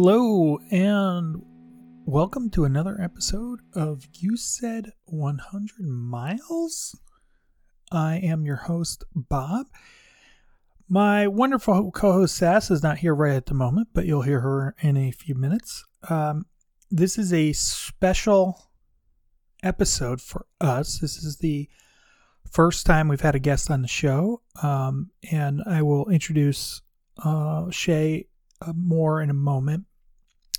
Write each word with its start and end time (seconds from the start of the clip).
Hello, 0.00 0.60
and 0.70 1.42
welcome 2.06 2.50
to 2.50 2.64
another 2.64 3.00
episode 3.00 3.58
of 3.74 4.06
You 4.14 4.36
Said 4.36 4.92
100 5.06 5.72
Miles. 5.80 6.96
I 7.90 8.18
am 8.18 8.46
your 8.46 8.58
host, 8.58 9.02
Bob. 9.12 9.66
My 10.88 11.26
wonderful 11.26 11.90
co 11.90 12.12
host, 12.12 12.36
Sass, 12.36 12.70
is 12.70 12.80
not 12.80 12.98
here 12.98 13.12
right 13.12 13.34
at 13.34 13.46
the 13.46 13.54
moment, 13.54 13.88
but 13.92 14.06
you'll 14.06 14.22
hear 14.22 14.38
her 14.38 14.76
in 14.82 14.96
a 14.96 15.10
few 15.10 15.34
minutes. 15.34 15.84
Um, 16.08 16.46
this 16.92 17.18
is 17.18 17.32
a 17.32 17.52
special 17.52 18.70
episode 19.64 20.20
for 20.20 20.46
us. 20.60 21.00
This 21.00 21.16
is 21.16 21.38
the 21.38 21.68
first 22.48 22.86
time 22.86 23.08
we've 23.08 23.20
had 23.20 23.34
a 23.34 23.40
guest 23.40 23.68
on 23.68 23.82
the 23.82 23.88
show, 23.88 24.42
um, 24.62 25.10
and 25.32 25.60
I 25.66 25.82
will 25.82 26.08
introduce 26.08 26.82
uh, 27.24 27.64
Shae 27.64 28.26
uh, 28.60 28.72
more 28.74 29.20
in 29.22 29.30
a 29.30 29.34
moment. 29.34 29.84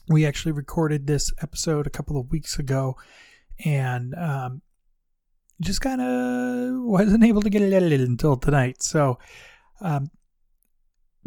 We 0.07 0.25
actually 0.25 0.53
recorded 0.53 1.07
this 1.07 1.31
episode 1.41 1.85
a 1.85 1.91
couple 1.91 2.19
of 2.19 2.31
weeks 2.31 2.57
ago, 2.57 2.97
and 3.63 4.15
um, 4.15 4.61
just 5.61 5.81
kind 5.81 6.01
of 6.01 6.83
wasn't 6.83 7.23
able 7.23 7.41
to 7.41 7.49
get 7.49 7.61
it 7.61 7.73
edited 7.73 8.01
until 8.01 8.37
tonight. 8.37 8.81
So, 8.81 9.19
um, 9.81 10.09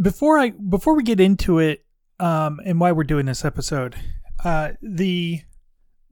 before 0.00 0.38
I 0.38 0.50
before 0.50 0.96
we 0.96 1.02
get 1.02 1.20
into 1.20 1.58
it, 1.58 1.84
um, 2.18 2.60
and 2.64 2.80
why 2.80 2.92
we're 2.92 3.04
doing 3.04 3.26
this 3.26 3.44
episode, 3.44 3.94
uh, 4.44 4.72
the 4.82 5.42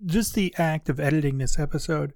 just 0.07 0.35
the 0.35 0.55
act 0.57 0.89
of 0.89 1.01
editing 1.01 1.39
this 1.39 1.59
episode 1.59 2.13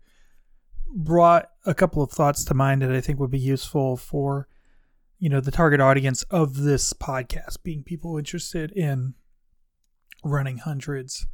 brought 0.95 1.51
a 1.67 1.75
couple 1.75 2.03
of 2.03 2.11
thoughts 2.11 2.45
to 2.45 2.55
mind 2.55 2.83
that 2.83 2.93
I 2.93 3.01
think 3.01 3.19
would 3.19 3.31
be 3.31 3.39
useful 3.39 3.97
for 3.97 4.49
you 5.19 5.29
know 5.29 5.41
the 5.41 5.51
target 5.51 5.81
audience 5.81 6.23
of 6.25 6.57
this 6.57 6.93
podcast 6.93 7.63
being 7.63 7.83
people 7.83 8.19
interested 8.19 8.73
in 8.73 9.15
running 10.25 10.59
hundreds 10.59 11.27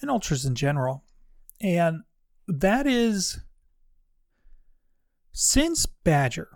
and 0.00 0.10
ultras 0.10 0.44
in 0.44 0.54
general. 0.54 1.04
And 1.60 2.02
that 2.46 2.86
is 2.86 3.40
since 5.32 5.84
badger 5.84 6.48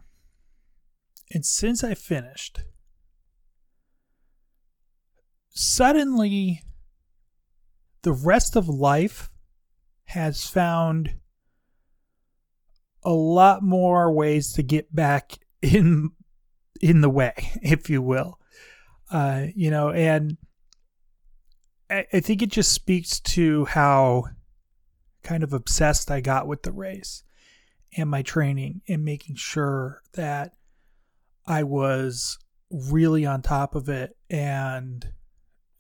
and 1.31 1.45
since 1.45 1.85
i 1.85 1.93
finished 1.93 2.61
suddenly 5.51 6.63
the 8.03 8.13
rest 8.13 8.57
of 8.57 8.69
life 8.69 9.31
has 10.05 10.47
found 10.47 11.19
a 13.03 13.13
lot 13.13 13.63
more 13.63 14.11
ways 14.11 14.53
to 14.55 14.63
get 14.63 14.95
back 14.95 15.39
in 15.63 16.11
in 16.81 17.01
the 17.01 17.11
way, 17.11 17.35
if 17.63 17.89
you 17.91 18.03
will. 18.03 18.39
Uh, 19.11 19.47
you 19.55 19.71
know, 19.71 19.91
and 19.91 20.37
I, 21.89 22.07
I 22.13 22.21
think 22.21 22.43
it 22.43 22.51
just 22.51 22.73
speaks 22.73 23.21
to 23.21 23.65
how 23.67 24.25
kind 25.23 25.43
of 25.43 25.53
obsessed 25.53 26.11
I 26.11 26.21
got 26.21 26.47
with 26.47 26.63
the 26.63 26.73
race 26.73 27.23
and 27.97 28.09
my 28.09 28.23
training 28.23 28.83
and 28.89 29.05
making 29.05 29.35
sure 29.35 30.03
that 30.15 30.53
I 31.47 31.65
was 31.65 32.39
really 32.71 33.27
on 33.27 33.43
top 33.43 33.75
of 33.75 33.89
it 33.89 34.17
and 34.29 35.07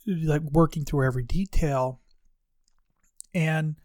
like 0.07 0.43
working 0.43 0.85
through 0.85 1.07
every 1.07 1.23
detail. 1.23 2.01
And 3.33 3.77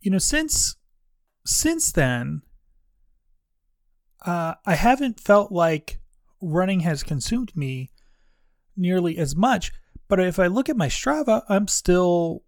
you 0.00 0.10
know, 0.10 0.18
since 0.18 0.76
since 1.44 1.90
then, 1.90 2.42
uh, 4.24 4.54
I 4.64 4.74
haven't 4.76 5.18
felt 5.18 5.50
like 5.50 5.98
running 6.44 6.80
has 6.80 7.02
consumed 7.02 7.56
me 7.56 7.90
nearly 8.76 9.18
as 9.18 9.34
much. 9.34 9.72
But 10.08 10.20
if 10.20 10.38
I 10.38 10.46
look 10.46 10.68
at 10.68 10.76
my 10.76 10.88
Strava, 10.88 11.42
I'm 11.48 11.68
still, 11.68 12.42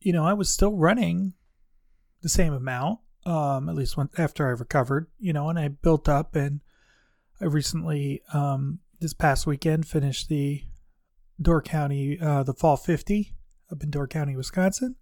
you 0.00 0.12
know, 0.12 0.24
I 0.24 0.34
was 0.34 0.50
still 0.50 0.72
running 0.72 1.34
the 2.22 2.28
same 2.28 2.52
amount, 2.52 3.00
um, 3.24 3.68
at 3.68 3.74
least 3.74 3.96
when, 3.96 4.10
after 4.18 4.46
I 4.46 4.50
recovered, 4.50 5.08
you 5.18 5.32
know, 5.32 5.48
and 5.48 5.58
I 5.58 5.68
built 5.68 6.08
up. 6.08 6.36
And 6.36 6.60
I 7.40 7.46
recently, 7.46 8.22
um, 8.32 8.80
this 9.00 9.14
past 9.14 9.46
weekend, 9.46 9.86
finished 9.86 10.28
the 10.28 10.62
Door 11.40 11.62
County, 11.62 12.18
uh, 12.20 12.42
the 12.42 12.54
Fall 12.54 12.76
50 12.76 13.34
up 13.72 13.82
in 13.82 13.90
Door 13.90 14.08
County, 14.08 14.36
Wisconsin. 14.36 14.96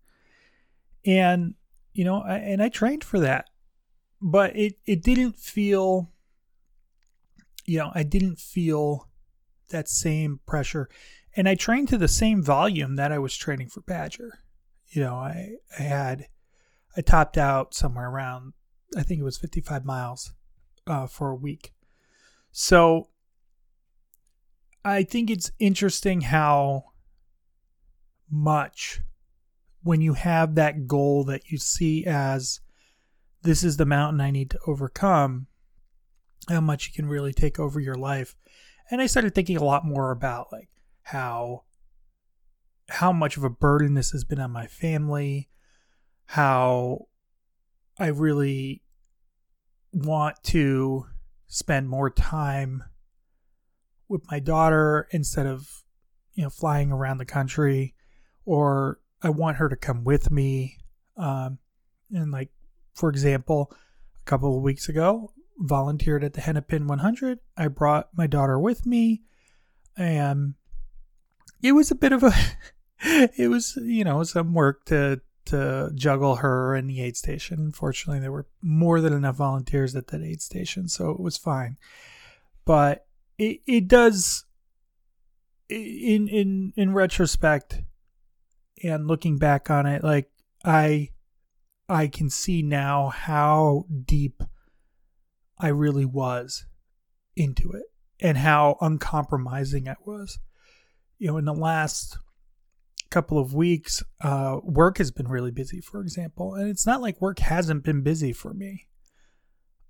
And, 1.04 1.54
you 1.93 2.04
know, 2.04 2.22
I, 2.22 2.37
and 2.37 2.62
I 2.62 2.69
trained 2.69 3.03
for 3.03 3.19
that, 3.20 3.50
but 4.20 4.54
it, 4.56 4.78
it 4.87 5.03
didn't 5.03 5.38
feel 5.38 6.12
you 7.72 7.78
know, 7.78 7.91
I 7.94 8.03
didn't 8.03 8.38
feel 8.38 9.09
that 9.71 9.88
same 9.88 10.41
pressure. 10.47 10.91
And 11.34 11.49
I 11.49 11.55
trained 11.55 11.88
to 11.88 11.97
the 11.97 12.06
same 12.06 12.43
volume 12.43 12.97
that 12.97 13.10
I 13.10 13.19
was 13.19 13.34
training 13.34 13.71
for 13.71 13.81
Badger. 13.81 14.41
You 14.88 15.00
know, 15.00 15.15
I, 15.15 15.53
I 15.78 15.82
had, 15.82 16.27
I 16.94 17.00
topped 17.00 17.38
out 17.38 17.72
somewhere 17.72 18.11
around, 18.11 18.53
I 18.94 19.03
think 19.03 19.21
it 19.21 19.25
was 19.25 19.38
55 19.38 19.87
miles 19.87 20.34
uh, 20.87 21.06
for 21.06 21.31
a 21.31 21.34
week. 21.34 21.72
So 22.50 23.09
I 24.84 25.03
think 25.03 25.31
it's 25.31 25.50
interesting 25.59 26.21
how 26.21 26.84
much 28.31 29.00
when 29.82 30.03
you 30.03 30.12
have 30.12 30.56
that 30.56 30.87
goal 30.87 31.25
that 31.25 31.50
you 31.50 31.56
see 31.56 32.05
as 32.05 32.61
this 33.44 33.65
is 33.65 33.78
the 33.78 33.87
mountain 33.87 34.21
I 34.21 34.31
need 34.31 34.50
to 34.50 34.59
overcome, 34.66 35.47
how 36.49 36.61
much 36.61 36.87
you 36.87 36.93
can 36.93 37.07
really 37.07 37.33
take 37.33 37.59
over 37.59 37.81
your 37.81 37.95
life. 37.95 38.37
And 38.91 39.01
I 39.01 39.07
started 39.07 39.35
thinking 39.35 39.57
a 39.57 39.65
lot 39.65 39.85
more 39.85 40.11
about 40.11 40.49
like 40.53 40.69
how 41.03 41.65
how 42.89 43.13
much 43.13 43.37
of 43.37 43.45
a 43.45 43.51
burden 43.51 43.95
this 43.95 44.11
has 44.11 44.25
been 44.25 44.41
on 44.41 44.51
my 44.51 44.67
family, 44.67 45.49
how 46.27 47.07
I 47.99 48.09
really 48.09 48.83
want 49.93 50.43
to 50.45 51.07
spend 51.47 51.89
more 51.89 52.11
time 52.11 52.83
with 54.09 54.23
my 54.31 54.41
daughter 54.41 55.09
instead 55.11 55.47
of 55.47 55.85
you 56.35 56.43
know 56.43 56.51
flying 56.51 56.91
around 56.91 57.19
the 57.19 57.25
country 57.25 57.95
or 58.45 59.01
I 59.23 59.31
want 59.31 59.59
her 59.59 59.69
to 59.69 59.77
come 59.77 60.05
with 60.05 60.31
me 60.31 60.79
um, 61.17 61.59
and 62.11 62.31
like 62.31 62.51
for 62.95 63.11
example 63.11 63.71
a 63.73 64.25
couple 64.25 64.57
of 64.57 64.63
weeks 64.63 64.89
ago 64.89 65.33
volunteered 65.59 66.25
at 66.25 66.35
the 66.35 66.41
Hennepin 66.41 66.87
100. 66.87 67.39
I 67.57 67.69
brought 67.69 68.09
my 68.17 68.27
daughter 68.27 68.59
with 68.59 68.87
me, 68.87 69.23
and 69.97 70.55
it 71.63 71.73
was 71.73 71.91
a 71.91 71.97
bit 71.97 72.13
of 72.13 72.23
a, 72.23 72.33
it 73.37 73.49
was 73.49 73.77
you 73.83 74.05
know 74.05 74.23
some 74.25 74.55
work 74.55 74.85
to 74.87 75.21
to 75.45 75.91
juggle 75.95 76.37
her 76.37 76.75
and 76.75 76.89
the 76.89 77.01
aid 77.01 77.17
station. 77.17 77.73
Fortunately, 77.73 78.21
there 78.21 78.33
were 78.33 78.47
more 78.62 79.01
than 79.01 79.12
enough 79.12 79.37
volunteers 79.37 79.95
at 79.97 80.09
that 80.09 80.23
aid 80.23 80.41
station, 80.41 80.89
so 80.89 81.11
it 81.11 81.21
was 81.21 81.37
fine. 81.37 81.77
But 82.65 83.07
it 83.39 83.61
it 83.67 83.89
does 83.89 84.45
in 85.69 86.29
in 86.29 86.73
in 86.77 86.93
retrospect 86.93 87.83
and 88.83 89.07
looking 89.07 89.39
back 89.39 89.71
on 89.71 89.87
it, 89.87 90.03
like 90.03 90.31
I 90.65 91.11
I 91.89 92.07
can 92.09 92.31
see 92.31 92.62
now 92.62 93.09
how 93.09 93.87
deep 94.05 94.43
I 95.62 95.69
really 95.69 96.05
was 96.05 96.67
into 97.37 97.70
it 97.70 97.85
and 98.20 98.37
how 98.37 98.76
uncompromising 98.81 99.88
I 99.88 99.94
was. 100.05 100.41
You 101.19 101.29
know, 101.29 101.38
in 101.38 101.44
the 101.44 101.55
last 101.55 102.19
couple 103.11 103.38
of 103.38 103.55
weeks, 103.55 104.03
uh, 104.20 104.59
work 104.64 104.99
has 104.99 105.12
been 105.12 105.29
really 105.29 105.53
busy, 105.53 105.81
for 105.81 106.00
example, 106.00 106.55
and 106.55 106.69
it's 106.69 106.85
not 106.85 107.00
like 107.00 107.20
work 107.20 107.38
hasn't 107.38 107.85
been 107.85 108.03
busy 108.03 108.32
for 108.32 108.53
me 108.53 108.88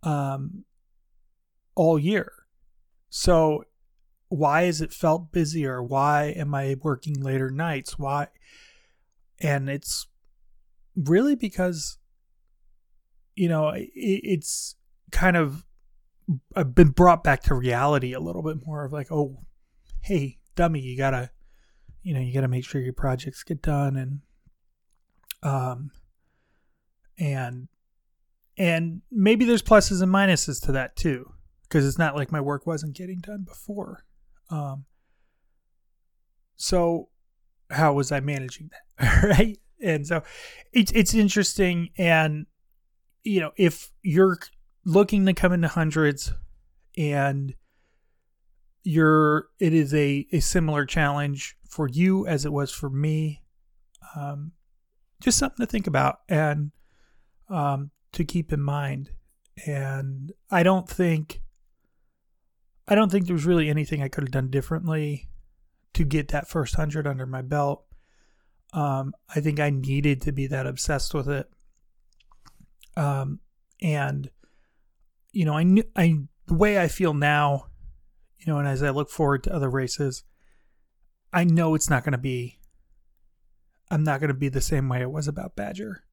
um, 0.03 0.65
all 1.75 1.99
year. 1.99 2.31
So, 3.09 3.65
why 4.29 4.65
has 4.65 4.81
it 4.81 4.93
felt 4.93 5.33
busier? 5.33 5.83
Why 5.83 6.35
am 6.37 6.55
I 6.55 6.77
working 6.83 7.21
later 7.21 7.51
nights? 7.51 7.99
Why? 7.99 8.29
And 9.41 9.69
it's 9.71 10.07
really 10.97 11.35
because, 11.35 11.99
you 13.35 13.49
know, 13.49 13.69
it, 13.71 13.91
it's 13.95 14.77
kind 15.13 15.37
of 15.37 15.65
I've 16.55 16.75
been 16.75 16.91
brought 16.91 17.25
back 17.25 17.43
to 17.45 17.55
reality 17.55 18.13
a 18.13 18.21
little 18.21 18.43
bit 18.43 18.65
more 18.65 18.85
of 18.85 18.93
like, 18.93 19.11
oh, 19.11 19.45
hey, 20.01 20.39
dummy, 20.55 20.81
you 20.81 20.97
gotta, 20.97 21.31
you 22.03 22.15
know, 22.15 22.21
you 22.21 22.33
gotta 22.33 22.49
make 22.49 22.65
sure 22.65 22.81
your 22.81 22.93
projects 22.93 23.43
get 23.43 23.63
done 23.63 23.97
and, 23.97 24.21
um, 25.43 25.91
and, 27.19 27.69
and 28.57 29.03
maybe 29.11 29.45
there's 29.45 29.63
pluses 29.63 30.03
and 30.03 30.13
minuses 30.13 30.63
to 30.65 30.73
that 30.73 30.97
too, 30.97 31.33
because 31.65 31.87
it's 31.87 31.99
not 31.99 32.17
like 32.17 32.33
my 32.33 32.41
work 32.41 32.67
wasn't 32.67 32.97
getting 32.97 33.21
done 33.21 33.43
before. 33.43 34.05
Um, 34.51 34.85
so 36.57 37.09
how 37.71 37.95
was 37.95 38.13
I 38.13 38.21
managing 38.21 38.71
that? 38.71 39.23
right. 39.39 39.59
And 39.81 40.07
so 40.07 40.23
it's, 40.73 40.93
it's 40.93 41.15
interesting. 41.15 41.91
And, 41.99 42.47
you 43.25 43.41
know, 43.41 43.51
if 43.57 43.91
you're 44.03 44.39
looking 44.85 45.27
to 45.27 45.33
come 45.33 45.53
into 45.53 45.69
hundreds 45.69 46.33
and 46.97 47.55
you're 48.85 49.49
it 49.59 49.73
is 49.73 49.95
a, 49.95 50.27
a 50.33 50.41
similar 50.41 50.85
challenge 50.85 51.57
for 51.69 51.89
you 51.89 52.27
as 52.27 52.45
it 52.45 52.53
was 52.53 52.71
for 52.73 52.91
me. 52.91 53.43
Um, 54.17 54.53
just 55.21 55.39
something 55.39 55.65
to 55.65 55.71
think 55.71 55.87
about 55.87 56.21
and 56.29 56.73
um, 57.49 57.91
to 58.13 58.25
keep 58.25 58.53
in 58.53 58.61
mind. 58.61 59.11
And 59.67 60.33
I 60.51 60.63
don't 60.63 60.89
think 60.89 61.41
I 62.89 62.95
don't 62.95 63.11
think 63.11 63.27
there's 63.27 63.47
really 63.47 63.71
anything 63.71 64.03
I 64.03 64.09
could 64.09 64.25
have 64.25 64.33
done 64.33 64.51
differently 64.51 65.29
to 65.95 66.05
get 66.05 66.29
that 66.29 66.49
first 66.49 66.75
hundred 66.75 67.07
under 67.07 67.27
my 67.27 67.43
belt. 67.43 67.85
Um, 68.73 69.15
I 69.35 69.41
think 69.41 69.61
I 69.61 69.71
needed 69.71 70.23
to 70.23 70.33
be 70.33 70.47
that 70.49 70.67
obsessed 70.67 71.15
with 71.15 71.29
it. 71.29 71.49
Um, 72.97 73.41
and 73.81 74.31
you 75.33 75.45
know, 75.45 75.55
I 75.55 75.63
knew 75.63 75.85
I 75.97 76.19
the 76.47 76.55
way 76.55 76.79
I 76.79 76.89
feel 76.89 77.15
now, 77.15 77.67
you 78.39 78.53
know, 78.53 78.59
and 78.59 78.69
as 78.69 78.83
I 78.83 78.91
look 78.91 79.11
forward 79.11 79.45
to 79.45 79.55
other 79.55 79.71
races, 79.71 80.25
I 81.33 81.45
know 81.45 81.75
it's 81.75 81.91
not 81.91 82.05
going 82.05 82.13
to 82.13 82.19
be. 82.19 82.59
I'm 83.91 84.05
not 84.05 84.21
going 84.21 84.29
to 84.29 84.35
be 84.35 84.49
the 84.49 84.61
same 84.61 84.89
way 84.89 85.03
it 85.03 85.11
was 85.11 85.29
about 85.29 85.57
Badger. 85.57 86.05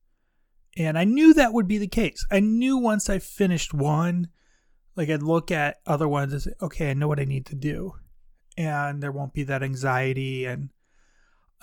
And 0.78 0.98
I 0.98 1.04
knew 1.04 1.34
that 1.34 1.54
would 1.54 1.68
be 1.68 1.78
the 1.78 1.88
case. 1.88 2.26
I 2.32 2.40
knew 2.40 2.78
once 2.78 3.10
I 3.10 3.20
finished 3.20 3.74
one, 3.74 4.30
like 4.96 5.10
I'd 5.10 5.24
look 5.24 5.50
at 5.50 5.78
other 5.88 6.08
ones 6.08 6.34
and 6.34 6.42
say, 6.42 6.52
okay, 6.62 6.92
I 6.92 6.94
know 6.94 7.08
what 7.08 7.20
I 7.20 7.26
need 7.26 7.46
to 7.48 7.56
do. 7.56 7.94
And 8.58 9.02
there 9.02 9.12
won't 9.12 9.34
be 9.34 9.44
that 9.44 9.64
anxiety 9.64 10.46
and 10.46 10.70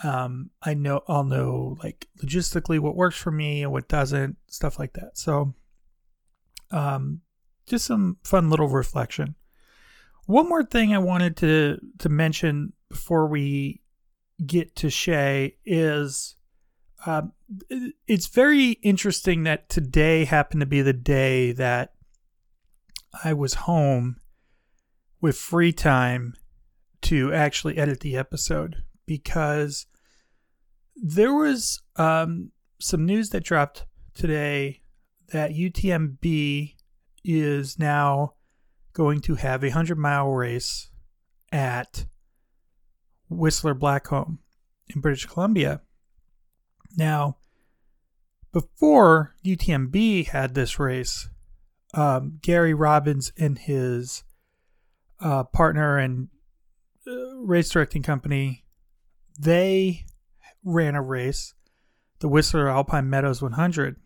um 0.05 0.50
I 0.62 0.75
know 0.75 1.03
I'll 1.08 1.25
know 1.25 1.79
like 1.82 2.06
logistically 2.23 2.79
what 2.79 2.97
works 2.97 3.17
for 3.17 3.31
me 3.31 3.62
and 3.62 3.73
what 3.73 3.88
doesn't, 3.88 4.37
stuff 4.47 4.79
like 4.79 4.93
that. 4.94 5.17
So 5.17 5.55
um 6.70 7.23
just 7.66 7.84
some 7.84 8.18
fun 8.22 8.50
little 8.50 8.68
reflection. 8.68 9.34
One 10.26 10.48
more 10.48 10.64
thing 10.64 10.94
I 10.94 10.98
wanted 10.98 11.36
to 11.38 11.78
to 11.98 12.08
mention 12.08 12.72
before 12.88 13.26
we 13.26 13.82
get 14.44 14.76
to 14.76 14.88
Shae 14.88 15.54
is 15.64 16.36
um, 17.04 17.32
it's 18.06 18.26
very 18.26 18.72
interesting 18.82 19.44
that 19.44 19.68
today 19.68 20.24
happened 20.24 20.60
to 20.60 20.66
be 20.66 20.82
the 20.82 20.92
day 20.92 21.52
that 21.52 21.92
I 23.24 23.32
was 23.32 23.54
home 23.54 24.16
with 25.20 25.36
free 25.36 25.72
time 25.72 26.34
to 27.02 27.32
actually 27.32 27.78
edit 27.78 28.00
the 28.00 28.16
episode 28.16 28.82
because 29.06 29.86
there 30.96 31.32
was 31.32 31.82
um, 31.96 32.50
some 32.80 33.06
news 33.06 33.30
that 33.30 33.44
dropped 33.44 33.86
today 34.14 34.82
that 35.32 35.52
UTMB 35.52 36.75
is 37.26 37.78
now 37.78 38.34
going 38.93 39.20
to 39.20 39.34
have 39.34 39.62
a 39.62 39.69
100 39.69 39.99
mile 39.99 40.31
race 40.31 40.90
at 41.52 42.06
Whistler 43.28 43.75
Blackcomb 43.75 44.38
in 44.94 45.00
British 45.00 45.26
Columbia. 45.26 45.82
Now, 46.96 47.38
before 48.52 49.34
UTMB 49.44 50.28
had 50.28 50.55
this 50.55 50.78
race, 50.78 51.28
um, 51.93 52.38
Gary 52.40 52.73
Robbins 52.73 53.32
and 53.37 53.58
his 53.58 54.25
uh, 55.20 55.44
partner 55.44 55.99
and 55.99 56.29
uh, 57.06 57.37
race 57.37 57.69
directing 57.69 58.02
company, 58.02 58.64
they 59.38 60.05
ran 60.64 60.94
a 60.94 61.02
race, 61.02 61.55
the 62.20 62.29
Whistler 62.29 62.69
Alpine 62.69 63.11
Meadows 63.11 63.43
100, 63.43 63.96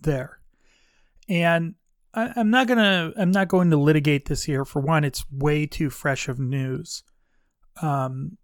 there, 0.00 0.40
and 1.28 1.74
I, 2.14 2.32
I'm 2.36 2.50
not 2.50 2.66
gonna 2.66 3.12
I'm 3.16 3.30
not 3.30 3.48
going 3.48 3.70
to 3.70 3.76
litigate 3.76 4.26
this 4.26 4.44
here. 4.44 4.64
For 4.64 4.80
one, 4.80 5.04
it's 5.04 5.24
way 5.30 5.66
too 5.66 5.90
fresh 5.90 6.28
of 6.28 6.38
news, 6.38 7.02
um, 7.82 8.38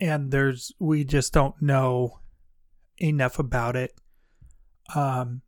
and 0.00 0.30
there's 0.30 0.72
we 0.78 1.04
just 1.04 1.32
don't 1.32 1.60
know 1.60 2.20
enough 2.98 3.38
about 3.38 3.76
it. 3.76 3.92
Um, 4.94 5.42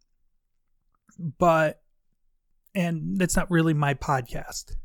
but 1.39 1.83
and 2.75 3.19
that's 3.19 3.37
not 3.37 3.51
really 3.51 3.75
my 3.75 3.95
podcast. 3.95 4.77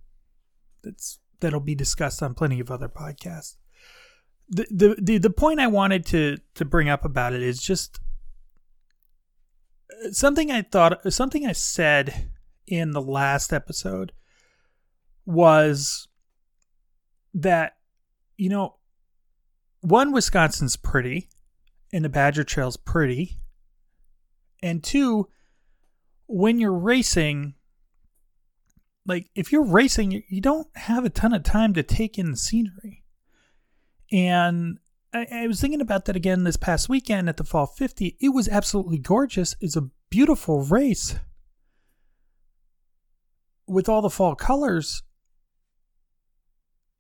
That's 0.84 1.20
that'll 1.40 1.60
be 1.60 1.76
discussed 1.76 2.24
on 2.24 2.34
plenty 2.34 2.60
of 2.60 2.72
other 2.72 2.90
podcasts. 2.90 3.58
The, 4.50 4.66
the 4.72 4.96
the 5.02 5.18
the 5.18 5.30
point 5.30 5.60
I 5.60 5.68
wanted 5.68 6.06
to 6.08 6.38
to 6.56 6.66
bring 6.66 6.90
up 6.90 7.04
about 7.04 7.34
it 7.34 7.42
is 7.42 7.62
just 7.62 8.00
something 10.12 10.52
I 10.52 10.62
thought 10.62 11.12
something 11.12 11.46
I 11.46 11.52
said 11.52 12.32
in 12.68 12.92
the 12.92 13.02
last 13.02 13.54
episode 13.54 14.12
was 15.26 16.08
that 17.34 17.74
you 18.38 18.50
know 18.50 18.76
one 19.82 20.12
Wisconsin's 20.12 20.76
pretty 20.76 21.30
and 21.94 22.04
the 22.04 22.10
Badger 22.10 22.44
Trail's 22.44 22.78
pretty. 22.78 23.38
And 24.62 24.84
two, 24.84 25.28
when 26.26 26.60
you're 26.60 26.74
racing, 26.74 27.56
like 29.06 29.30
if 29.36 29.52
you're 29.52 29.66
racing, 29.66 30.24
you 30.28 30.42
don't 30.42 30.68
have 30.76 31.06
a 31.06 31.10
ton 31.10 31.34
of 31.34 31.44
time 31.44 31.74
to 31.74 31.84
take 31.84 32.18
in 32.18 32.32
the 32.32 32.38
scenery. 32.38 33.04
And 34.12 34.80
I, 35.14 35.48
was 35.48 35.60
thinking 35.60 35.82
about 35.82 36.06
that 36.06 36.16
again 36.16 36.44
this 36.44 36.58
past 36.58 36.90
weekend 36.90 37.30
at 37.30 37.38
the 37.38 37.44
Fall 37.44 37.66
50. 37.66 38.18
It 38.20 38.30
was 38.30 38.48
absolutely 38.48 39.00
gorgeous. 39.00 39.56
It's 39.60 39.76
a 39.76 39.90
beautiful 40.10 40.64
race 40.64 41.16
with 43.68 43.90
all 43.90 44.02
the 44.02 44.10
fall 44.10 44.36
colors. 44.36 45.04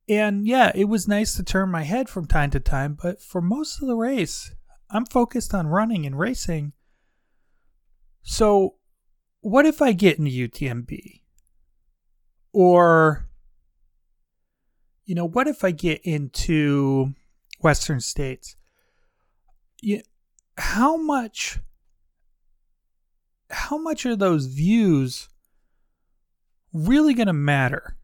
And 0.10 0.48
yeah, 0.48 0.72
it 0.74 0.86
was 0.86 1.08
nice 1.08 1.36
to 1.36 1.44
turn 1.44 1.69
my 1.69 1.84
head 1.84 2.10
from 2.10 2.28
time 2.28 2.50
to 2.52 2.60
time, 2.60 2.98
but 3.02 3.22
for 3.22 3.42
most 3.42 3.81
of 3.81 3.88
the 3.88 3.96
race, 3.96 4.54
I'm 4.90 5.06
focused 5.06 5.54
on 5.54 5.68
running 5.68 6.06
and 6.06 6.18
racing. 6.18 6.74
So, 8.22 8.75
what 9.42 9.66
if 9.66 9.81
I 9.81 9.92
get 9.92 10.18
into 10.18 10.31
UTMB? 10.31 11.21
Or, 12.54 13.28
you 15.06 15.16
know, 15.16 15.26
what 15.28 15.47
if 15.47 15.64
I 15.64 15.71
get 15.71 16.02
into 16.04 17.14
Western 17.62 18.00
States? 18.00 18.56
You, 19.81 20.02
how 20.57 20.97
much 20.97 21.59
how 23.50 23.78
much 23.78 24.06
are 24.06 24.16
those 24.16 24.47
views 24.47 25.30
really 26.86 27.14
going 27.14 27.28
to 27.28 27.34
matter? 27.34 27.98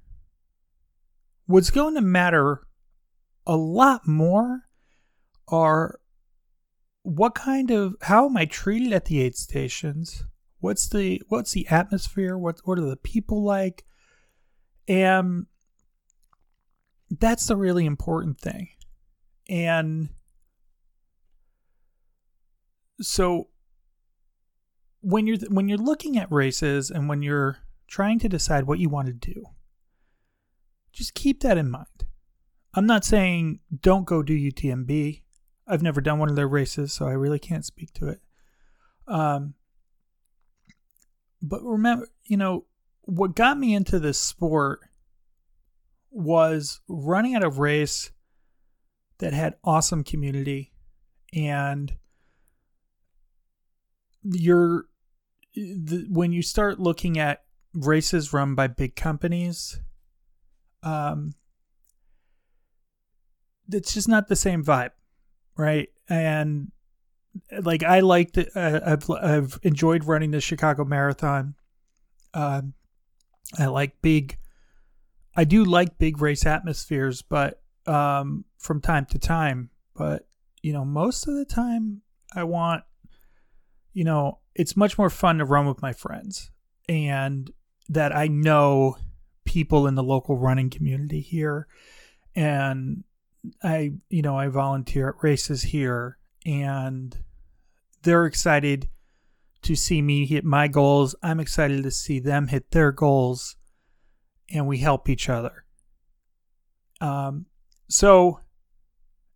What's 1.46 1.70
going 1.70 1.96
to 1.96 2.02
matter 2.02 2.66
a 3.46 3.56
lot 3.56 4.08
more 4.08 4.64
are 5.48 6.00
what 7.04 7.36
kind 7.36 7.70
of 7.70 7.96
how 8.02 8.26
am 8.26 8.38
I 8.38 8.46
treated 8.46 8.94
at 8.94 9.06
the 9.06 9.22
aid 9.22 9.36
stations? 9.36 10.24
What's 10.60 10.88
the 10.88 11.22
what's 11.28 11.52
the 11.52 11.68
atmosphere? 11.68 12.38
What 12.38 12.62
what 12.64 12.80
are 12.80 12.86
the 12.90 12.96
people 12.96 13.44
like? 13.44 13.84
And 14.88 15.48
that's 17.10 17.48
the 17.48 17.58
really 17.58 17.86
important 17.86 18.40
thing. 18.40 18.70
And 19.50 20.10
so 23.02 23.50
when 25.02 25.28
you're 25.28 25.38
when 25.50 25.68
you're 25.68 25.78
looking 25.78 26.18
at 26.18 26.32
races 26.32 26.90
and 26.90 27.10
when 27.10 27.22
you're 27.22 27.58
trying 27.94 28.18
to 28.18 28.28
decide 28.28 28.64
what 28.64 28.80
you 28.80 28.90
want 28.90 29.06
to 29.06 29.14
do, 29.14 29.46
just 30.92 31.14
keep 31.14 31.42
that 31.42 31.60
in 31.60 31.70
mind. 31.70 32.06
I'm 32.74 32.88
not 32.88 33.06
saying 33.06 33.60
don't 33.82 34.08
go 34.08 34.24
do 34.24 34.36
UTMB. 34.36 35.22
I've 35.68 35.84
never 35.84 36.02
done 36.02 36.18
one 36.18 36.28
of 36.28 36.36
their 36.36 36.48
races, 36.48 36.92
so 36.92 37.08
I 37.08 37.12
really 37.12 37.38
can't 37.38 37.64
speak 37.64 37.94
to 37.94 38.08
it. 38.08 38.20
Um, 39.08 39.54
but 41.40 41.62
remember, 41.62 42.08
you 42.26 42.36
know, 42.36 42.66
what 43.02 43.36
got 43.36 43.60
me 43.60 43.76
into 43.76 44.00
this 44.00 44.18
sport 44.18 44.80
was 46.10 46.82
running 46.88 47.36
at 47.36 47.44
a 47.44 47.50
race 47.50 48.10
that 49.20 49.34
had 49.34 49.58
awesome 49.64 50.04
community 50.04 50.74
and 51.32 51.96
you're 54.24 54.86
the, 55.54 56.08
when 56.10 56.32
you 56.32 56.42
start 56.42 56.80
looking 56.80 57.20
at 57.20 57.44
races 57.74 58.34
run 58.34 58.56
by 58.56 58.68
big 58.68 58.96
companies 58.96 59.80
um 60.84 61.32
it's 63.70 63.94
just 63.94 64.08
not 64.08 64.28
the 64.28 64.36
same 64.36 64.64
vibe 64.64 64.92
right? 65.58 65.90
And 66.10 66.72
like 67.62 67.84
I 67.84 68.02
liked. 68.02 68.38
Uh, 68.38 68.80
I've 68.86 69.10
I've 69.10 69.60
enjoyed 69.64 70.06
running 70.06 70.32
the 70.32 70.42
Chicago 70.42 70.84
Marathon. 70.86 71.56
Uh, 72.34 72.62
I 73.58 73.66
like 73.68 74.02
big. 74.02 74.38
I 75.36 75.44
do 75.44 75.64
like 75.64 75.98
big 75.98 76.22
race 76.22 76.46
atmospheres, 76.46 77.22
but 77.22 77.62
um, 77.88 78.46
from 78.60 78.82
time 78.82 79.06
to 79.08 79.20
time. 79.20 79.70
But 79.96 80.28
you 80.62 80.74
know, 80.74 80.86
most 80.86 81.28
of 81.28 81.36
the 81.36 81.46
time, 81.46 82.02
I 82.36 82.44
want. 82.44 82.84
You 83.94 84.04
know, 84.04 84.40
it's 84.56 84.76
much 84.76 84.98
more 84.98 85.12
fun 85.12 85.38
to 85.38 85.46
run 85.46 85.68
with 85.68 85.82
my 85.82 85.94
friends, 85.94 86.50
and 86.90 87.52
that 87.90 88.16
I 88.16 88.28
know 88.28 88.98
people 89.46 89.88
in 89.88 89.96
the 89.96 90.04
local 90.04 90.38
running 90.38 90.70
community 90.70 91.20
here, 91.20 91.68
and 92.36 93.04
I, 93.62 93.94
you 94.10 94.22
know, 94.22 94.38
I 94.38 94.48
volunteer 94.48 95.10
at 95.10 95.24
races 95.24 95.64
here, 95.64 96.18
and 96.46 97.16
they're 98.04 98.26
excited 98.26 98.90
to 99.64 99.76
see 99.76 100.02
me 100.02 100.26
hit 100.26 100.44
my 100.44 100.68
goals. 100.68 101.16
I'm 101.24 101.40
excited 101.40 101.84
to 101.84 101.92
see 101.92 102.20
them 102.20 102.48
hit 102.48 102.72
their 102.72 102.92
goals, 102.92 103.56
and 104.52 104.68
we 104.68 104.78
help 104.80 105.10
each 105.10 105.30
other. 105.30 105.66
Um, 107.02 107.48
so, 107.90 108.40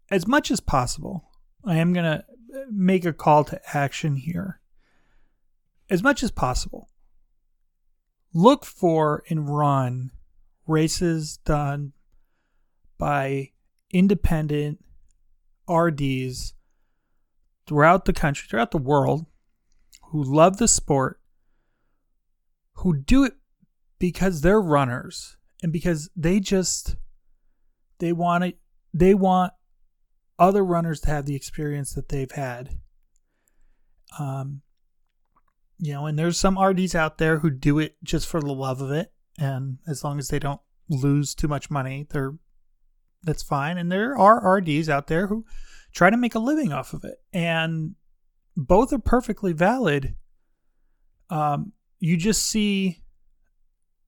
as 0.09 0.25
much 0.25 0.51
as 0.51 0.59
possible, 0.59 1.29
I 1.65 1.77
am 1.77 1.93
going 1.93 2.05
to 2.05 2.25
make 2.71 3.05
a 3.05 3.13
call 3.13 3.43
to 3.45 3.59
action 3.77 4.15
here. 4.15 4.61
As 5.89 6.03
much 6.03 6.23
as 6.23 6.31
possible, 6.31 6.89
look 8.37 8.65
for 8.65 9.23
and 9.29 9.49
run 9.49 10.11
races 10.67 11.37
done 11.37 11.91
by 12.99 13.49
independent 13.89 14.83
RDs 15.67 16.53
throughout 17.65 18.05
the 18.05 18.13
country, 18.13 18.47
throughout 18.47 18.69
the 18.69 18.77
world, 18.77 19.25
who 20.11 20.23
love 20.23 20.57
the 20.57 20.67
sport, 20.67 21.19
who 22.73 22.95
do 22.95 23.23
it 23.23 23.33
because 23.97 24.41
they're 24.41 24.61
runners 24.61 25.35
and 25.63 25.73
because 25.73 26.09
they 26.15 26.39
just 26.39 26.95
they 27.97 28.13
want 28.13 28.43
it 28.43 28.59
they 28.93 29.15
want 29.15 29.51
other 30.37 30.63
runners 30.63 31.01
to 31.01 31.09
have 31.09 31.25
the 31.25 31.35
experience 31.35 31.93
that 31.93 32.09
they've 32.09 32.31
had. 32.31 32.77
Um 34.19 34.61
you 35.79 35.93
know, 35.93 36.05
and 36.05 36.17
there's 36.17 36.37
some 36.37 36.59
RDs 36.59 36.95
out 36.95 37.17
there 37.17 37.39
who 37.39 37.49
do 37.49 37.79
it 37.79 37.95
just 38.03 38.27
for 38.27 38.39
the 38.39 38.53
love 38.53 38.81
of 38.81 38.91
it 38.91 39.11
and 39.37 39.77
as 39.87 40.03
long 40.03 40.19
as 40.19 40.29
they 40.29 40.39
don't 40.39 40.61
lose 40.89 41.35
too 41.35 41.47
much 41.47 41.69
money, 41.69 42.07
they're 42.09 42.33
that's 43.23 43.43
fine. 43.43 43.77
And 43.77 43.91
there 43.91 44.17
are 44.17 44.57
RDs 44.57 44.89
out 44.89 45.07
there 45.07 45.27
who 45.27 45.45
try 45.93 46.09
to 46.09 46.17
make 46.17 46.35
a 46.35 46.39
living 46.39 46.71
off 46.71 46.93
of 46.93 47.03
it. 47.03 47.17
And 47.33 47.95
both 48.55 48.93
are 48.93 48.99
perfectly 48.99 49.53
valid. 49.53 50.15
Um, 51.29 51.73
you 51.99 52.15
just 52.15 52.47
see, 52.47 53.03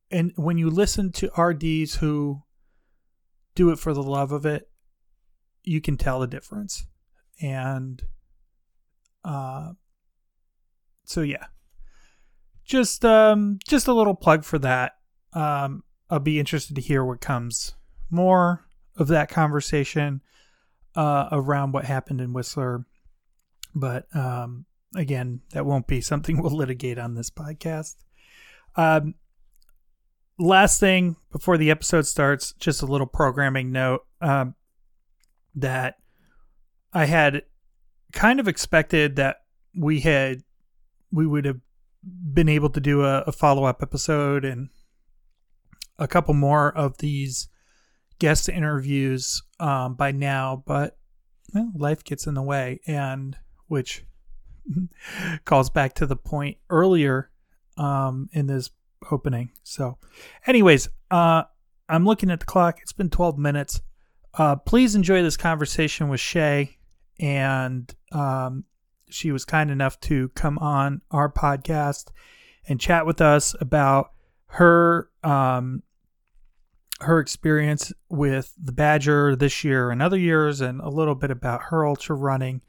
and 0.10 0.32
when 0.36 0.58
you 0.58 0.70
listen 0.70 1.12
to 1.14 1.32
RDs 1.36 1.96
who 1.96 2.44
do 3.56 3.72
it 3.72 3.80
for 3.80 3.94
the 3.94 4.04
love 4.04 4.32
of 4.32 4.46
it, 4.46 4.70
you 5.64 5.82
can 5.82 5.98
tell 5.98 6.20
the 6.20 6.28
difference. 6.28 6.86
And 7.42 8.02
uh, 9.26 9.74
so 11.04 11.22
yeah, 11.22 11.48
just 12.70 13.04
um, 13.04 13.58
just 13.68 13.88
a 13.88 13.94
little 13.94 14.16
plug 14.16 14.46
for 14.46 14.60
that. 14.60 14.94
Um, 15.34 15.84
I'll 16.10 16.20
be 16.20 16.40
interested 16.40 16.76
to 16.76 16.82
hear 16.82 17.04
what 17.04 17.20
comes 17.20 17.74
more 18.10 18.66
of 18.96 19.08
that 19.08 19.30
conversation 19.30 20.22
uh, 20.96 21.30
around 21.32 21.74
what 21.74 21.86
happened 21.86 22.22
in 22.22 22.32
Whistler. 22.32 22.86
But 23.74 24.06
um, 24.16 24.66
again, 24.96 25.42
that 25.52 25.66
won't 25.66 25.88
be 25.88 26.00
something 26.00 26.38
we'll 26.42 26.56
litigate 26.56 27.00
on 27.00 27.16
this 27.16 27.32
podcast. 27.32 27.96
Um, 28.76 29.16
last 30.38 30.80
thing 30.80 31.16
before 31.32 31.58
the 31.58 31.72
episode 31.72 32.06
starts, 32.06 32.54
just 32.54 32.84
a 32.84 32.88
little 32.88 33.08
programming 33.08 33.72
note 33.72 34.06
um, 34.22 34.54
that 35.56 35.96
I 36.94 37.06
had 37.06 37.44
kind 38.14 38.40
of 38.40 38.48
expected 38.48 39.16
that 39.16 39.38
we 39.76 40.02
had 40.02 40.44
we 41.12 41.26
would 41.26 41.46
have 41.46 41.60
been 42.04 42.50
able 42.50 42.70
to 42.70 42.80
do 42.80 43.04
a, 43.04 43.22
a 43.22 43.32
follow 43.32 43.66
up 43.66 43.82
episode 43.82 44.46
and 44.46 44.70
a 45.98 46.08
couple 46.08 46.34
more 46.34 46.76
of 46.76 46.98
these 47.00 47.50
guest 48.20 48.50
interviews 48.50 49.44
um, 49.60 49.96
by 49.96 50.12
now, 50.12 50.64
but 50.66 50.98
well, 51.54 51.72
life 51.76 52.04
gets 52.04 52.28
in 52.28 52.36
the 52.36 52.42
way, 52.42 52.80
and 52.86 53.38
which 53.68 54.06
calls 55.46 55.70
back 55.70 55.94
to 55.96 56.06
the 56.06 56.16
point 56.16 56.58
earlier 56.70 57.32
um, 57.78 58.30
in 58.32 58.48
this 58.48 58.70
opening. 59.12 59.52
So, 59.64 59.98
anyways, 60.46 60.90
uh, 61.10 61.44
I'm 61.88 62.06
looking 62.06 62.30
at 62.30 62.40
the 62.40 62.46
clock. 62.46 62.80
It's 62.82 62.94
been 62.94 63.10
12 63.10 63.38
minutes. 63.38 63.82
Uh, 64.38 64.56
please 64.58 64.96
enjoy 64.96 65.24
this 65.24 65.38
conversation 65.38 66.08
with 66.08 66.20
Shae, 66.20 66.76
and 67.20 67.94
um, 68.12 68.64
she 69.10 69.32
was 69.32 69.46
kind 69.46 69.72
enough 69.72 70.00
to 70.02 70.30
come 70.30 70.58
on 70.60 71.02
our 71.12 71.32
podcast 71.32 72.10
and 72.68 72.80
chat 72.80 73.06
with 73.06 73.22
us 73.22 73.56
about 73.60 74.12
her 74.48 75.10
um, 75.24 75.84
her 77.02 77.20
experience 77.20 77.94
with 78.10 78.54
the 78.62 78.72
Badger 78.72 79.36
this 79.36 79.64
year 79.64 79.90
and 79.90 80.02
other 80.02 80.18
years, 80.18 80.62
and 80.62 80.82
a 80.82 80.90
little 80.90 81.16
bit 81.16 81.32
about 81.32 81.64
her 81.70 81.86
ultra 81.86 82.16
running. 82.16 82.62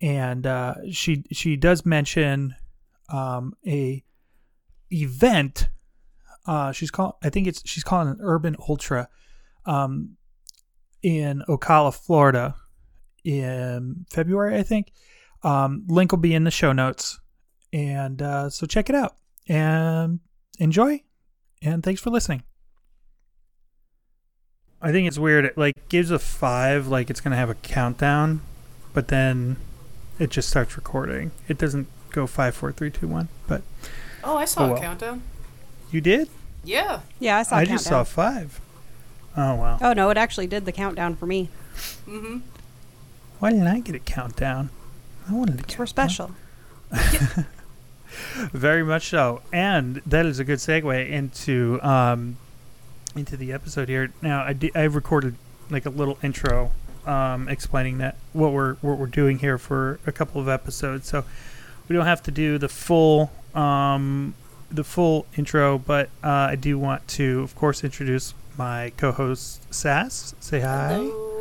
And 0.00 0.46
uh, 0.46 0.74
she 0.90 1.24
she 1.32 1.56
does 1.56 1.86
mention 1.86 2.54
um, 3.08 3.54
a 3.66 4.04
event. 4.90 5.68
Uh, 6.46 6.72
she's 6.72 6.90
called 6.90 7.14
I 7.22 7.30
think 7.30 7.46
it's 7.46 7.62
she's 7.64 7.84
calling 7.84 8.08
an 8.08 8.18
urban 8.20 8.56
ultra 8.68 9.08
um, 9.64 10.16
in 11.02 11.42
Ocala, 11.48 11.94
Florida, 11.94 12.56
in 13.24 14.06
February. 14.10 14.58
I 14.58 14.62
think. 14.62 14.92
Um, 15.44 15.84
link 15.86 16.10
will 16.10 16.18
be 16.18 16.34
in 16.34 16.44
the 16.44 16.50
show 16.50 16.72
notes, 16.72 17.20
and 17.72 18.20
uh, 18.20 18.50
so 18.50 18.66
check 18.66 18.88
it 18.88 18.96
out 18.96 19.14
and 19.48 20.20
enjoy. 20.58 21.02
And 21.62 21.82
thanks 21.82 22.00
for 22.00 22.10
listening. 22.10 22.42
I 24.80 24.92
think 24.92 25.06
it's 25.06 25.18
weird. 25.18 25.44
It 25.44 25.56
like 25.56 25.88
gives 25.88 26.10
a 26.10 26.18
five, 26.18 26.88
like 26.88 27.10
it's 27.10 27.20
gonna 27.20 27.36
have 27.36 27.50
a 27.50 27.54
countdown, 27.54 28.40
but 28.92 29.08
then 29.08 29.56
it 30.18 30.30
just 30.30 30.48
starts 30.48 30.76
recording. 30.76 31.30
It 31.48 31.58
doesn't 31.58 31.88
go 32.10 32.26
five, 32.26 32.54
four, 32.54 32.72
three, 32.72 32.90
two, 32.90 33.08
one. 33.08 33.28
But 33.46 33.62
oh, 34.22 34.36
I 34.36 34.44
saw 34.44 34.64
oh, 34.64 34.68
well. 34.68 34.76
a 34.76 34.80
countdown. 34.80 35.22
You 35.90 36.00
did? 36.00 36.28
Yeah. 36.64 37.00
Yeah, 37.18 37.38
I 37.38 37.42
saw. 37.42 37.56
I 37.56 37.64
just 37.64 37.84
saw 37.84 38.04
five. 38.04 38.60
Oh 39.36 39.54
wow. 39.54 39.78
Oh 39.80 39.92
no, 39.92 40.10
it 40.10 40.16
actually 40.16 40.46
did 40.46 40.64
the 40.64 40.72
countdown 40.72 41.16
for 41.16 41.26
me. 41.26 41.48
Mm-hmm. 42.06 42.38
Why 43.38 43.50
didn't 43.50 43.66
I 43.66 43.80
get 43.80 43.94
a 43.94 43.98
countdown? 43.98 44.70
I 45.28 45.32
wanted 45.32 45.66
to. 45.66 45.78
We're 45.78 45.86
special. 45.86 46.32
Very 48.52 48.82
much 48.84 49.08
so, 49.08 49.42
and 49.52 49.96
that 50.06 50.26
is 50.26 50.38
a 50.38 50.44
good 50.44 50.58
segue 50.58 51.08
into 51.08 51.80
um, 51.82 52.36
into 53.16 53.36
the 53.36 53.52
episode 53.52 53.88
here. 53.88 54.12
Now, 54.22 54.40
I 54.40 54.56
I 54.74 54.82
recorded 54.84 55.36
like 55.70 55.86
a 55.86 55.90
little 55.90 56.18
intro 56.22 56.70
um, 57.06 57.48
explaining 57.48 57.98
that 57.98 58.16
what 58.32 58.52
we're 58.52 58.74
what 58.76 58.98
we're 58.98 59.06
doing 59.06 59.38
here 59.38 59.58
for 59.58 59.98
a 60.06 60.12
couple 60.12 60.40
of 60.40 60.48
episodes. 60.48 61.08
So 61.08 61.24
we 61.88 61.96
don't 61.96 62.06
have 62.06 62.22
to 62.24 62.30
do 62.30 62.58
the 62.58 62.68
full 62.68 63.32
um, 63.54 64.34
the 64.70 64.84
full 64.84 65.26
intro, 65.36 65.78
but 65.78 66.08
uh, 66.22 66.28
I 66.50 66.56
do 66.56 66.78
want 66.78 67.06
to, 67.08 67.40
of 67.40 67.54
course, 67.54 67.84
introduce 67.84 68.34
my 68.56 68.92
co-host 68.96 69.72
Sass. 69.72 70.34
Say 70.40 70.60
hi. 70.60 70.94
Hello. 70.94 71.33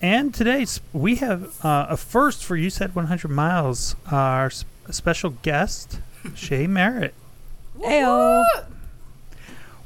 And 0.00 0.32
today 0.32 0.64
we 0.92 1.16
have 1.16 1.64
uh, 1.64 1.86
a 1.88 1.96
first 1.96 2.44
for 2.44 2.56
you 2.56 2.70
said 2.70 2.94
100 2.94 3.28
miles. 3.28 3.96
Our 4.10 4.46
s- 4.46 4.64
special 4.90 5.30
guest, 5.42 6.00
Shae 6.24 6.68
Merritt. 6.68 7.14
Ayo. 7.80 8.44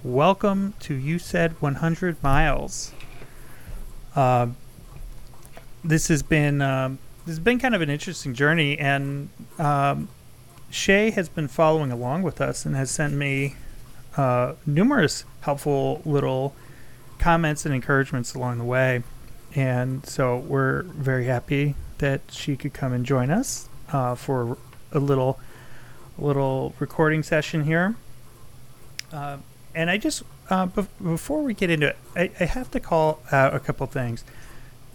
Welcome 0.03 0.75
to 0.81 0.95
You 0.95 1.19
Said 1.19 1.53
100 1.61 2.23
Miles. 2.23 2.93
Um, 4.17 4.57
this 5.85 6.09
has 6.09 6.23
been 6.23 6.61
um, 6.61 6.99
this 7.25 7.33
has 7.33 7.39
been 7.39 7.59
kind 7.59 7.75
of 7.75 7.81
an 7.81 7.89
interesting 7.89 8.35
journey, 8.35 8.79
and 8.79 9.29
um, 9.59 10.09
Shae 10.71 11.13
has 11.13 11.29
been 11.29 11.49
following 11.49 11.93
along 11.93 12.23
with 12.23 12.41
us 12.41 12.67
and 12.67 12.75
has 12.75 12.91
sent 12.91 13.15
me 13.15 13.55
uh, 14.17 14.55
numerous 14.67 15.25
helpful 15.43 16.03
little 16.05 16.55
comments 17.19 17.65
and 17.65 17.75
encouragements 17.75 18.35
along 18.35 18.59
the 18.59 18.65
way. 18.65 19.03
And 19.55 20.07
so 20.07 20.39
we're 20.39 20.83
very 20.83 21.27
happy 21.27 21.75
that 21.99 22.21
she 22.31 22.57
could 22.57 22.73
come 22.73 22.93
and 22.93 23.05
join 23.05 23.31
us 23.31 23.69
uh, 23.93 24.15
for 24.15 24.57
a 24.93 24.99
little 24.99 25.39
little 26.19 26.75
recording 26.79 27.23
session 27.23 27.65
here. 27.65 27.95
Uh, 29.13 29.39
and 29.75 29.91
I 29.91 29.97
just 29.99 30.23
uh, 30.51 30.67
bef- 30.67 30.89
before 31.03 31.43
we 31.43 31.55
get 31.55 31.71
into 31.71 31.89
it, 31.89 31.97
I, 32.15 32.31
I 32.41 32.45
have 32.45 32.71
to 32.73 32.81
call 32.81 33.23
out 33.31 33.55
a 33.55 33.61
couple 33.61 33.87
things. 33.87 34.25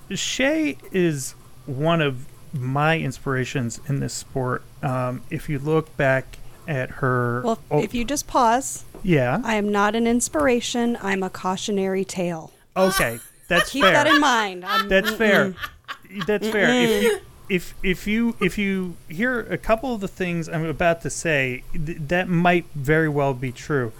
Shae 0.09 0.77
is 0.91 1.33
one 1.65 2.01
of 2.01 2.25
my 2.53 2.97
inspirations 2.97 3.79
in 3.87 3.99
this 3.99 4.13
sport. 4.13 4.63
Um, 4.81 5.21
if 5.29 5.49
you 5.49 5.59
look 5.59 5.95
back 5.97 6.37
at 6.67 6.89
her, 6.91 7.41
Well, 7.43 7.59
oh, 7.71 7.81
if 7.81 7.93
you 7.93 8.05
just 8.05 8.27
pause, 8.27 8.85
yeah, 9.03 9.41
I 9.43 9.55
am 9.55 9.71
not 9.71 9.95
an 9.95 10.07
inspiration. 10.07 10.97
I'm 11.01 11.23
a 11.23 11.29
cautionary 11.29 12.05
tale. 12.05 12.51
okay, 12.75 13.19
that's 13.47 13.71
Keep 13.71 13.83
fair. 13.83 13.93
that 13.93 14.07
in 14.07 14.19
mind. 14.19 14.65
I'm, 14.65 14.89
That's 14.89 15.11
fair. 15.11 15.51
mm-mm. 15.51 16.25
That's 16.25 16.47
fair. 16.47 16.69
If 16.69 17.03
you, 17.03 17.19
if 17.49 17.75
if 17.83 18.07
you 18.07 18.35
if 18.41 18.57
you 18.57 18.95
hear 19.09 19.39
a 19.39 19.57
couple 19.57 19.93
of 19.93 20.01
the 20.01 20.07
things 20.07 20.49
I'm 20.49 20.65
about 20.65 21.01
to 21.01 21.09
say, 21.09 21.63
th- 21.73 21.97
that 22.07 22.27
might 22.27 22.65
very 22.75 23.09
well 23.09 23.33
be 23.33 23.51
true. 23.51 23.93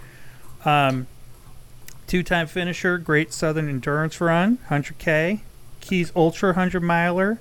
Um, 0.65 1.07
two-time 2.07 2.47
finisher, 2.47 2.97
Great 2.97 3.31
Southern 3.33 3.69
Endurance 3.69 4.19
Run, 4.19 4.57
100K. 4.69 5.41
Keys 5.79 6.11
Ultra 6.15 6.49
100 6.49 6.81
miler, 6.81 7.39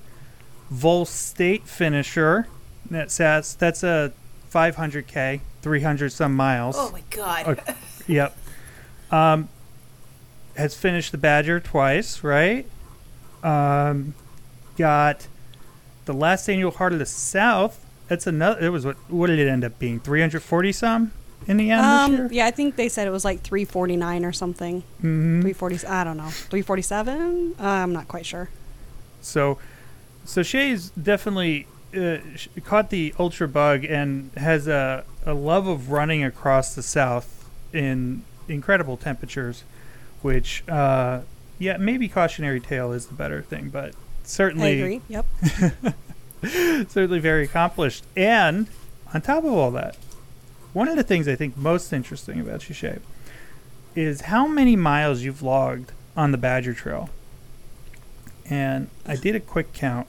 Vol 0.69 1.03
State 1.05 1.67
finisher. 1.67 2.47
That's 2.89 3.17
that's, 3.17 3.53
that's 3.55 3.83
a 3.83 4.13
500K, 4.53 5.41
300 5.61 6.11
some 6.11 6.33
miles. 6.35 6.75
Oh 6.77 6.91
my 6.91 7.03
god. 7.09 7.47
Okay. 7.47 7.73
Yep. 8.07 8.37
Um, 9.11 9.49
has 10.57 10.75
finished 10.75 11.11
the 11.11 11.17
Badger 11.17 11.59
twice, 11.59 12.23
right? 12.23 12.65
Um, 13.43 14.13
got 14.77 15.27
the 16.05 16.13
last 16.13 16.49
annual 16.49 16.71
Heart 16.71 16.93
of 16.93 16.99
the 16.99 17.05
South. 17.05 17.83
That's 18.07 18.27
another. 18.27 18.65
It 18.65 18.69
was 18.69 18.85
what? 18.85 18.97
What 19.09 19.27
did 19.27 19.39
it 19.39 19.47
end 19.47 19.63
up 19.63 19.79
being? 19.79 19.99
Three 19.99 20.21
hundred 20.21 20.43
forty 20.43 20.71
some 20.71 21.11
in 21.45 21.57
the 21.57 21.71
end 21.71 21.85
Um, 21.85 22.29
yeah, 22.31 22.45
I 22.45 22.51
think 22.51 22.75
they 22.75 22.89
said 22.89 23.07
it 23.07 23.11
was 23.11 23.23
like 23.23 23.41
349 23.41 24.25
or 24.25 24.33
something. 24.33 24.81
hmm 25.01 25.41
340. 25.41 25.87
I 25.87 26.03
don't 26.03 26.17
know. 26.17 26.29
347. 26.29 27.55
Uh, 27.59 27.63
I'm 27.63 27.93
not 27.93 28.07
quite 28.07 28.25
sure. 28.25 28.49
So, 29.21 29.57
so 30.25 30.41
Shae's 30.43 30.89
definitely 30.91 31.67
uh, 31.95 32.17
caught 32.65 32.89
the 32.89 33.13
ultra 33.19 33.47
bug 33.47 33.85
and 33.85 34.31
has 34.35 34.67
a, 34.67 35.05
a 35.25 35.33
love 35.33 35.67
of 35.67 35.91
running 35.91 36.23
across 36.23 36.75
the 36.75 36.83
South 36.83 37.49
in 37.71 38.23
incredible 38.49 38.97
temperatures, 38.97 39.63
which, 40.21 40.63
uh, 40.67 41.21
yeah, 41.59 41.77
maybe 41.77 42.07
cautionary 42.07 42.59
tale 42.59 42.91
is 42.91 43.07
the 43.07 43.13
better 43.13 43.41
thing, 43.41 43.69
but 43.69 43.89
I 43.89 43.97
certainly, 44.23 44.81
agree. 44.81 45.01
Yep. 45.07 45.25
certainly 46.89 47.19
very 47.19 47.43
accomplished. 47.45 48.03
And 48.15 48.67
on 49.13 49.21
top 49.21 49.43
of 49.43 49.51
all 49.51 49.71
that, 49.71 49.97
one 50.73 50.87
of 50.87 50.95
the 50.95 51.03
things 51.03 51.27
I 51.27 51.35
think 51.35 51.57
most 51.57 51.91
interesting 51.91 52.39
about 52.39 52.69
you, 52.69 52.75
Shae, 52.75 52.99
is 53.95 54.21
how 54.21 54.47
many 54.47 54.75
miles 54.75 55.23
you've 55.23 55.41
logged 55.41 55.91
on 56.15 56.31
the 56.31 56.37
Badger 56.37 56.73
Trail. 56.73 57.09
And 58.49 58.89
I 59.05 59.15
did 59.15 59.35
a 59.35 59.39
quick 59.39 59.73
count, 59.73 60.07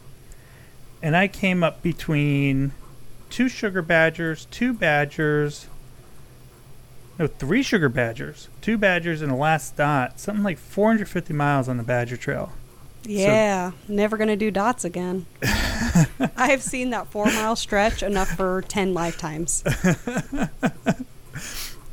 and 1.03 1.17
I 1.17 1.27
came 1.27 1.65
up 1.65 1.83
between 1.83 2.73
two 3.31 3.49
sugar 3.49 3.83
badgers, 3.83 4.47
two 4.51 4.73
badgers, 4.73 5.69
no, 7.19 7.27
three 7.27 7.63
sugar 7.63 7.89
badgers, 7.89 8.49
two 8.61 8.79
badgers, 8.79 9.23
and 9.23 9.31
the 9.33 9.37
last 9.37 9.77
dot. 9.77 10.21
Something 10.21 10.45
like 10.45 10.59
450 10.59 11.33
miles 11.35 11.69
on 11.69 11.77
the 11.77 11.83
Badger 11.83 12.17
Trail. 12.17 12.53
Yeah. 13.05 13.73
never 13.89 14.17
gonna 14.17 14.37
do 14.37 14.51
dots 14.51 14.85
again. 14.85 15.27
I 15.43 16.49
have 16.51 16.63
seen 16.63 16.91
that 16.91 17.07
four 17.09 17.27
mile 17.27 17.57
stretch 17.57 18.03
enough 18.03 18.29
for 18.37 18.63
10 18.69 18.93
lifetimes. 18.95 19.65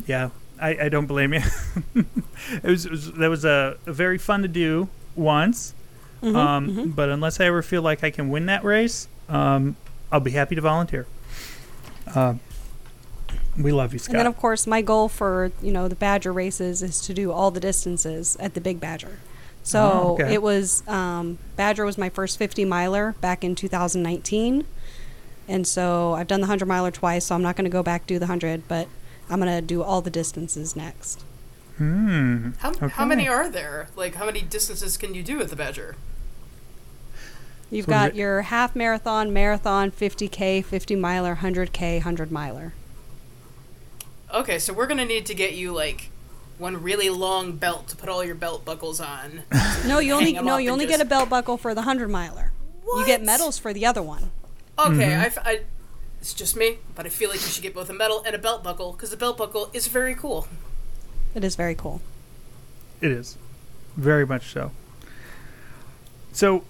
Yeah, 0.07 0.29
I, 0.61 0.77
I 0.83 0.89
don't 0.89 1.07
blame 1.07 1.33
you. 1.33 1.41
it, 1.95 2.63
was, 2.63 2.85
it 2.85 2.91
was 2.91 3.11
that 3.13 3.27
was 3.27 3.43
a, 3.43 3.77
a 3.87 3.93
very 3.93 4.17
fun 4.19 4.43
to 4.43 4.47
do 4.47 4.87
once, 5.15 5.73
Mhm, 6.21 6.35
um, 6.35 6.69
mhm. 6.69 6.95
but 6.95 7.09
unless 7.09 7.39
I 7.39 7.45
ever 7.45 7.61
feel 7.63 7.81
like 7.81 8.03
I 8.03 8.11
can 8.11 8.29
win 8.29 8.45
that 8.45 8.63
race, 8.63 9.07
um, 9.29 9.75
I'll 10.11 10.19
be 10.19 10.31
happy 10.31 10.53
to 10.55 10.61
volunteer. 10.61 11.07
Uh, 12.13 12.35
we 13.57 13.71
love 13.71 13.93
you, 13.93 13.99
Scott. 13.99 14.11
And 14.13 14.19
then, 14.19 14.27
of 14.27 14.37
course, 14.37 14.67
my 14.67 14.81
goal 14.81 15.07
for 15.09 15.51
you 15.61 15.71
know 15.71 15.87
the 15.87 15.95
Badger 15.95 16.33
races 16.33 16.81
is 16.83 16.99
to 17.01 17.13
do 17.13 17.31
all 17.31 17.51
the 17.51 17.59
distances 17.59 18.35
at 18.39 18.53
the 18.53 18.61
Big 18.61 18.79
Badger. 18.79 19.19
So 19.63 19.79
Oh, 19.79 20.13
okay. 20.21 20.33
it 20.33 20.41
was 20.41 20.87
um, 20.87 21.37
Badger 21.55 21.85
was 21.85 21.97
my 21.97 22.09
first 22.09 22.37
50 22.37 22.65
miler 22.65 23.15
back 23.21 23.43
in 23.43 23.55
2019, 23.55 24.65
and 25.47 25.65
so 25.67 26.13
I've 26.13 26.27
done 26.27 26.41
the 26.41 26.45
100 26.47 26.65
miler 26.67 26.91
twice. 26.91 27.25
So 27.25 27.35
I'm 27.35 27.41
not 27.41 27.55
going 27.55 27.65
to 27.65 27.71
go 27.71 27.81
back 27.81 28.05
do 28.05 28.19
the 28.19 28.25
100, 28.25 28.67
but 28.67 28.87
I'm 29.29 29.39
going 29.39 29.51
to 29.55 29.61
do 29.65 29.81
all 29.81 30.01
the 30.01 30.11
distances 30.11 30.75
next. 30.75 31.23
hmm. 31.77 32.51
How, 32.59 32.69
Okay. 32.71 32.87
how 32.89 33.05
many 33.05 33.27
are 33.27 33.49
there? 33.49 33.87
Like, 33.95 34.15
how 34.15 34.25
many 34.25 34.41
distances 34.41 34.97
can 34.97 35.15
you 35.15 35.23
do 35.23 35.41
at 35.41 35.49
the 35.49 35.55
Badger? 35.55 35.95
You've 37.71 37.85
So 37.85 37.89
got 37.91 38.15
your 38.15 38.43
half 38.43 38.75
marathon, 38.75 39.33
marathon, 39.33 39.89
50k, 39.91 40.63
50 40.63 40.95
miler, 40.95 41.37
100k, 41.37 41.95
100 41.95 42.31
miler. 42.31 42.73
Okay, 44.35 44.59
so 44.59 44.73
we're 44.73 44.87
gonna 44.87 45.05
need 45.05 45.25
to 45.27 45.33
get 45.33 45.53
you 45.53 45.73
like 45.73 46.09
one 46.57 46.81
really 46.83 47.09
long 47.09 47.53
belt 47.53 47.87
to 47.89 47.95
put 47.95 48.09
all 48.09 48.23
your 48.23 48.35
belt 48.35 48.65
buckles 48.65 48.99
on. 49.01 49.43
No, 49.87 49.99
you 49.99 50.13
only 50.13 50.33
no, 50.33 50.57
you 50.57 50.69
only 50.71 50.85
just- 50.85 50.97
get 50.97 51.05
a 51.05 51.09
belt 51.09 51.29
buckle 51.29 51.57
for 51.57 51.73
the 51.73 51.81
100 51.81 52.09
miler. 52.09 52.51
What? 52.83 52.99
You 52.99 53.05
get 53.05 53.23
medals 53.23 53.57
for 53.59 53.71
the 53.73 53.85
other 53.85 54.01
one. 54.01 54.31
Okay, 54.77 54.93
Mm-hmm. 54.93 55.21
I 55.21 55.25
f 55.25 55.37
I 55.45 55.61
it's 56.19 56.33
just 56.33 56.55
me, 56.55 56.77
but 56.95 57.05
I 57.05 57.09
feel 57.09 57.29
like 57.29 57.39
you 57.41 57.47
should 57.47 57.61
get 57.63 57.73
both 57.75 57.89
a 57.89 57.93
medal 57.93 58.23
and 58.25 58.35
a 58.35 58.39
belt 58.39 58.63
buckle 58.63 58.91
because 58.93 59.11
the 59.11 59.17
belt 59.17 59.37
buckle 59.37 59.69
is 59.73 59.87
very 59.87 60.15
cool. 60.15 60.47
It 61.35 61.43
is 61.43 61.55
very 61.55 61.75
cool. 61.75 62.01
It 62.99 63.11
is 63.11 63.37
very 63.95 64.25
much 64.25 64.51
so. 64.51 64.71
So, 66.33 66.63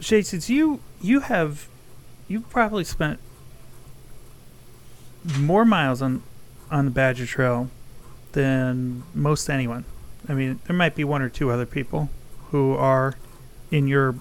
Shae, 0.00 0.24
since 0.24 0.48
you 0.48 0.80
you 1.02 1.20
have 1.20 1.68
you've 2.28 2.48
probably 2.48 2.84
spent 2.84 3.20
more 5.38 5.64
miles 5.64 6.00
on 6.00 6.22
on 6.70 6.84
the 6.86 6.90
Badger 6.90 7.26
Trail 7.26 7.70
than 8.32 9.02
most 9.14 9.48
anyone. 9.48 9.84
I 10.28 10.34
mean, 10.34 10.60
there 10.66 10.76
might 10.76 10.94
be 10.94 11.04
one 11.04 11.22
or 11.22 11.28
two 11.28 11.50
other 11.50 11.66
people 11.66 12.10
who 12.50 12.74
are 12.74 13.14
in 13.70 13.86
your 13.88 14.16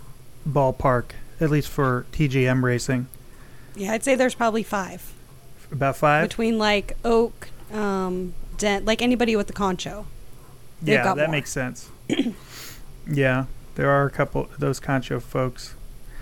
ballpark, 0.48 1.06
at 1.42 1.50
least 1.50 1.70
for 1.70 2.06
TGM 2.12 2.62
racing. 2.64 3.08
Yeah, 3.76 3.92
I'd 3.94 4.04
say 4.04 4.16
there's 4.16 4.36
probably 4.36 4.64
five. 4.64 5.12
About 5.72 5.98
five. 5.98 6.30
between 6.30 6.58
like 6.60 6.96
oak, 7.04 7.50
um, 7.74 8.34
dent, 8.58 8.86
like 8.86 9.02
anybody 9.02 9.36
with 9.36 9.48
the 9.48 9.54
concho. 9.54 10.06
yeah, 10.82 11.04
that 11.04 11.18
more. 11.18 11.28
makes 11.28 11.52
sense. 11.52 11.90
yeah, 13.12 13.46
there 13.76 13.90
are 13.90 14.06
a 14.06 14.12
couple 14.12 14.44
of 14.44 14.60
those 14.60 14.80
concho 14.80 15.20
folks. 15.20 15.74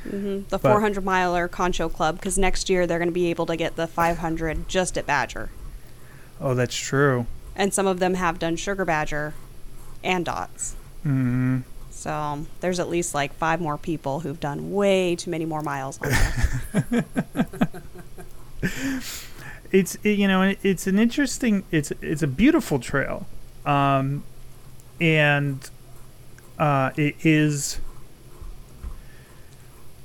hmm 0.09 0.39
The 0.49 0.57
But- 0.57 0.61
400 0.71 1.03
miler 1.03 1.47
concho 1.47 1.89
club, 1.89 2.15
because 2.15 2.37
next 2.37 2.69
year 2.69 2.87
they're 2.87 2.99
going 2.99 3.09
to 3.09 3.13
be 3.13 3.29
able 3.29 3.45
to 3.47 3.55
get 3.57 3.75
the 3.75 3.85
500 3.87 4.67
just 4.69 4.97
at 4.97 5.05
Badger, 5.05 5.49
Oh, 6.43 6.53
that's 6.53 6.75
true. 6.75 7.25
and 7.55 7.73
some 7.73 7.87
of 7.87 7.99
them 7.99 8.15
have 8.15 8.37
done 8.37 8.55
sugar 8.57 8.83
Badger 8.85 9.33
and 10.03 10.25
dots. 10.25 10.75
Mm-hmm. 11.05 11.59
So 11.89 12.11
um, 12.11 12.47
there's 12.59 12.79
at 12.79 12.89
least 12.89 13.13
like 13.15 13.33
five 13.33 13.61
more 13.61 13.77
people 13.77 14.19
who've 14.19 14.39
done 14.39 14.71
way 14.73 15.15
too 15.15 15.31
many 15.31 15.45
more 15.45 15.61
miles 15.61 15.99
on 16.01 16.11
it's 19.71 19.95
it, 20.03 20.17
you 20.17 20.27
know 20.27 20.53
it's 20.63 20.87
an 20.87 20.99
interesting 20.99 21.63
it's 21.71 21.91
it's 22.01 22.21
a 22.21 22.27
beautiful 22.27 22.79
trail 22.79 23.25
um 23.65 24.23
and 25.01 25.69
uh 26.59 26.91
it 26.95 27.15
is 27.25 27.79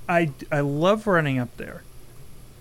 i 0.09 0.31
i 0.51 0.61
love 0.61 1.07
running 1.07 1.39
up 1.39 1.55
there 1.57 1.83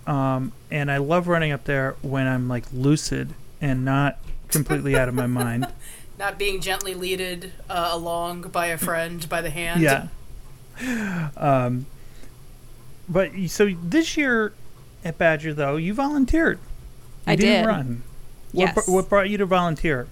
um 0.05 0.51
and 0.69 0.91
i 0.91 0.97
love 0.97 1.27
running 1.27 1.51
up 1.51 1.63
there 1.63 1.95
when 2.01 2.27
i'm 2.27 2.47
like 2.47 2.65
lucid 2.73 3.33
and 3.61 3.83
not 3.85 4.17
completely 4.49 4.95
out 4.95 5.07
of 5.09 5.13
my 5.15 5.27
mind 5.27 5.67
Not 6.19 6.39
being 6.39 6.61
gently 6.61 6.95
leaded 6.95 7.51
uh, 7.69 7.89
along 7.91 8.41
by 8.43 8.67
a 8.67 8.77
friend 8.77 9.27
by 9.29 9.41
the 9.41 9.49
hand. 9.51 9.81
yeah 9.81 10.07
um 11.37 11.85
but 13.09 13.31
so 13.47 13.69
this 13.83 14.17
year 14.17 14.53
at 15.03 15.17
badger 15.17 15.53
though 15.53 15.75
you 15.77 15.93
volunteered 15.93 16.57
you 16.57 17.33
I 17.33 17.35
didn't 17.35 17.63
did. 17.63 17.67
run 17.67 18.03
what, 18.51 18.75
Yes. 18.75 18.87
what 18.87 19.09
brought 19.09 19.29
you 19.29 19.37
to 19.37 19.45
volunteer 19.45 20.07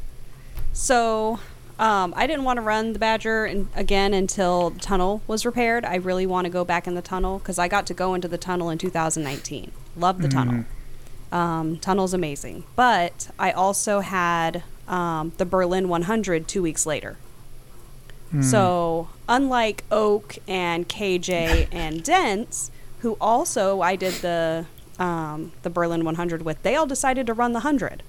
So, 0.73 1.39
um, 1.79 2.13
I 2.17 2.27
didn't 2.27 2.43
want 2.45 2.58
to 2.58 2.62
run 2.62 2.91
the 2.93 2.99
Badger 2.99 3.45
in, 3.45 3.69
again 3.75 4.13
until 4.13 4.71
the 4.71 4.79
tunnel 4.79 5.21
was 5.27 5.45
repaired. 5.45 5.86
I 5.86 5.95
really 5.95 6.25
want 6.25 6.45
to 6.45 6.49
go 6.51 6.65
back 6.65 6.86
in 6.88 6.95
the 6.95 7.01
tunnel 7.01 7.39
because 7.39 7.58
I 7.58 7.67
got 7.69 7.86
to 7.88 7.93
go 7.93 8.13
into 8.13 8.27
the 8.27 8.38
tunnel 8.38 8.69
in 8.69 8.77
2019. 8.77 9.71
Love 9.95 10.21
the 10.21 10.27
tunnel. 10.27 10.65
Um, 11.31 11.77
tunnel's 11.77 12.13
amazing. 12.13 12.63
But 12.75 13.29
I 13.38 13.51
also 13.51 13.99
had 13.99 14.63
um, 14.88 15.33
the 15.38 15.45
Berlin 15.45 15.89
100 15.89 16.47
two 16.47 16.61
weeks 16.61 16.85
later. 16.85 17.17
So, 18.41 19.07
unlike 19.29 19.85
Oak 19.91 20.39
and 20.45 20.89
KJ 20.89 21.69
and 21.71 22.03
Dents, 22.03 22.69
who 22.99 23.17
also 23.21 23.79
I 23.79 23.95
did 23.95 24.15
the 24.15 24.65
um, 24.99 25.53
the 25.63 25.69
Berlin 25.69 26.03
100 26.03 26.41
with, 26.41 26.61
they 26.63 26.75
all 26.75 26.85
decided 26.85 27.27
to 27.27 27.33
run 27.33 27.53
the 27.53 27.59
100, 27.59 28.03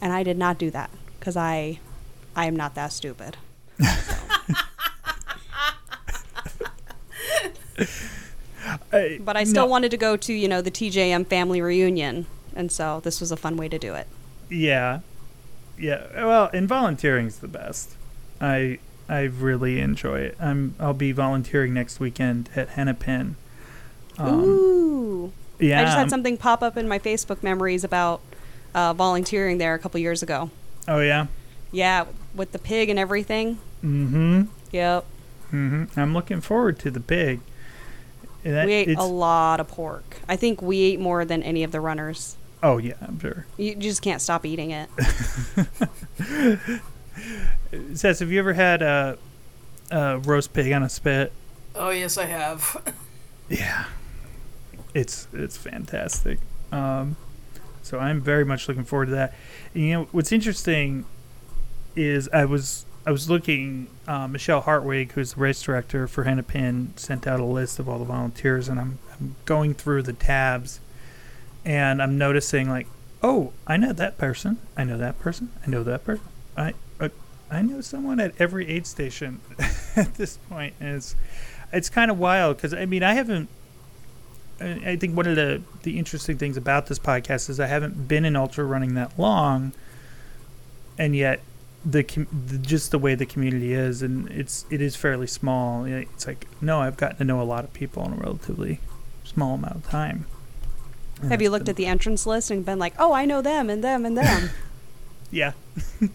and 0.00 0.12
I 0.12 0.22
did 0.22 0.38
not 0.38 0.56
do 0.56 0.70
that 0.70 0.90
because 1.18 1.36
I 1.36 1.78
I 2.34 2.46
am 2.46 2.56
not 2.56 2.74
that 2.74 2.92
stupid. 2.92 3.36
But 8.90 9.36
I 9.36 9.44
still 9.44 9.64
no, 9.64 9.70
wanted 9.70 9.90
to 9.92 9.96
go 9.96 10.16
to 10.16 10.32
you 10.32 10.48
know 10.48 10.60
the 10.60 10.70
TJM 10.70 11.26
family 11.26 11.60
reunion, 11.60 12.26
and 12.54 12.70
so 12.70 13.00
this 13.00 13.20
was 13.20 13.30
a 13.32 13.36
fun 13.36 13.56
way 13.56 13.68
to 13.68 13.78
do 13.78 13.94
it. 13.94 14.06
Yeah, 14.48 15.00
yeah. 15.78 16.06
Well, 16.14 16.50
and 16.52 16.68
volunteering's 16.68 17.38
the 17.38 17.48
best. 17.48 17.94
I 18.40 18.78
I 19.08 19.22
really 19.22 19.80
enjoy 19.80 20.20
it. 20.20 20.36
I'm 20.40 20.74
I'll 20.78 20.94
be 20.94 21.12
volunteering 21.12 21.74
next 21.74 22.00
weekend 22.00 22.48
at 22.56 22.70
Hennepin. 22.70 23.36
Um, 24.18 24.40
Ooh. 24.44 25.32
yeah. 25.58 25.80
I 25.80 25.84
just 25.84 25.96
had 25.96 26.10
something 26.10 26.36
pop 26.36 26.62
up 26.62 26.76
in 26.76 26.86
my 26.88 26.98
Facebook 26.98 27.42
memories 27.42 27.84
about 27.84 28.20
uh, 28.74 28.92
volunteering 28.92 29.58
there 29.58 29.74
a 29.74 29.78
couple 29.78 29.98
years 30.00 30.22
ago. 30.22 30.50
Oh 30.86 31.00
yeah. 31.00 31.26
Yeah, 31.72 32.06
with 32.34 32.52
the 32.52 32.58
pig 32.58 32.88
and 32.88 32.98
everything. 32.98 33.58
Mm-hmm. 33.82 34.42
Yep. 34.72 35.04
Mm-hmm. 35.52 35.98
I'm 35.98 36.14
looking 36.14 36.40
forward 36.40 36.78
to 36.80 36.90
the 36.90 37.00
pig. 37.00 37.40
That- 38.42 38.66
we 38.66 38.72
ate 38.72 38.96
a 38.96 39.02
lot 39.04 39.60
of 39.60 39.68
pork. 39.68 40.18
I 40.28 40.36
think 40.36 40.62
we 40.62 40.80
ate 40.82 41.00
more 41.00 41.24
than 41.24 41.42
any 41.42 41.62
of 41.62 41.72
the 41.72 41.80
runners. 41.80 42.36
Oh 42.62 42.78
yeah, 42.78 42.94
I'm 43.00 43.18
sure. 43.18 43.46
You 43.56 43.74
just 43.74 44.02
can't 44.02 44.20
stop 44.20 44.44
eating 44.44 44.70
it. 44.70 44.88
Says, 47.94 48.18
have 48.18 48.30
you 48.30 48.38
ever 48.38 48.52
had 48.52 48.82
a, 48.82 49.18
a 49.90 50.18
roast 50.18 50.52
pig 50.52 50.72
on 50.72 50.82
a 50.82 50.88
spit? 50.88 51.32
Oh 51.74 51.90
yes, 51.90 52.18
I 52.18 52.26
have. 52.26 52.76
Yeah, 53.48 53.86
it's 54.94 55.26
it's 55.32 55.56
fantastic. 55.56 56.38
Um, 56.70 57.16
so 57.82 57.98
I'm 57.98 58.20
very 58.20 58.44
much 58.44 58.68
looking 58.68 58.84
forward 58.84 59.06
to 59.06 59.10
that. 59.12 59.34
And, 59.74 59.82
you 59.82 59.92
know, 59.92 60.08
what's 60.12 60.30
interesting 60.30 61.04
is 61.96 62.28
I 62.32 62.44
was 62.44 62.86
I 63.04 63.10
was 63.10 63.28
looking. 63.28 63.88
Uh, 64.06 64.28
Michelle 64.28 64.60
Hartwig, 64.60 65.10
who's 65.12 65.34
the 65.34 65.40
race 65.40 65.60
director 65.62 66.06
for 66.06 66.22
Hennepin, 66.22 66.92
sent 66.94 67.26
out 67.26 67.40
a 67.40 67.44
list 67.44 67.80
of 67.80 67.88
all 67.88 67.98
the 67.98 68.04
volunteers, 68.04 68.68
and 68.68 68.78
I'm, 68.78 69.00
I'm 69.18 69.34
going 69.46 69.74
through 69.74 70.02
the 70.02 70.12
tabs, 70.12 70.78
and 71.64 72.02
I'm 72.02 72.16
noticing 72.18 72.68
like, 72.68 72.86
oh, 73.22 73.52
I 73.66 73.76
know 73.76 73.92
that 73.92 74.18
person. 74.18 74.58
I 74.76 74.84
know 74.84 74.98
that 74.98 75.18
person. 75.18 75.50
I 75.64 75.70
know 75.70 75.82
that 75.84 76.04
person. 76.04 76.24
I 76.56 76.74
uh, 77.00 77.08
I 77.50 77.62
know 77.62 77.80
someone 77.80 78.20
at 78.20 78.34
every 78.38 78.68
aid 78.68 78.86
station 78.86 79.40
at 79.96 80.14
this 80.14 80.36
point, 80.48 80.74
and 80.80 80.96
it's 80.96 81.14
it's 81.72 81.88
kind 81.88 82.10
of 82.10 82.18
wild 82.18 82.56
because 82.56 82.74
I 82.74 82.86
mean 82.86 83.02
I 83.02 83.14
haven't. 83.14 83.48
I 84.60 84.80
I 84.84 84.96
think 84.96 85.16
one 85.16 85.26
of 85.26 85.36
the 85.36 85.62
the 85.82 85.98
interesting 85.98 86.38
things 86.38 86.56
about 86.56 86.86
this 86.86 86.98
podcast 86.98 87.50
is 87.50 87.60
I 87.60 87.66
haven't 87.66 88.08
been 88.08 88.24
in 88.24 88.36
ultra 88.36 88.64
running 88.64 88.94
that 88.94 89.18
long, 89.18 89.72
and 90.98 91.14
yet 91.14 91.40
the, 91.84 92.02
the 92.02 92.58
just 92.58 92.90
the 92.90 92.98
way 92.98 93.14
the 93.14 93.26
community 93.26 93.72
is, 93.72 94.02
and 94.02 94.28
it's 94.30 94.66
it 94.70 94.80
is 94.80 94.96
fairly 94.96 95.26
small. 95.26 95.84
It's 95.84 96.26
like 96.26 96.46
no, 96.60 96.80
I've 96.80 96.96
gotten 96.96 97.18
to 97.18 97.24
know 97.24 97.40
a 97.40 97.44
lot 97.44 97.64
of 97.64 97.72
people 97.72 98.04
in 98.04 98.12
a 98.12 98.16
relatively 98.16 98.80
small 99.24 99.54
amount 99.54 99.76
of 99.76 99.88
time. 99.88 100.26
And 101.20 101.30
Have 101.30 101.42
you 101.42 101.50
looked 101.50 101.66
been- 101.66 101.72
at 101.72 101.76
the 101.76 101.86
entrance 101.86 102.26
list 102.26 102.50
and 102.50 102.64
been 102.64 102.78
like, 102.78 102.94
oh, 102.98 103.12
I 103.12 103.24
know 103.24 103.42
them 103.42 103.70
and 103.70 103.84
them 103.84 104.04
and 104.04 104.16
them? 104.16 104.50
Yeah. 105.32 105.52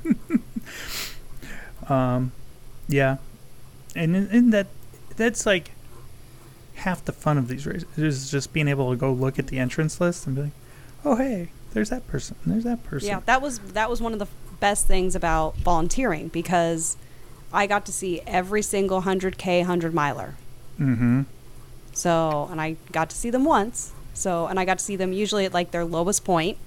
um, 1.90 2.32
yeah, 2.88 3.18
and 3.96 4.16
in, 4.16 4.28
in 4.30 4.50
that 4.50 4.68
that's 5.16 5.46
like 5.46 5.72
half 6.76 7.06
the 7.06 7.14
fun 7.14 7.38
of 7.38 7.48
these 7.48 7.66
races 7.66 7.86
is 7.98 8.30
just 8.30 8.52
being 8.52 8.68
able 8.68 8.90
to 8.92 8.98
go 8.98 9.14
look 9.14 9.40
at 9.40 9.48
the 9.48 9.58
entrance 9.58 10.02
list 10.02 10.28
and 10.28 10.36
be 10.36 10.42
like, 10.44 10.52
oh 11.06 11.16
hey, 11.16 11.50
there's 11.74 11.90
that 11.90 12.06
person, 12.08 12.36
there's 12.46 12.66
that 12.66 12.84
person. 12.84 13.08
yeah, 13.08 13.22
that 13.26 13.42
was 13.42 13.60
that 13.60 13.90
was 13.90 14.02
one 14.02 14.12
of 14.14 14.20
the 14.20 14.28
best 14.60 14.86
things 14.86 15.16
about 15.16 15.56
volunteering 15.58 16.28
because 16.28 16.98
I 17.54 17.68
got 17.68 17.86
to 17.86 17.94
see 17.94 18.20
every 18.28 18.62
single 18.62 19.04
100k 19.04 19.60
100 19.60 19.94
miler. 19.94 20.36
Mm-hmm. 20.80 21.22
So, 21.94 22.50
and 22.52 22.60
I 22.60 22.76
got 22.92 23.10
to 23.12 23.16
see 23.16 23.30
them 23.30 23.46
once. 23.46 23.94
So, 24.16 24.48
and 24.48 24.60
I 24.60 24.66
got 24.66 24.80
to 24.80 24.84
see 24.84 24.96
them 24.96 25.14
usually 25.14 25.46
at 25.46 25.54
like 25.54 25.70
their 25.72 25.86
lowest 25.86 26.24
point, 26.26 26.58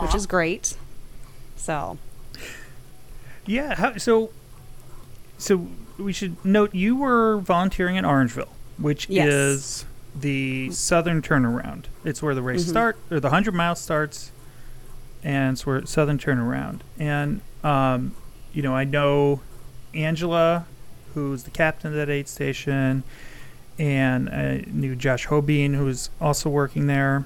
which 0.00 0.14
is 0.14 0.26
great. 0.26 0.76
So, 1.56 1.98
Yeah. 3.46 3.74
How, 3.76 3.96
so, 3.98 4.30
so 5.38 5.68
we 5.98 6.12
should 6.12 6.42
note 6.44 6.74
you 6.74 6.96
were 6.96 7.38
volunteering 7.38 7.96
in 7.96 8.04
Orangeville, 8.04 8.48
which 8.78 9.08
Yes. 9.08 9.28
is 9.28 9.84
the 10.14 10.70
southern 10.72 11.22
turnaround. 11.22 11.84
It's 12.04 12.22
where 12.22 12.34
the 12.34 12.42
race 12.42 12.64
Mhm. 12.64 12.68
start 12.70 12.96
or 13.10 13.20
the 13.20 13.30
hundred 13.30 13.54
mile 13.54 13.74
starts, 13.76 14.30
and 15.22 15.52
it's 15.54 15.64
where 15.66 15.84
southern 15.86 16.18
turnaround. 16.18 16.80
And 16.98 17.40
um, 17.62 18.14
you 18.52 18.62
know, 18.62 18.74
I 18.74 18.82
know 18.84 19.40
Angela, 19.94 20.66
who's 21.14 21.44
the 21.44 21.50
captain 21.50 21.90
of 21.92 21.96
that 21.96 22.10
aid 22.10 22.28
station, 22.28 23.04
and 23.78 24.28
I 24.28 24.64
knew 24.66 24.94
Josh 24.96 25.26
Hobien, 25.26 25.74
who's 25.74 26.10
also 26.20 26.48
working 26.50 26.86
there. 26.86 27.24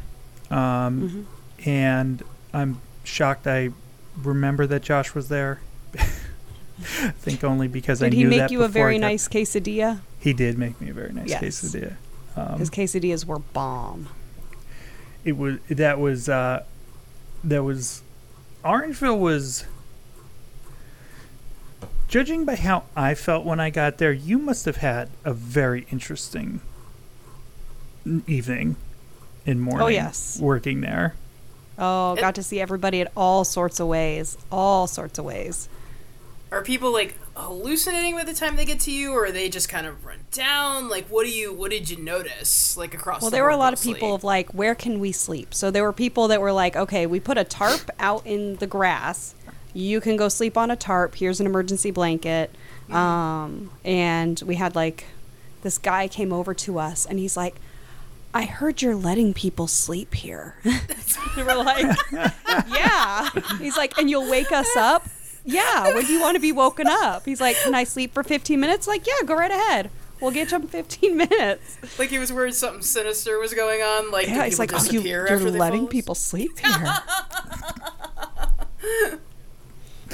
Um, 0.50 1.26
mhm. 1.58 1.66
and 1.66 2.22
I'm 2.54 2.80
shocked 3.04 3.46
I 3.46 3.70
remember 4.22 4.66
that 4.68 4.82
Josh 4.82 5.14
was 5.14 5.28
there. 5.28 5.60
I 5.98 7.10
think 7.18 7.42
only 7.42 7.68
because 7.68 8.02
I 8.02 8.08
knew 8.10 8.24
that. 8.28 8.30
did 8.30 8.32
he 8.34 8.40
make 8.42 8.50
you 8.50 8.62
a 8.62 8.68
very 8.68 8.98
nice 8.98 9.28
quesadilla? 9.28 10.00
He 10.20 10.32
did 10.32 10.58
make 10.58 10.80
me 10.80 10.90
a 10.90 10.92
very 10.92 11.12
nice 11.12 11.28
Yes. 11.30 11.42
quesadilla. 11.42 11.94
Um, 12.36 12.58
His 12.58 12.68
quesadillas 12.70 13.24
were 13.24 13.38
bomb. 13.38 14.08
it 15.24 15.36
was 15.36 15.58
that 15.70 15.98
was 15.98 16.28
uh, 16.28 16.64
that 17.44 17.62
was 17.64 18.02
Orangeville 18.64 19.18
was. 19.18 19.64
Judging 22.08 22.44
by 22.44 22.54
how 22.54 22.84
I 22.94 23.14
felt 23.14 23.44
when 23.44 23.58
I 23.58 23.70
got 23.70 23.98
there, 23.98 24.12
you 24.12 24.38
must 24.38 24.64
have 24.64 24.76
had 24.76 25.08
a 25.24 25.34
very 25.34 25.86
interesting 25.90 26.60
evening 28.26 28.76
and 29.44 29.60
oh, 29.60 29.62
morning. 29.62 29.82
Oh, 29.82 29.88
yes. 29.88 30.38
working 30.40 30.80
there. 30.82 31.14
Oh, 31.78 32.16
got 32.16 32.36
to 32.36 32.42
see 32.42 32.60
everybody 32.60 33.00
in 33.00 33.08
all 33.16 33.44
sorts 33.44 33.80
of 33.80 33.88
ways. 33.88 34.38
All 34.50 34.86
sorts 34.86 35.18
of 35.18 35.24
ways. 35.24 35.68
Are 36.52 36.62
people 36.62 36.92
like 36.92 37.16
hallucinating 37.34 38.14
by 38.14 38.22
the 38.22 38.32
time 38.32 38.54
they 38.54 38.64
get 38.64 38.78
to 38.80 38.92
you, 38.92 39.12
or 39.12 39.26
are 39.26 39.32
they 39.32 39.48
just 39.48 39.68
kind 39.68 39.86
of 39.86 40.06
run 40.06 40.20
down? 40.30 40.88
Like, 40.88 41.06
what 41.08 41.26
do 41.26 41.32
you? 41.32 41.52
What 41.52 41.72
did 41.72 41.90
you 41.90 41.96
notice? 41.98 42.76
Like 42.76 42.94
across. 42.94 43.20
Well, 43.20 43.30
the 43.30 43.36
there 43.36 43.42
were 43.42 43.50
a 43.50 43.54
board 43.54 43.60
lot 43.60 43.72
of 43.72 43.82
people 43.82 44.14
of 44.14 44.22
like, 44.22 44.54
where 44.54 44.76
can 44.76 45.00
we 45.00 45.10
sleep? 45.10 45.52
So 45.52 45.72
there 45.72 45.82
were 45.82 45.92
people 45.92 46.28
that 46.28 46.40
were 46.40 46.52
like, 46.52 46.76
okay, 46.76 47.04
we 47.04 47.18
put 47.18 47.36
a 47.36 47.44
tarp 47.44 47.90
out 47.98 48.24
in 48.24 48.56
the 48.56 48.66
grass. 48.68 49.34
You 49.76 50.00
can 50.00 50.16
go 50.16 50.30
sleep 50.30 50.56
on 50.56 50.70
a 50.70 50.76
tarp. 50.76 51.16
Here's 51.16 51.38
an 51.38 51.44
emergency 51.44 51.90
blanket. 51.90 52.50
Um, 52.90 53.70
and 53.84 54.40
we 54.46 54.54
had 54.54 54.74
like, 54.74 55.04
this 55.60 55.76
guy 55.76 56.08
came 56.08 56.32
over 56.32 56.54
to 56.54 56.78
us 56.78 57.04
and 57.04 57.18
he's 57.18 57.36
like, 57.36 57.56
I 58.32 58.44
heard 58.44 58.80
you're 58.80 58.94
letting 58.94 59.34
people 59.34 59.66
sleep 59.66 60.14
here. 60.14 60.54
we 61.36 61.42
were 61.42 61.54
like, 61.56 61.94
yeah. 62.10 63.28
He's 63.58 63.76
like, 63.76 63.98
and 63.98 64.08
you'll 64.08 64.30
wake 64.30 64.50
us 64.50 64.74
up? 64.78 65.08
Yeah. 65.44 65.94
When 65.94 66.06
do 66.06 66.12
you 66.12 66.22
want 66.22 66.36
to 66.36 66.40
be 66.40 66.52
woken 66.52 66.86
up? 66.86 67.26
He's 67.26 67.42
like, 67.42 67.56
can 67.56 67.74
I 67.74 67.84
sleep 67.84 68.14
for 68.14 68.22
15 68.22 68.58
minutes? 68.58 68.88
Like, 68.88 69.06
yeah, 69.06 69.26
go 69.26 69.34
right 69.34 69.50
ahead. 69.50 69.90
We'll 70.22 70.30
get 70.30 70.52
you 70.52 70.56
in 70.56 70.68
15 70.68 71.16
minutes. 71.18 71.76
Like 71.98 72.08
he 72.08 72.18
was 72.18 72.32
worried 72.32 72.54
something 72.54 72.80
sinister 72.80 73.38
was 73.38 73.52
going 73.52 73.82
on. 73.82 74.10
Like 74.10 74.26
Yeah, 74.26 74.46
he's 74.46 74.58
like, 74.58 74.72
oh, 74.72 74.82
you, 74.90 75.02
you're 75.02 75.38
letting 75.38 75.86
people 75.86 76.14
sleep 76.14 76.58
here. 76.64 76.94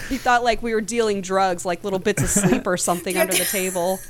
he 0.09 0.17
thought 0.19 0.43
like 0.45 0.63
we 0.63 0.75
were 0.75 0.81
dealing 0.81 1.21
drugs, 1.21 1.65
like 1.65 1.83
little 1.85 1.99
bits 1.99 2.23
of 2.23 2.29
sleep 2.31 2.67
or 2.67 2.77
something 2.77 3.17
under 3.17 3.35
the 3.35 3.45
table. 3.45 3.99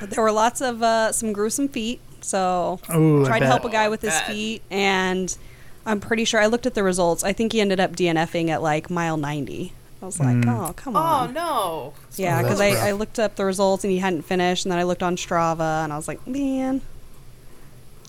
But 0.00 0.10
there 0.10 0.22
were 0.22 0.30
lots 0.32 0.60
of 0.60 0.80
uh, 0.82 1.10
some 1.12 1.32
gruesome 1.32 1.68
feet, 1.68 2.00
so 2.20 2.78
Oh, 2.88 3.24
I 3.24 3.26
tried 3.26 3.38
to 3.40 3.46
help 3.46 3.64
a 3.64 3.68
guy 3.68 3.88
with 3.88 4.00
his 4.02 4.16
feet, 4.20 4.62
and 4.70 5.36
I'm 5.84 5.98
pretty 5.98 6.24
sure 6.24 6.40
I 6.40 6.46
looked 6.46 6.66
at 6.66 6.74
the 6.74 6.84
results. 6.84 7.24
I 7.24 7.32
think 7.32 7.52
he 7.52 7.60
ended 7.60 7.80
up 7.80 7.96
DNFing 7.96 8.48
at 8.48 8.62
like 8.62 8.90
mile 8.90 9.16
90. 9.16 9.72
I 10.00 10.04
was 10.06 10.20
like, 10.20 10.36
Mm. 10.36 10.68
oh 10.70 10.72
come 10.74 10.94
on. 10.94 11.02
Oh 11.02 11.22
on. 11.24 11.34
no! 11.34 11.94
Yeah, 12.14 12.38
Oh, 12.38 12.42
because 12.44 12.60
I, 12.60 12.90
I 12.90 12.92
looked 12.92 13.18
up 13.18 13.34
the 13.34 13.44
results 13.44 13.82
and 13.82 13.90
he 13.92 13.98
hadn't 13.98 14.22
finished, 14.22 14.64
and 14.64 14.70
then 14.70 14.78
I 14.78 14.84
looked 14.84 15.02
on 15.02 15.16
Strava 15.16 15.82
and 15.82 15.92
I 15.92 15.96
was 15.96 16.06
like, 16.06 16.24
man. 16.24 16.80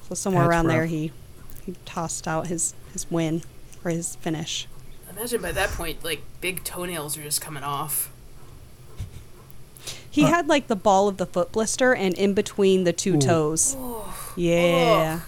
So 0.08 0.14
somewhere 0.14 0.44
That's 0.44 0.52
around 0.52 0.68
there, 0.68 0.86
he 0.86 1.12
he 1.66 1.74
tossed 1.86 2.28
out 2.28 2.46
his 2.48 2.76
his 2.94 3.10
win 3.10 3.42
or 3.84 3.92
his 3.92 4.16
finish. 4.18 4.68
Imagine 5.10 5.42
by 5.42 5.52
that 5.52 5.70
point, 5.72 6.04
like 6.04 6.22
big 6.42 6.64
toenails 6.64 7.18
are 7.18 7.24
just 7.24 7.42
coming 7.42 7.64
off. 7.64 8.10
He 10.10 10.24
Huh. 10.24 10.28
had 10.30 10.48
like 10.50 10.68
the 10.68 10.76
ball 10.76 11.08
of 11.08 11.18
the 11.18 11.26
foot 11.26 11.52
blister, 11.52 11.94
and 11.94 12.14
in 12.16 12.34
between 12.34 12.84
the 12.84 12.94
two 12.94 13.16
Ooh. 13.16 13.20
toes. 13.22 13.76
Oh, 13.78 14.34
Yeah, 14.36 15.22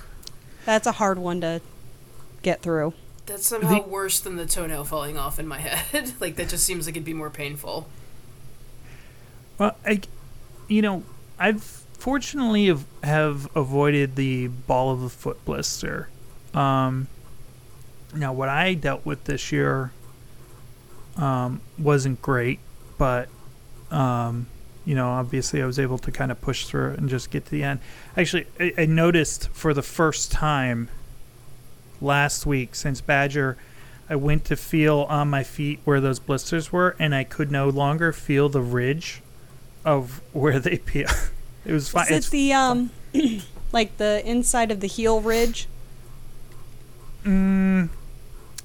that's 0.66 0.88
a 0.88 0.94
hard 0.94 1.20
one 1.20 1.42
to 1.42 1.62
get 2.42 2.62
through. 2.62 2.94
that's 3.28 3.46
somehow 3.46 3.76
The- 3.84 3.88
worse 3.90 4.20
than 4.20 4.36
the 4.36 4.46
toenail 4.46 4.84
falling 4.84 5.18
off 5.18 5.40
in 5.40 5.48
my 5.48 5.60
head. 5.60 6.14
like 6.20 6.36
that 6.36 6.50
just 6.50 6.66
seems 6.66 6.86
like 6.86 6.96
it'd 6.96 7.06
be 7.06 7.14
more 7.14 7.30
painful. 7.30 7.88
Well, 9.58 9.76
I, 9.86 10.02
you 10.68 10.82
know, 10.82 11.04
I've 11.38 11.64
fortunately 11.94 12.66
have, 12.68 12.86
have 13.04 13.48
avoided 13.56 14.16
the 14.16 14.48
ball 14.48 14.92
of 14.92 15.02
the 15.02 15.10
foot 15.10 15.44
blister. 15.46 16.10
Um, 16.54 17.08
now, 18.14 18.34
what 18.34 18.50
I 18.50 18.74
dealt 18.74 19.06
with 19.06 19.24
this 19.26 19.52
year 19.52 19.92
um, 21.18 21.62
wasn't 21.78 22.22
great, 22.22 22.60
but 22.98 23.30
um, 23.90 24.48
you 24.86 24.96
know, 24.96 25.10
obviously, 25.10 25.62
I 25.62 25.66
was 25.66 25.80
able 25.80 25.98
to 26.00 26.12
kind 26.12 26.32
of 26.32 26.42
push 26.42 26.66
through 26.66 26.92
it 26.92 27.00
and 27.00 27.10
just 27.10 27.32
get 27.32 27.46
to 27.46 27.52
the 27.52 27.64
end. 27.64 27.80
Actually, 28.18 28.48
I, 28.60 28.74
I 28.80 28.86
noticed 28.86 29.50
for 29.50 29.74
the 29.74 29.82
first 29.82 30.32
time 30.32 30.90
last 32.02 32.46
week 32.46 32.76
since 32.76 33.02
Badger. 33.02 33.58
I 34.10 34.16
went 34.16 34.44
to 34.46 34.58
feel 34.58 35.04
on 35.04 35.30
my 35.30 35.44
feet 35.44 35.80
where 35.86 36.02
those 36.02 36.20
blisters 36.20 36.70
were, 36.70 36.98
and 37.00 37.16
I 37.16 37.24
could 37.24 37.50
no 37.50 37.70
longer 37.70 38.12
feel 38.12 38.50
the 38.50 38.62
ridge 38.62 39.22
of 39.86 40.22
where 40.34 40.60
they 40.60 40.80
peel. 40.80 41.10
It 41.64 41.72
was 41.72 41.90
fine. 41.90 42.12
Is 42.12 42.28
it 42.28 42.32
the 42.32 42.54
um, 42.54 42.92
like 43.72 43.96
the 43.98 44.22
inside 44.26 44.72
of 44.72 44.82
the 44.82 44.88
heel 44.88 45.22
ridge? 45.22 45.68
mm, 47.24 47.90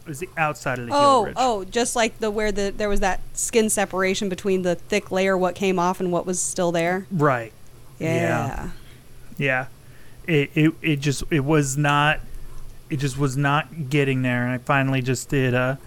It 0.06 0.08
was 0.10 0.20
the 0.20 0.28
outside 0.36 0.78
of 0.78 0.86
the 0.86 0.92
heel 0.92 1.00
Oh, 1.02 1.24
ridge. 1.24 1.34
oh, 1.36 1.64
just 1.64 1.96
like 1.96 2.18
the 2.20 2.30
where 2.30 2.52
the 2.52 2.72
there 2.76 2.88
was 2.88 3.00
that 3.00 3.20
skin 3.34 3.68
separation 3.68 4.28
between 4.28 4.62
the 4.62 4.76
thick 4.76 5.10
layer, 5.10 5.36
what 5.36 5.56
came 5.56 5.80
off, 5.80 5.98
and 5.98 6.12
what 6.12 6.24
was 6.24 6.38
still 6.40 6.70
there. 6.70 7.06
Right. 7.10 7.52
Yeah. 7.98 8.70
Yeah. 9.36 9.66
It, 10.28 10.50
it 10.54 10.72
it 10.80 10.96
just 11.00 11.24
it 11.30 11.40
was 11.40 11.76
not 11.76 12.20
it 12.88 12.98
just 12.98 13.18
was 13.18 13.36
not 13.36 13.90
getting 13.90 14.22
there 14.22 14.44
and 14.44 14.52
I 14.52 14.58
finally 14.58 15.02
just 15.02 15.28
did 15.28 15.54
a 15.54 15.78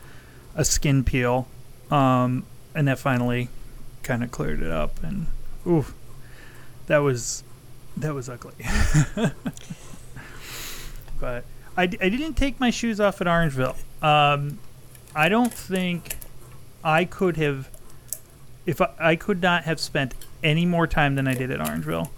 a 0.53 0.65
skin 0.65 1.03
peel. 1.05 1.47
Um 1.89 2.43
and 2.75 2.87
that 2.89 2.99
finally 2.99 3.47
kind 4.03 4.21
of 4.23 4.31
cleared 4.31 4.61
it 4.61 4.71
up 4.71 5.01
and 5.03 5.27
oof. 5.65 5.93
That 6.87 6.97
was 6.99 7.43
that 7.95 8.13
was 8.13 8.27
ugly. 8.29 8.53
but 11.19 11.43
I, 11.79 11.83
I 11.83 12.09
didn't 12.09 12.33
take 12.33 12.59
my 12.59 12.69
shoes 12.69 12.99
off 12.99 13.21
at 13.21 13.27
Orangeville. 13.27 13.75
Um 14.03 14.59
I 15.15 15.29
don't 15.29 15.53
think 15.53 16.15
I 16.83 17.05
could 17.05 17.37
have 17.37 17.69
if 18.65 18.79
I, 18.81 18.89
I 18.99 19.15
could 19.15 19.41
not 19.41 19.63
have 19.63 19.79
spent 19.79 20.13
any 20.43 20.65
more 20.65 20.87
time 20.87 21.15
than 21.15 21.27
I 21.27 21.33
did 21.33 21.51
at 21.51 21.59
Orangeville. 21.59 22.09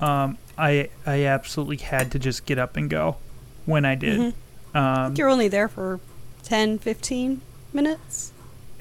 Um, 0.00 0.38
I 0.56 0.88
I 1.04 1.24
absolutely 1.24 1.78
had 1.78 2.12
to 2.12 2.18
just 2.18 2.46
get 2.46 2.58
up 2.58 2.76
and 2.76 2.88
go 2.88 3.16
when 3.64 3.84
I 3.84 3.94
did. 3.94 4.34
Mhm. 4.74 4.76
Um, 4.78 5.14
You're 5.16 5.28
only 5.28 5.48
there 5.48 5.68
for 5.68 6.00
10, 6.44 6.78
15 6.78 7.40
minutes. 7.72 8.32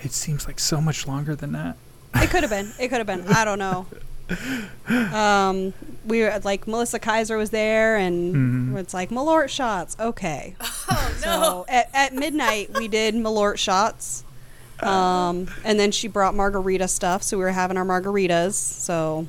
it 0.03 0.11
seems 0.11 0.45
like 0.45 0.59
so 0.59 0.79
much 0.81 1.07
longer 1.07 1.35
than 1.35 1.53
that. 1.53 1.77
It 2.15 2.29
could 2.29 2.43
have 2.43 2.49
been. 2.51 2.71
It 2.79 2.89
could 2.89 2.99
have 2.99 3.07
been. 3.07 3.25
I 3.27 3.43
don't 3.45 3.59
know. 3.59 3.87
Um, 4.87 5.73
we 6.05 6.21
were 6.21 6.39
like 6.43 6.67
Melissa 6.67 6.99
Kaiser 6.99 7.37
was 7.37 7.49
there, 7.51 7.95
and 7.97 8.73
Mhm. 8.73 8.79
it's 8.79 8.93
like 8.93 9.09
Malort 9.09 9.49
shots. 9.49 9.95
Okay. 9.99 10.55
Oh 10.87 11.11
no. 11.15 11.21
So 11.21 11.65
at, 11.67 11.89
at 11.95 12.13
midnight 12.13 12.69
we 12.77 12.87
did 12.87 13.15
Malort 13.15 13.57
shots. 13.57 14.23
Um, 14.81 15.47
and 15.63 15.79
then 15.79 15.91
she 15.91 16.07
brought 16.07 16.35
margarita 16.35 16.87
stuff, 16.87 17.23
so 17.23 17.37
we 17.37 17.43
were 17.43 17.51
having 17.51 17.75
our 17.77 17.85
margaritas. 17.85 18.53
So 18.53 19.25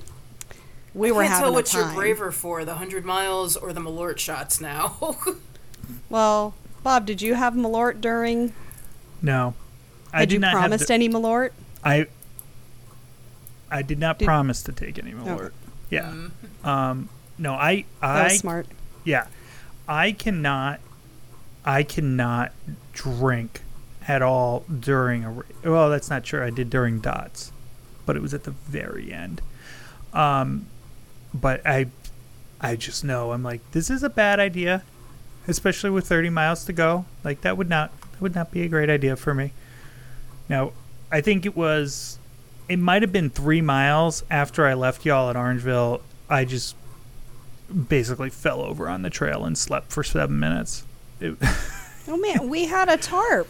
we 0.92 1.12
were 1.12 1.22
I 1.22 1.26
can't 1.28 1.32
having 1.35 1.44
tell 1.44 1.50
a 1.50 1.54
what 1.54 1.66
time. 1.66 1.85
you're 1.87 1.94
braver 1.94 2.30
for, 2.32 2.64
the 2.66 2.74
hundred 2.74 3.04
miles 3.06 3.56
or 3.56 3.72
the 3.72 3.80
Malort 3.80 4.18
shots 4.18 4.61
now. 4.61 5.16
Well, 6.11 6.54
Bob, 6.82 7.06
did 7.06 7.22
you 7.22 7.35
have 7.35 7.54
Malort 7.54 8.00
during? 8.00 8.52
No, 9.22 9.54
I 10.12 10.20
Had 10.20 10.28
did 10.28 10.35
you 10.35 10.38
not 10.40 10.52
promised 10.52 10.82
have. 10.82 10.88
The, 10.88 10.94
any 10.94 11.09
Malort? 11.09 11.50
I 11.85 12.06
I 13.70 13.83
did 13.83 13.98
not 13.98 14.18
Did- 14.18 14.26
promise 14.26 14.62
to 14.64 14.72
take 14.72 14.98
any 14.98 15.12
more. 15.12 15.31
Okay. 15.46 15.55
Yeah. 15.90 16.12
Mm. 16.62 16.66
Um. 16.66 17.09
No, 17.38 17.52
I 17.55 17.85
That 18.00 18.09
I 18.09 18.24
was 18.24 18.38
smart. 18.38 18.66
yeah, 19.05 19.26
I 19.88 20.12
cannot 20.12 20.81
I 21.64 21.83
cannot 21.83 22.52
drink 22.92 23.61
at 24.09 24.22
all 24.22 24.61
during 24.61 25.24
a. 25.24 25.42
Well, 25.64 25.90
that's 25.90 26.09
not 26.09 26.24
true. 26.24 26.42
I 26.42 26.50
did 26.50 26.70
during 26.70 27.00
dots, 27.00 27.52
but 28.07 28.16
it 28.16 28.22
was 28.22 28.33
at 28.33 28.44
the 28.44 28.52
very 28.52 29.12
end. 29.12 29.42
Um, 30.12 30.66
but 31.35 31.61
I, 31.66 31.87
I 32.61 32.76
just 32.76 33.05
know 33.05 33.33
I'm 33.33 33.42
like 33.42 33.61
this 33.72 33.90
is 33.90 34.02
a 34.02 34.09
bad 34.09 34.40
idea, 34.40 34.83
especially 35.46 35.90
with 35.90 36.07
30 36.09 36.31
miles 36.31 36.64
to 36.64 36.72
go. 36.72 37.05
Like 37.22 37.42
that 37.42 37.57
would 37.59 37.68
not 37.68 37.90
that 38.12 38.20
would 38.22 38.35
not 38.35 38.50
be 38.50 38.62
a 38.62 38.68
great 38.68 38.88
idea 38.88 39.16
for 39.16 39.35
me. 39.35 39.52
Now, 40.48 40.72
I 41.11 41.20
think 41.20 41.44
it 41.44 41.57
was, 41.57 42.18
it 42.68 42.79
might 42.79 43.02
have 43.02 43.12
been 43.12 43.31
three 43.31 43.61
miles 43.61 44.24
after 44.31 44.66
I 44.66 44.74
left 44.74 45.05
y'all 45.05 45.31
at 45.31 45.37
Orangeville. 45.37 46.00
I 46.29 46.44
just 46.44 46.74
basically 47.88 48.31
fell 48.31 48.61
over 48.61 48.88
on 48.88 49.02
the 49.02 49.11
trail 49.11 49.44
and 49.44 49.57
slept 49.57 49.92
for 49.92 50.02
seven 50.05 50.38
minutes. 50.38 50.85
It, 51.20 51.37
Oh 52.09 52.16
man, 52.16 52.48
we 52.48 52.66
had 52.66 52.88
a 52.88 52.96
tarp. 52.96 53.48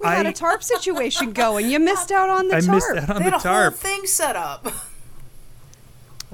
We 0.00 0.06
had 0.08 0.24
a 0.24 0.32
tarp 0.32 0.62
situation 0.62 1.32
going. 1.32 1.68
You 1.70 1.78
missed 1.80 2.10
out 2.10 2.30
on 2.30 2.48
the 2.48 2.56
I 2.56 2.60
tarp. 2.60 2.74
missed 2.74 2.90
out 2.90 3.10
on 3.10 3.16
they 3.18 3.24
had 3.24 3.32
the 3.34 3.36
a 3.36 3.40
tarp. 3.40 3.72
whole 3.74 3.78
thing 3.78 4.06
set 4.06 4.36
up. 4.36 4.66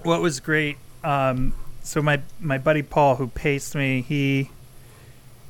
what 0.05 0.21
was 0.21 0.39
great 0.41 0.79
um, 1.03 1.55
so 1.83 2.01
my 2.01 2.21
my 2.41 2.57
buddy 2.57 2.83
paul 2.83 3.17
who 3.17 3.27
paced 3.29 3.75
me 3.75 4.01
he 4.01 4.51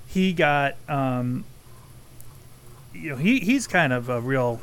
he 0.07 0.33
got 0.33 0.75
um, 0.89 1.45
you 2.95 3.11
know 3.11 3.17
he 3.17 3.41
he's 3.41 3.67
kind 3.67 3.93
of 3.93 4.09
a 4.09 4.21
real 4.23 4.61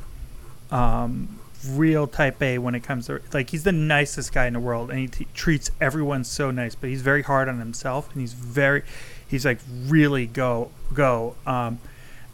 um, 0.72 1.40
real 1.70 2.08
type 2.08 2.42
a 2.42 2.58
when 2.58 2.76
it 2.76 2.82
comes 2.82 3.08
to 3.08 3.22
like 3.34 3.50
he's 3.50 3.64
the 3.64 3.72
nicest 3.72 4.34
guy 4.34 4.48
in 4.48 4.54
the 4.54 4.60
world 4.60 4.90
and 4.90 5.00
he 5.00 5.08
t- 5.08 5.28
treats 5.34 5.72
everyone 5.80 6.24
so 6.24 6.52
nice 6.52 6.76
but 6.76 6.90
he's 6.90 7.02
very 7.02 7.22
hard 7.22 7.48
on 7.50 7.60
himself 7.60 8.12
and 8.12 8.22
he's 8.22 8.34
very 8.34 8.84
he's 9.28 9.46
like 9.46 9.60
really 9.86 10.26
go 10.28 10.72
go 10.94 11.36
um, 11.46 11.80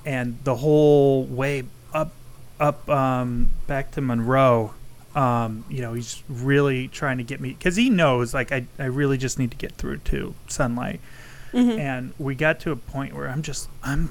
and 0.05 0.37
the 0.43 0.55
whole 0.55 1.23
way 1.25 1.63
up 1.93 2.11
up 2.59 2.87
um, 2.89 3.49
back 3.67 3.91
to 3.91 4.01
monroe 4.01 4.73
um, 5.15 5.65
you 5.69 5.81
know, 5.81 5.93
he's 5.93 6.23
really 6.29 6.87
trying 6.87 7.17
to 7.17 7.23
get 7.25 7.41
me 7.41 7.49
because 7.49 7.75
he 7.75 7.89
knows 7.89 8.33
like 8.33 8.51
I, 8.51 8.65
I 8.79 8.85
really 8.85 9.17
just 9.17 9.37
need 9.37 9.51
to 9.51 9.57
get 9.57 9.73
through 9.73 9.97
to 9.97 10.33
sunlight. 10.47 11.01
Mhm. 11.51 11.77
And 11.77 12.13
we 12.17 12.33
got 12.33 12.61
to 12.61 12.71
a 12.71 12.77
point 12.77 13.13
where 13.13 13.27
I'm 13.27 13.41
just 13.41 13.67
I'm 13.83 14.09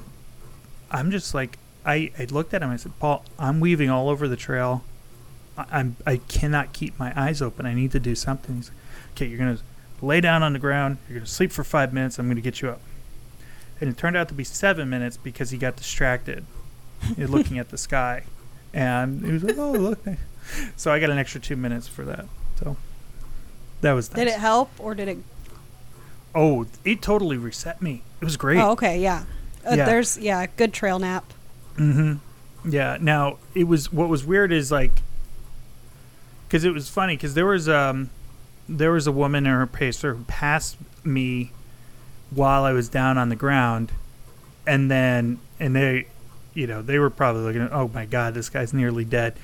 I'm 0.91 1.09
just 1.09 1.33
like 1.33 1.57
I, 1.83 2.11
I 2.19 2.25
looked 2.25 2.53
at 2.53 2.61
him. 2.61 2.69
I 2.69 2.75
said, 2.75 2.91
Paul, 2.99 3.25
I'm 3.39 3.59
weaving 3.59 3.89
all 3.89 4.09
over 4.09 4.27
the 4.27 4.35
trail. 4.35 4.83
I, 5.69 5.79
I'm 5.79 5.95
I 6.05 6.17
cannot 6.17 6.73
keep 6.73 6.97
my 6.99 7.13
eyes 7.19 7.41
open. 7.41 7.65
I 7.65 7.73
need 7.73 7.91
to 7.91 7.99
do 7.99 8.15
something. 8.15 8.55
He's 8.57 8.69
like, 8.69 8.77
okay, 9.15 9.25
you're 9.27 9.39
gonna 9.39 9.59
lay 10.01 10.21
down 10.21 10.43
on 10.43 10.53
the 10.53 10.59
ground. 10.59 10.97
You're 11.07 11.19
gonna 11.19 11.27
sleep 11.27 11.51
for 11.51 11.63
five 11.63 11.93
minutes. 11.93 12.19
I'm 12.19 12.27
gonna 12.27 12.41
get 12.41 12.61
you 12.61 12.69
up. 12.69 12.81
And 13.79 13.89
it 13.89 13.97
turned 13.97 14.15
out 14.15 14.27
to 14.27 14.33
be 14.33 14.43
seven 14.43 14.89
minutes 14.89 15.17
because 15.17 15.49
he 15.49 15.57
got 15.57 15.75
distracted, 15.75 16.45
looking 17.17 17.57
at 17.57 17.69
the 17.69 17.77
sky, 17.77 18.23
and 18.73 19.25
he 19.25 19.31
was 19.31 19.43
like, 19.43 19.57
oh 19.57 19.71
look. 19.71 19.99
So 20.75 20.91
I 20.91 20.99
got 20.99 21.09
an 21.09 21.17
extra 21.17 21.39
two 21.39 21.55
minutes 21.55 21.87
for 21.87 22.03
that. 22.05 22.25
So 22.59 22.77
that 23.81 23.93
was 23.93 24.09
Did 24.09 24.27
it 24.27 24.39
help 24.39 24.69
or 24.79 24.93
did 24.95 25.07
it? 25.07 25.17
Oh, 26.33 26.65
it 26.85 27.01
totally 27.01 27.37
reset 27.37 27.81
me. 27.81 28.03
It 28.21 28.25
was 28.25 28.37
great. 28.37 28.59
Oh, 28.59 28.71
okay, 28.71 28.99
yeah. 28.99 29.23
Uh, 29.65 29.75
Yeah. 29.75 29.85
There's 29.85 30.17
yeah, 30.17 30.45
good 30.57 30.73
trail 30.73 30.99
nap. 30.99 31.33
Mm-hmm. 31.75 32.69
Yeah. 32.69 32.97
Now 33.01 33.37
it 33.53 33.65
was 33.65 33.91
what 33.91 34.09
was 34.09 34.25
weird 34.25 34.51
is 34.51 34.71
like 34.71 35.01
because 36.51 36.65
it 36.65 36.73
was 36.73 36.89
funny 36.89 37.15
because 37.15 37.33
there 37.33 37.45
was 37.45 37.69
um 37.69 38.09
there 38.67 38.91
was 38.91 39.07
a 39.07 39.11
woman 39.11 39.45
in 39.45 39.53
her 39.53 39.65
pacer 39.65 40.15
who 40.15 40.23
passed 40.25 40.75
me 41.05 41.51
while 42.29 42.65
I 42.65 42.73
was 42.73 42.89
down 42.89 43.17
on 43.17 43.29
the 43.29 43.37
ground, 43.37 43.91
and 44.67 44.91
then 44.91 45.39
and 45.61 45.73
they, 45.73 46.07
you 46.53 46.67
know, 46.67 46.81
they 46.81 46.99
were 46.99 47.09
probably 47.09 47.43
looking 47.43 47.61
at 47.61 47.71
oh 47.71 47.89
my 47.93 48.05
god 48.05 48.33
this 48.33 48.49
guy's 48.49 48.73
nearly 48.73 49.05
dead, 49.05 49.35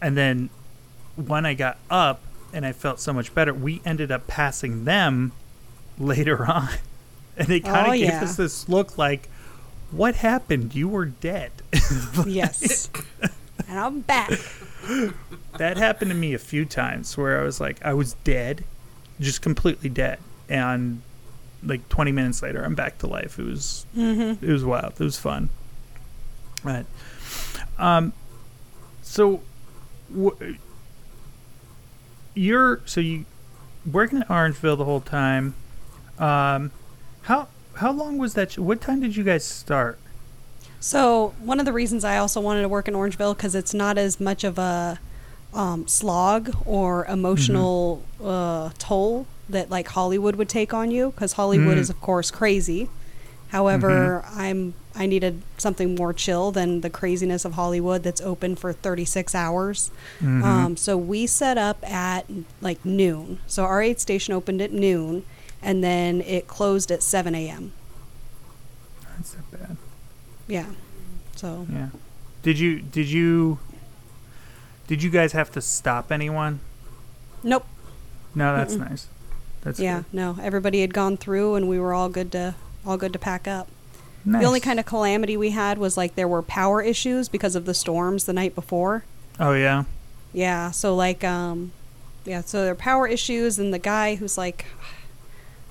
and 0.00 0.16
then 0.16 0.48
when 1.16 1.44
I 1.44 1.54
got 1.54 1.76
up 1.90 2.20
and 2.52 2.64
I 2.64 2.70
felt 2.70 3.00
so 3.00 3.12
much 3.12 3.34
better, 3.34 3.52
we 3.52 3.82
ended 3.84 4.12
up 4.12 4.28
passing 4.28 4.84
them 4.84 5.32
later 5.98 6.46
on, 6.46 6.68
and 7.36 7.48
they 7.48 7.58
kind 7.58 7.86
of 7.88 7.92
Oh, 7.94 7.96
gave 7.96 8.08
yeah. 8.10 8.22
us 8.22 8.36
this 8.36 8.68
look 8.68 8.96
like. 8.96 9.28
What 9.90 10.16
happened? 10.16 10.74
You 10.74 10.88
were 10.88 11.06
dead. 11.06 11.50
Yes. 12.26 12.90
and 13.68 13.78
I'm 13.78 14.00
back. 14.00 14.30
That 15.58 15.76
happened 15.76 16.10
to 16.10 16.16
me 16.16 16.34
a 16.34 16.38
few 16.38 16.64
times 16.64 17.16
where 17.16 17.40
I 17.40 17.44
was 17.44 17.60
like, 17.60 17.84
I 17.84 17.94
was 17.94 18.14
dead, 18.24 18.64
just 19.20 19.42
completely 19.42 19.88
dead, 19.88 20.18
and 20.48 21.02
like 21.62 21.88
20 21.88 22.12
minutes 22.12 22.42
later, 22.42 22.62
I'm 22.62 22.74
back 22.74 22.98
to 22.98 23.06
life. 23.06 23.38
It 23.38 23.44
was 23.44 23.86
Mm-hmm. 23.96 24.44
it 24.44 24.52
was 24.52 24.64
wild. 24.64 24.92
It 24.94 25.04
was 25.04 25.18
fun. 25.18 25.48
Right. 26.62 26.86
Um. 27.78 28.12
So, 29.02 29.42
you're 32.34 32.80
so 32.84 33.00
you 33.00 33.24
working 33.90 34.20
at 34.20 34.28
Orangeville 34.28 34.76
the 34.78 34.84
whole 34.84 35.00
time. 35.00 35.54
Um, 36.18 36.70
how 37.22 37.48
how 37.76 37.92
long 37.92 38.18
was 38.18 38.34
that? 38.34 38.58
What 38.58 38.80
time 38.80 39.00
did 39.00 39.16
you 39.16 39.24
guys 39.24 39.44
start? 39.44 39.98
So 40.84 41.32
one 41.40 41.60
of 41.60 41.64
the 41.64 41.72
reasons 41.72 42.04
I 42.04 42.18
also 42.18 42.42
wanted 42.42 42.60
to 42.60 42.68
work 42.68 42.88
in 42.88 42.92
Orangeville 42.94 43.34
because 43.34 43.54
it's 43.54 43.72
not 43.72 43.96
as 43.96 44.20
much 44.20 44.44
of 44.44 44.58
a 44.58 44.98
um, 45.54 45.88
slog 45.88 46.54
or 46.66 47.06
emotional 47.06 48.02
uh, 48.22 48.68
toll 48.78 49.26
that 49.48 49.70
like 49.70 49.88
Hollywood 49.88 50.36
would 50.36 50.50
take 50.50 50.74
on 50.74 50.90
you 50.90 51.12
because 51.12 51.32
Hollywood 51.32 51.78
Mm. 51.78 51.80
is 51.80 51.88
of 51.88 52.02
course 52.02 52.30
crazy. 52.30 52.90
However, 53.48 54.26
I'm 54.28 54.74
I 54.94 55.06
needed 55.06 55.40
something 55.56 55.94
more 55.94 56.12
chill 56.12 56.52
than 56.52 56.82
the 56.82 56.90
craziness 56.90 57.46
of 57.46 57.54
Hollywood 57.54 58.02
that's 58.02 58.20
open 58.20 58.54
for 58.54 58.74
36 58.74 59.34
hours. 59.34 59.90
Mm-hmm. 60.18 60.44
Um, 60.44 60.76
so 60.76 60.98
we 60.98 61.26
set 61.26 61.56
up 61.56 61.82
at 61.90 62.26
like 62.60 62.84
noon. 62.84 63.38
So 63.46 63.64
our 63.64 63.80
aid 63.80 64.00
station 64.00 64.34
opened 64.34 64.60
at 64.60 64.70
noon, 64.70 65.24
and 65.62 65.82
then 65.82 66.20
it 66.20 66.46
closed 66.46 66.90
at 66.90 67.02
7 67.02 67.34
a.m. 67.34 67.72
That's 70.48 70.66
not 70.66 70.72
bad. 70.72 70.76
Yeah. 70.76 71.36
So 71.36 71.66
Yeah. 71.70 71.88
Did 72.42 72.58
you 72.58 72.80
did 72.80 73.08
you 73.08 73.58
did 74.86 75.02
you 75.02 75.10
guys 75.10 75.32
have 75.32 75.50
to 75.52 75.60
stop 75.60 76.12
anyone? 76.12 76.60
nope. 77.42 77.66
No, 78.34 78.56
that's 78.56 78.74
Mm-mm. 78.74 78.88
nice. 78.90 79.06
That's 79.62 79.78
yeah, 79.80 79.98
good. 79.98 80.04
no. 80.12 80.36
Everybody 80.42 80.80
had 80.80 80.92
gone 80.92 81.16
through, 81.16 81.54
and 81.54 81.68
we 81.68 81.78
were 81.78 81.94
all 81.94 82.08
good 82.08 82.30
to 82.32 82.54
all 82.84 82.96
good 82.96 83.12
to 83.14 83.18
pack 83.18 83.46
up. 83.48 83.68
The 84.26 84.42
only 84.44 84.60
kind 84.60 84.80
of 84.80 84.86
calamity 84.86 85.36
we 85.36 85.50
had 85.50 85.76
was 85.76 85.96
like 85.98 86.14
there 86.14 86.26
were 86.26 86.40
power 86.42 86.80
issues 86.80 87.28
because 87.28 87.54
of 87.54 87.66
the 87.66 87.74
storms 87.74 88.24
the 88.24 88.32
night 88.32 88.54
before. 88.54 89.04
Oh 89.38 89.52
yeah. 89.52 89.84
Yeah, 90.32 90.70
so 90.70 90.94
like 90.94 91.22
um 91.24 91.72
yeah, 92.24 92.40
so 92.40 92.62
there 92.62 92.72
are 92.72 92.76
power 92.76 93.06
issues 93.06 93.58
and 93.58 93.72
the 93.72 93.78
guy 93.78 94.14
who's 94.16 94.36
like 94.38 94.64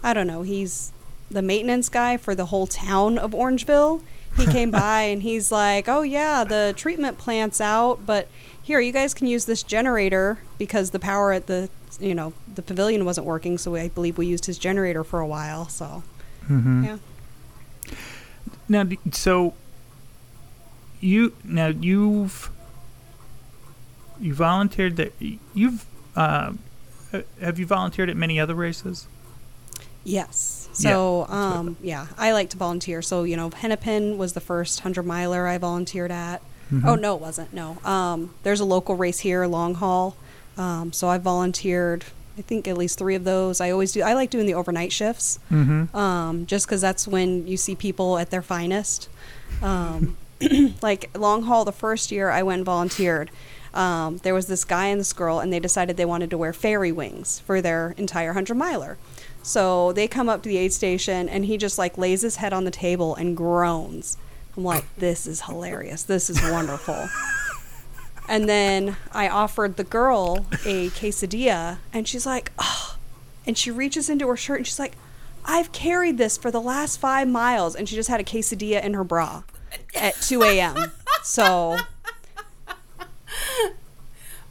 I 0.04 0.14
don't 0.14 0.28
know, 0.28 0.44
he's 0.44 0.92
the 1.32 1.42
maintenance 1.42 1.90
guy 1.90 2.16
for 2.18 2.36
the 2.36 2.46
whole 2.48 2.68
town 2.68 3.18
of 3.18 3.32
Orangeville. 3.32 4.02
He 4.38 4.46
came 4.48 4.72
by 4.72 5.02
and 5.04 5.22
he's 5.22 5.52
like, 5.52 5.88
"Oh 5.88 6.02
yeah, 6.02 6.44
the 6.44 6.74
treatment 6.76 7.18
plant's 7.18 7.62
out, 7.62 8.06
but 8.06 8.28
here 8.62 8.80
you 8.80 8.92
guys 8.92 9.14
can 9.14 9.28
use 9.28 9.46
this 9.46 9.62
generator 9.64 10.40
because 10.58 10.92
the 10.92 11.00
power 11.00 11.32
at 11.34 11.48
the 11.48 11.70
you 12.00 12.16
know, 12.16 12.34
the 12.56 12.64
pavilion 12.64 13.06
wasn't 13.06 13.28
working, 13.28 13.58
so 13.60 13.76
I 13.76 13.90
believe 13.90 14.18
we 14.18 14.26
used 14.26 14.46
his 14.46 14.58
generator 14.58 15.04
for 15.04 15.20
a 15.20 15.28
while." 15.28 15.68
So, 15.70 16.04
Mm-hmm. 16.50 16.84
yeah. 16.84 16.98
Now, 18.68 18.86
so 19.12 19.54
you 21.00 21.34
now 21.44 21.68
you've 21.68 22.50
you 24.20 24.34
volunteered 24.34 24.96
that 24.98 25.14
you've 25.54 25.86
uh, 26.16 26.54
uh, 27.14 27.22
have 27.42 27.60
you 27.60 27.66
volunteered 27.66 28.10
at 28.10 28.16
many 28.18 28.40
other 28.40 28.56
races? 28.56 29.08
Yes. 30.04 30.68
So, 30.74 31.26
I 31.30 31.56
um, 31.56 31.78
yeah, 31.82 32.08
I 32.18 32.32
like 32.34 32.50
to 32.50 32.58
volunteer. 32.58 33.02
So, 33.02 33.24
you 33.24 33.38
know, 33.38 33.50
Hennepin 33.50 34.18
was 34.18 34.34
the 34.34 34.42
first 34.42 34.80
100 34.80 35.04
miler 35.06 35.48
I 35.48 35.58
volunteered 35.58 36.12
at. 36.12 36.42
Mm-hmm. 36.72 36.88
Oh, 36.88 36.96
no, 36.96 37.16
it 37.16 37.22
wasn't. 37.22 37.54
No. 37.54 37.78
Um, 37.86 38.34
there's 38.44 38.60
a 38.60 38.66
local 38.66 38.96
race 38.96 39.20
here, 39.20 39.46
Long 39.46 39.76
Haul. 39.76 40.16
Um, 40.58 40.92
so 40.92 41.08
I 41.08 41.18
volunteered, 41.20 42.06
I 42.38 42.42
think, 42.42 42.68
at 42.68 42.78
least 42.78 42.98
three 42.98 43.16
of 43.16 43.24
those. 43.24 43.62
I 43.62 43.70
always 43.72 43.92
do, 43.92 44.02
I 44.02 44.14
like 44.14 44.30
doing 44.30 44.46
the 44.46 44.56
overnight 44.56 44.92
shifts 44.92 45.40
Mm-hmm. 45.52 45.96
um, 45.96 46.46
just 46.48 46.66
because 46.66 46.82
that's 46.82 47.08
when 47.08 47.48
you 47.48 47.58
see 47.58 47.76
people 47.76 48.18
at 48.18 48.30
their 48.32 48.42
finest. 48.42 49.10
Um, 49.62 50.18
like 50.82 51.10
long 51.18 51.44
haul, 51.44 51.64
the 51.66 51.72
first 51.72 52.12
year 52.12 52.30
I 52.30 52.44
went 52.44 52.60
and 52.60 52.66
volunteered, 52.66 53.30
um, 53.74 54.18
there 54.20 54.34
was 54.34 54.48
this 54.48 54.66
guy 54.66 54.88
and 54.88 55.00
this 55.00 55.14
girl, 55.14 55.40
and 55.40 55.52
they 55.52 55.60
decided 55.60 55.98
they 55.98 56.06
wanted 56.06 56.30
to 56.32 56.38
wear 56.38 56.54
fairy 56.54 56.92
wings 56.92 57.40
for 57.40 57.62
their 57.62 57.96
entire 57.98 58.34
hundred 58.34 58.56
miler. 58.56 58.98
So 59.44 59.92
they 59.92 60.08
come 60.08 60.30
up 60.30 60.42
to 60.44 60.50
the 60.50 60.58
aid 60.58 60.74
station, 60.74 61.30
and 61.30 61.46
he 61.46 61.58
just 61.58 61.78
like 61.78 61.98
lays 61.98 62.22
his 62.22 62.38
head 62.38 62.54
on 62.54 62.64
the 62.64 62.72
table 62.72 63.14
and 63.16 63.38
groans. 63.38 64.18
I'm 64.58 64.64
like, 64.64 64.86
this 64.96 65.28
is 65.28 65.42
hilarious. 65.42 66.04
This 66.04 66.30
is 66.30 66.42
wonderful. 66.42 67.10
and 68.30 68.48
then 68.48 68.96
I 69.12 69.28
offered 69.28 69.76
the 69.78 69.84
girl 69.84 70.46
a 70.66 70.90
quesadilla, 70.90 71.78
and 71.92 72.08
she's 72.08 72.26
like, 72.26 72.52
oh. 72.58 72.98
And 73.46 73.58
she 73.58 73.72
reaches 73.72 74.10
into 74.10 74.28
her 74.30 74.38
shirt 74.38 74.60
and 74.60 74.68
she's 74.68 74.80
like, 74.80 74.94
I've 75.46 75.74
carried 75.74 76.18
this 76.18 76.38
for 76.38 76.50
the 76.50 76.62
last 76.62 76.98
five 76.98 77.28
miles. 77.28 77.76
And 77.76 77.90
she 77.90 77.96
just 77.96 78.10
had 78.10 78.22
a 78.22 78.24
quesadilla 78.24 78.82
in 78.82 78.94
her 78.94 79.04
bra 79.04 79.44
at 79.96 80.16
2 80.22 80.44
a.m. 80.44 80.92
So, 81.24 81.78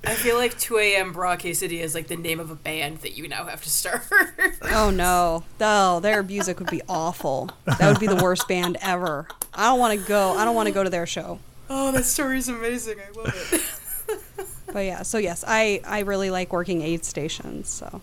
I 0.05 0.15
feel 0.15 0.37
like 0.37 0.59
2 0.59 0.79
a.m. 0.79 1.13
Bra 1.13 1.37
City 1.39 1.81
is 1.81 1.95
like 1.95 2.09
the 2.09 2.17
name 2.17 2.41
of 2.41 2.51
a 2.51 2.55
band 2.57 2.99
that 2.99 3.17
you 3.17 3.29
now 3.29 3.45
have 3.45 3.63
to 3.63 3.71
start. 3.71 4.03
oh 4.63 4.91
no. 4.91 5.45
Oh, 5.61 6.01
their 6.01 6.23
music 6.23 6.59
would 6.59 6.71
be 6.71 6.83
awful. 6.89 7.51
That 7.67 7.81
would 7.89 8.01
be 8.01 8.09
the 8.09 8.17
worst 8.23 8.49
band 8.49 8.79
ever. 8.83 9.29
I 9.55 9.67
don't 9.69 9.79
want 9.79 9.99
to 10.01 10.07
go. 10.07 10.37
I 10.37 10.45
don't 10.45 10.57
want 10.57 10.67
to 10.67 10.73
go 10.73 10.83
to 10.83 10.91
their 10.91 11.07
show. 11.07 11.39
oh, 11.71 11.93
that 11.93 12.05
story's 12.05 12.49
amazing. 12.49 12.99
I 13.01 13.17
love 13.19 13.49
it. 13.53 13.63
But 14.73 14.87
yeah, 14.87 15.03
so 15.03 15.19
yes, 15.19 15.45
I, 15.47 15.83
I 15.87 16.01
really 16.01 16.31
like 16.31 16.51
working 16.51 16.81
aid 16.81 17.05
stations. 17.05 17.69
So, 17.69 18.01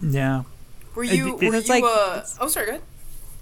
Yeah. 0.00 0.44
Were 0.94 1.02
you? 1.02 1.36
d- 1.36 1.48
Were 1.48 1.56
It's 1.56 1.66
you? 1.68 1.74
like- 1.74 1.82
uh, 1.84 2.12
it's- 2.18 2.36
oh, 2.40 2.46
sorry. 2.46 2.66
Go 2.66 2.70
ahead. 2.74 2.82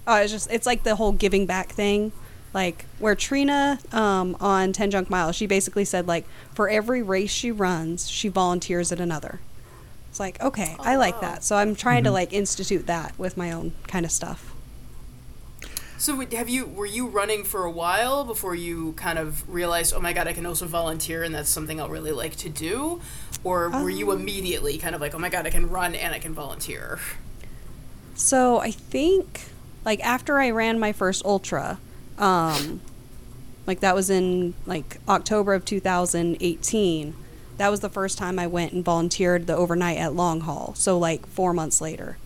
uh, 0.07 0.19
it's 0.23 0.31
just, 0.31 0.51
it's 0.51 0.65
like 0.65 0.81
the 0.81 0.95
whole 0.95 1.11
giving 1.11 1.45
back 1.45 1.69
thing. 1.69 2.11
Like 2.53 2.87
where 2.97 3.15
Trina 3.15 3.79
um, 3.91 4.35
on 4.39 4.73
10 4.73 4.91
Junk 4.91 5.09
Miles, 5.09 5.35
she 5.35 5.47
basically 5.47 5.85
said, 5.85 6.07
like, 6.07 6.27
for 6.53 6.69
every 6.69 7.01
race 7.01 7.31
she 7.31 7.51
runs, 7.51 8.09
she 8.09 8.27
volunteers 8.29 8.91
at 8.91 8.99
another. 8.99 9.41
It's 10.09 10.19
like, 10.19 10.41
okay, 10.41 10.79
I 10.83 10.95
like 10.95 11.21
wow. 11.21 11.21
that. 11.21 11.43
So 11.43 11.55
I'm 11.57 11.75
trying 11.75 12.03
Mm-hmm. 12.03 12.05
to 12.05 12.11
like 12.11 12.33
institute 12.33 12.87
that 12.87 13.17
with 13.19 13.37
my 13.37 13.51
own 13.51 13.73
kind 13.87 14.05
of 14.05 14.11
stuff. 14.11 14.55
So 15.97 16.15
have 16.31 16.47
you? 16.49 16.65
Were 16.65 16.85
you 16.85 17.07
running 17.07 17.43
for 17.43 17.65
a 17.65 17.71
while 17.71 18.23
before 18.23 18.55
you 18.55 18.93
kind 18.93 19.19
of 19.19 19.47
realized, 19.49 19.93
oh 19.93 19.99
my 19.99 20.13
god, 20.13 20.27
I 20.27 20.33
can 20.33 20.45
also 20.45 20.65
volunteer, 20.65 21.23
and 21.23 21.35
that's 21.35 21.49
something 21.49 21.79
I'll 21.79 21.89
really 21.89 22.11
like 22.13 22.35
to 22.37 22.49
do, 22.49 23.01
or 23.43 23.69
were 23.71 23.89
you 23.89 24.11
Um, 24.11 24.11
immediately 24.11 24.77
kind 24.77 24.95
of 24.95 25.01
like, 25.01 25.13
oh 25.13 25.19
my 25.19 25.29
god, 25.29 25.45
I 25.45 25.49
can 25.49 25.69
run 25.69 25.95
and 25.95 26.13
I 26.15 26.19
can 26.19 26.33
volunteer? 26.33 26.99
So 28.15 28.59
I 28.59 28.71
think 28.71 29.51
like 29.85 29.99
after 30.01 30.39
I 30.39 30.49
ran 30.51 30.79
my 30.79 30.91
first 30.91 31.23
ultra, 31.25 31.79
um, 32.19 32.81
like 33.65 33.79
that 33.79 33.95
was 33.95 34.09
in 34.09 34.53
like 34.65 34.99
October 35.07 35.53
of 35.53 35.65
2018. 35.65 37.15
That 37.57 37.69
was 37.69 37.79
the 37.79 37.89
first 37.89 38.17
time 38.17 38.37
I 38.37 38.47
went 38.47 38.73
and 38.73 38.85
volunteered 38.85 39.47
the 39.47 39.55
overnight 39.55 39.97
at 39.97 40.13
Long 40.13 40.41
Haul. 40.41 40.73
So 40.75 40.97
like 40.97 41.25
four 41.25 41.53
months 41.53 41.81
later. 41.81 42.17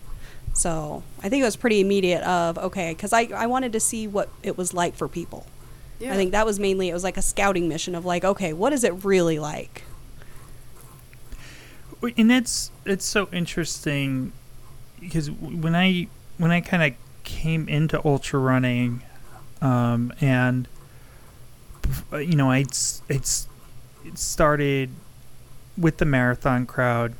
So 0.52 1.02
I 1.22 1.28
think 1.28 1.42
it 1.42 1.44
was 1.44 1.56
pretty 1.56 1.80
immediate. 1.80 2.22
Of 2.22 2.58
okay, 2.58 2.92
because 2.92 3.12
I 3.12 3.28
I 3.34 3.46
wanted 3.46 3.72
to 3.72 3.80
see 3.80 4.06
what 4.06 4.28
it 4.42 4.56
was 4.56 4.72
like 4.72 4.94
for 4.94 5.08
people. 5.08 5.46
Yeah. 5.98 6.12
I 6.12 6.16
think 6.16 6.32
that 6.32 6.46
was 6.46 6.58
mainly 6.58 6.88
it 6.88 6.92
was 6.92 7.04
like 7.04 7.16
a 7.16 7.22
scouting 7.22 7.68
mission 7.68 7.94
of 7.94 8.04
like 8.04 8.24
okay, 8.24 8.52
what 8.52 8.72
is 8.72 8.84
it 8.84 9.04
really 9.04 9.38
like? 9.38 9.82
And 12.18 12.30
it's 12.30 12.70
it's 12.84 13.04
so 13.04 13.28
interesting 13.32 14.32
because 15.00 15.30
when 15.30 15.74
I 15.74 16.08
when 16.38 16.50
I 16.50 16.60
kind 16.60 16.82
of 16.82 16.98
came 17.24 17.68
into 17.68 18.00
ultra 18.06 18.38
running, 18.38 19.02
um, 19.64 20.12
and 20.20 20.68
uh, 22.12 22.18
you 22.18 22.36
know, 22.36 22.50
I 22.50 22.58
it's 22.58 23.02
it 23.08 24.18
started 24.18 24.90
with 25.76 25.96
the 25.96 26.04
marathon 26.04 26.66
crowd, 26.66 27.14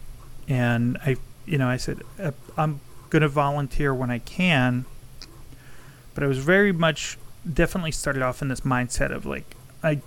and 0.47 0.99
I 0.99 1.17
you 1.47 1.57
know 1.57 1.69
I 1.69 1.79
said 1.79 2.03
uh, 2.23 2.33
I'm 2.57 2.81
gonna 3.09 3.29
volunteer 3.29 3.95
when 3.95 4.11
I 4.11 4.19
can, 4.19 4.85
but 6.15 6.23
I 6.23 6.27
was 6.27 6.39
very 6.39 6.71
much 6.71 7.19
definitely 7.51 7.93
started 7.93 8.23
off 8.23 8.43
in 8.43 8.49
this 8.49 8.61
mindset 8.61 9.11
of 9.11 9.25
like 9.25 9.57
I 9.83 10.03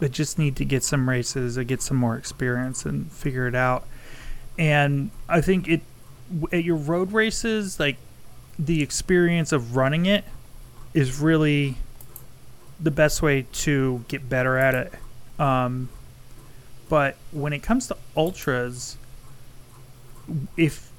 I 0.00 0.08
just 0.08 0.38
need 0.38 0.56
to 0.56 0.64
get 0.64 0.82
some 0.82 1.08
races, 1.08 1.58
I 1.58 1.64
get 1.64 1.82
some 1.82 1.98
more 1.98 2.16
experience 2.16 2.86
and 2.86 3.12
figure 3.12 3.46
it 3.46 3.54
out. 3.54 3.86
And 4.58 5.10
I 5.28 5.42
think 5.42 5.68
it 5.68 5.82
at 6.50 6.64
your 6.64 6.76
road 6.76 7.12
races, 7.12 7.78
like 7.78 7.98
the 8.58 8.82
experience 8.82 9.52
of 9.52 9.76
running 9.76 10.06
it 10.06 10.24
is 10.94 11.18
really 11.20 11.76
the 12.80 12.90
best 12.90 13.20
way 13.22 13.46
to 13.52 14.04
get 14.08 14.28
better 14.28 14.56
at 14.56 14.74
it. 14.74 14.92
Um, 15.38 15.88
but 16.88 17.16
when 17.32 17.52
it 17.52 17.62
comes 17.62 17.86
to 17.88 17.96
ultras, 18.16 18.96
if 20.56 20.90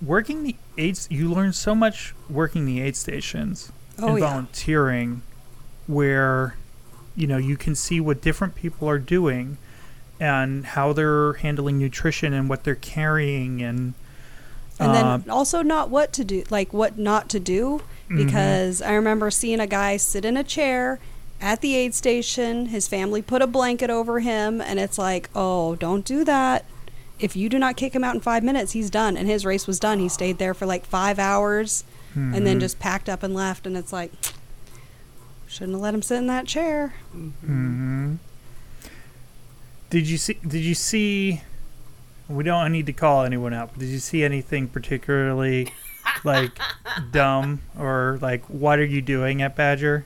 working 0.00 0.42
the 0.44 0.56
aids, 0.78 1.06
you 1.10 1.28
learn 1.32 1.52
so 1.52 1.74
much 1.74 2.14
working 2.28 2.64
the 2.66 2.80
aid 2.80 2.96
stations 2.96 3.70
Oh, 3.98 4.08
and 4.08 4.18
yeah. 4.18 4.28
volunteering, 4.28 5.22
where 5.86 6.56
you 7.14 7.26
know 7.26 7.36
you 7.36 7.56
can 7.58 7.74
see 7.74 8.00
what 8.00 8.22
different 8.22 8.54
people 8.54 8.88
are 8.88 8.98
doing 8.98 9.58
and 10.18 10.64
how 10.64 10.92
they're 10.94 11.34
handling 11.34 11.78
nutrition 11.78 12.32
and 12.32 12.48
what 12.48 12.64
they're 12.64 12.74
carrying 12.74 13.60
and 13.62 13.92
and 14.78 14.94
then 14.94 15.30
also 15.30 15.62
not 15.62 15.90
what 15.90 16.12
to 16.12 16.24
do 16.24 16.42
like 16.50 16.72
what 16.72 16.98
not 16.98 17.28
to 17.28 17.38
do 17.40 17.80
Mhm. 18.08 18.24
because 18.26 18.82
i 18.82 18.92
remember 18.92 19.30
seeing 19.30 19.60
a 19.60 19.66
guy 19.66 19.96
sit 19.96 20.24
in 20.24 20.36
a 20.36 20.42
chair 20.44 20.98
at 21.40 21.60
the 21.60 21.74
aid 21.76 21.94
station 21.94 22.66
his 22.66 22.88
family 22.88 23.22
put 23.22 23.42
a 23.42 23.46
blanket 23.46 23.90
over 23.90 24.20
him 24.20 24.60
and 24.60 24.78
it's 24.80 24.98
like 24.98 25.28
oh 25.34 25.76
don't 25.76 26.04
do 26.04 26.24
that 26.24 26.64
if 27.20 27.36
you 27.36 27.48
do 27.48 27.58
not 27.58 27.76
kick 27.76 27.94
him 27.94 28.02
out 28.02 28.14
in 28.14 28.20
five 28.20 28.42
minutes 28.42 28.72
he's 28.72 28.90
done 28.90 29.16
and 29.16 29.28
his 29.28 29.44
race 29.44 29.66
was 29.66 29.78
done 29.78 29.98
he 30.00 30.08
stayed 30.08 30.38
there 30.38 30.54
for 30.54 30.66
like 30.66 30.84
five 30.84 31.18
hours 31.18 31.84
and 32.14 32.46
then 32.46 32.58
Mhm. 32.58 32.60
just 32.60 32.78
packed 32.78 33.08
up 33.08 33.22
and 33.22 33.34
left 33.34 33.66
and 33.66 33.76
it's 33.76 33.92
like 33.92 34.12
shouldn't 35.46 35.72
have 35.72 35.80
let 35.82 35.94
him 35.94 36.02
sit 36.02 36.16
in 36.18 36.26
that 36.26 36.46
chair 36.46 36.94
Mhm. 37.16 38.18
Did 39.90 40.08
you 40.08 40.16
see? 40.16 40.38
Did 40.46 40.62
you 40.62 40.74
see? 40.74 41.42
We 42.32 42.44
don't 42.44 42.72
need 42.72 42.86
to 42.86 42.92
call 42.92 43.24
anyone 43.24 43.52
out. 43.52 43.70
But 43.72 43.80
did 43.80 43.88
you 43.88 43.98
see 43.98 44.24
anything 44.24 44.68
particularly 44.68 45.72
like 46.24 46.58
dumb 47.10 47.60
or 47.78 48.18
like 48.20 48.44
what 48.46 48.78
are 48.78 48.84
you 48.84 49.02
doing 49.02 49.42
at 49.42 49.56
Badger? 49.56 50.04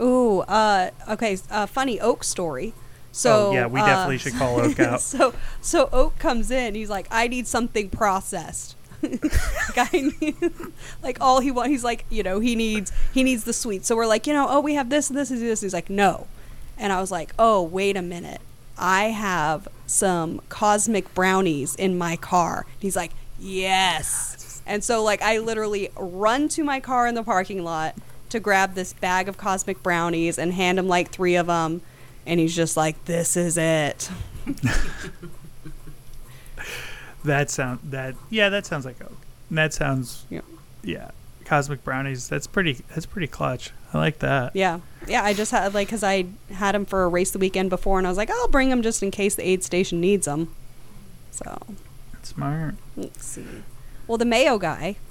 Ooh, 0.00 0.40
uh, 0.40 0.90
okay. 1.08 1.36
Uh, 1.50 1.66
funny 1.66 2.00
Oak 2.00 2.24
story. 2.24 2.72
So 3.12 3.48
oh 3.48 3.52
yeah, 3.52 3.66
we 3.66 3.80
uh, 3.80 3.86
definitely 3.86 4.18
should 4.18 4.34
call 4.34 4.58
Oak 4.60 4.80
out. 4.80 5.00
so 5.00 5.34
so 5.60 5.88
Oak 5.92 6.18
comes 6.18 6.50
in. 6.50 6.74
He's 6.74 6.90
like, 6.90 7.06
I 7.10 7.28
need 7.28 7.46
something 7.46 7.90
processed. 7.90 8.76
like 9.02 9.92
I 9.92 10.12
need, 10.20 10.36
like 11.02 11.20
all 11.20 11.40
he 11.40 11.50
wants. 11.50 11.70
He's 11.70 11.84
like, 11.84 12.04
you 12.08 12.22
know, 12.22 12.40
he 12.40 12.56
needs 12.56 12.92
he 13.12 13.22
needs 13.22 13.44
the 13.44 13.52
sweet. 13.52 13.84
So 13.84 13.96
we're 13.96 14.06
like, 14.06 14.26
you 14.26 14.32
know, 14.32 14.46
oh, 14.48 14.60
we 14.60 14.74
have 14.74 14.90
this 14.90 15.10
and 15.10 15.18
this 15.18 15.30
and 15.30 15.40
this. 15.40 15.60
He's 15.60 15.74
like, 15.74 15.90
no, 15.90 16.26
and 16.78 16.92
I 16.92 17.00
was 17.00 17.10
like, 17.10 17.34
oh, 17.38 17.62
wait 17.62 17.96
a 17.96 18.02
minute. 18.02 18.40
I 18.78 19.06
have 19.06 19.68
some 19.86 20.40
cosmic 20.48 21.12
brownies 21.14 21.74
in 21.74 21.98
my 21.98 22.16
car. 22.16 22.66
He's 22.78 22.96
like, 22.96 23.12
yes. 23.38 24.62
And 24.66 24.82
so 24.82 25.02
like 25.02 25.22
I 25.22 25.38
literally 25.38 25.90
run 25.96 26.48
to 26.50 26.64
my 26.64 26.80
car 26.80 27.06
in 27.06 27.14
the 27.14 27.22
parking 27.22 27.64
lot, 27.64 27.94
to 28.30 28.40
grab 28.40 28.74
this 28.74 28.92
bag 28.94 29.28
of 29.28 29.36
cosmic 29.36 29.82
brownies 29.82 30.38
and 30.38 30.54
hand 30.54 30.78
him 30.78 30.88
like 30.88 31.10
three 31.10 31.34
of 31.34 31.48
them, 31.48 31.82
and 32.24 32.40
he's 32.40 32.56
just 32.56 32.78
like, 32.78 33.04
"This 33.04 33.36
is 33.36 33.58
it." 33.58 34.08
That 37.24 37.50
sound 37.50 37.78
that 37.84 38.14
yeah, 38.30 38.48
that 38.48 38.66
sounds 38.66 38.84
like 38.84 39.00
oak. 39.00 39.16
That 39.50 39.72
sounds 39.72 40.24
Yep. 40.30 40.44
yeah. 40.82 41.10
Cosmic 41.42 41.84
brownies. 41.84 42.28
That's 42.28 42.46
pretty. 42.46 42.74
That's 42.88 43.06
pretty 43.06 43.26
clutch. 43.26 43.70
I 43.92 43.98
like 43.98 44.20
that. 44.20 44.54
Yeah, 44.56 44.80
yeah. 45.06 45.22
I 45.22 45.34
just 45.34 45.50
had 45.50 45.74
like 45.74 45.88
because 45.88 46.02
I 46.02 46.26
had 46.50 46.74
them 46.74 46.84
for 46.86 47.04
a 47.04 47.08
race 47.08 47.30
the 47.30 47.38
weekend 47.38 47.70
before, 47.70 47.98
and 47.98 48.06
I 48.06 48.10
was 48.10 48.16
like, 48.16 48.30
I'll 48.30 48.48
bring 48.48 48.70
them 48.70 48.82
just 48.82 49.02
in 49.02 49.10
case 49.10 49.34
the 49.34 49.46
aid 49.46 49.62
station 49.62 50.00
needs 50.00 50.24
them. 50.26 50.54
So 51.30 51.58
Smart. 52.22 52.74
let's 52.96 53.24
see. 53.24 53.44
Well, 54.06 54.18
the 54.18 54.24
Mayo 54.24 54.58
guy. 54.58 54.96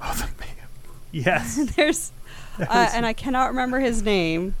Oh, 0.00 0.14
the 0.14 0.28
mayo. 0.40 0.68
Yes. 1.10 1.56
There's, 1.76 2.12
uh, 2.60 2.90
and 2.94 3.04
I 3.04 3.12
cannot 3.12 3.48
remember 3.48 3.80
his 3.80 4.00
name. 4.00 4.54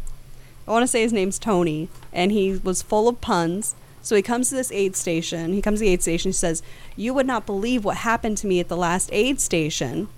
I 0.66 0.72
want 0.72 0.82
to 0.82 0.88
say 0.88 1.02
his 1.02 1.12
name's 1.12 1.38
Tony, 1.38 1.88
and 2.12 2.32
he 2.32 2.54
was 2.56 2.82
full 2.82 3.06
of 3.06 3.20
puns. 3.20 3.76
So 4.02 4.16
he 4.16 4.22
comes 4.22 4.48
to 4.48 4.56
this 4.56 4.72
aid 4.72 4.96
station. 4.96 5.52
He 5.52 5.62
comes 5.62 5.78
to 5.78 5.84
the 5.84 5.92
aid 5.92 6.02
station. 6.02 6.30
He 6.30 6.32
says, 6.32 6.60
"You 6.96 7.14
would 7.14 7.26
not 7.26 7.46
believe 7.46 7.84
what 7.84 7.98
happened 7.98 8.36
to 8.38 8.48
me 8.48 8.58
at 8.58 8.66
the 8.66 8.76
last 8.76 9.10
aid 9.12 9.40
station. 9.40 10.08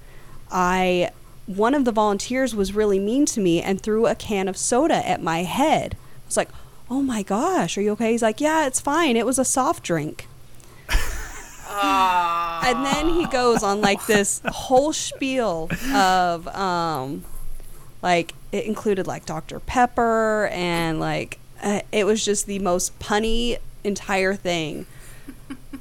I, 0.50 1.10
one 1.46 1.74
of 1.74 1.84
the 1.84 1.92
volunteers 1.92 2.54
was 2.54 2.74
really 2.74 2.98
mean 2.98 3.26
to 3.26 3.40
me 3.40 3.60
and 3.62 3.80
threw 3.80 4.06
a 4.06 4.14
can 4.14 4.48
of 4.48 4.56
soda 4.56 5.06
at 5.06 5.22
my 5.22 5.44
head." 5.44 5.94
I 5.94 6.26
was 6.26 6.36
like, 6.36 6.50
"Oh 6.90 7.02
my 7.02 7.22
gosh, 7.22 7.76
are 7.78 7.82
you 7.82 7.92
okay?" 7.92 8.12
He's 8.12 8.22
like, 8.22 8.40
"Yeah, 8.40 8.66
it's 8.66 8.80
fine. 8.80 9.16
It 9.16 9.26
was 9.26 9.38
a 9.38 9.44
soft 9.44 9.82
drink." 9.84 10.26
Ah. 11.72 12.60
and 12.66 12.84
then 12.84 13.14
he 13.14 13.26
goes 13.26 13.62
on 13.62 13.80
like 13.80 14.04
this 14.06 14.42
whole 14.44 14.92
spiel 14.92 15.70
of 15.94 16.48
um 16.48 17.24
like 18.02 18.34
it 18.52 18.64
included 18.64 19.06
like 19.06 19.24
Dr. 19.24 19.60
Pepper 19.60 20.48
and 20.52 20.98
like 20.98 21.38
uh, 21.62 21.80
it 21.92 22.04
was 22.04 22.24
just 22.24 22.46
the 22.46 22.58
most 22.58 22.98
punny 22.98 23.58
entire 23.84 24.34
thing 24.34 24.86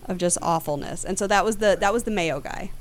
of 0.06 0.18
just 0.18 0.38
awfulness. 0.42 1.04
And 1.04 1.18
so 1.18 1.28
that 1.28 1.44
was 1.44 1.58
the 1.58 1.78
that 1.80 1.92
was 1.94 2.04
the 2.04 2.12
mayo 2.12 2.40
guy. 2.40 2.72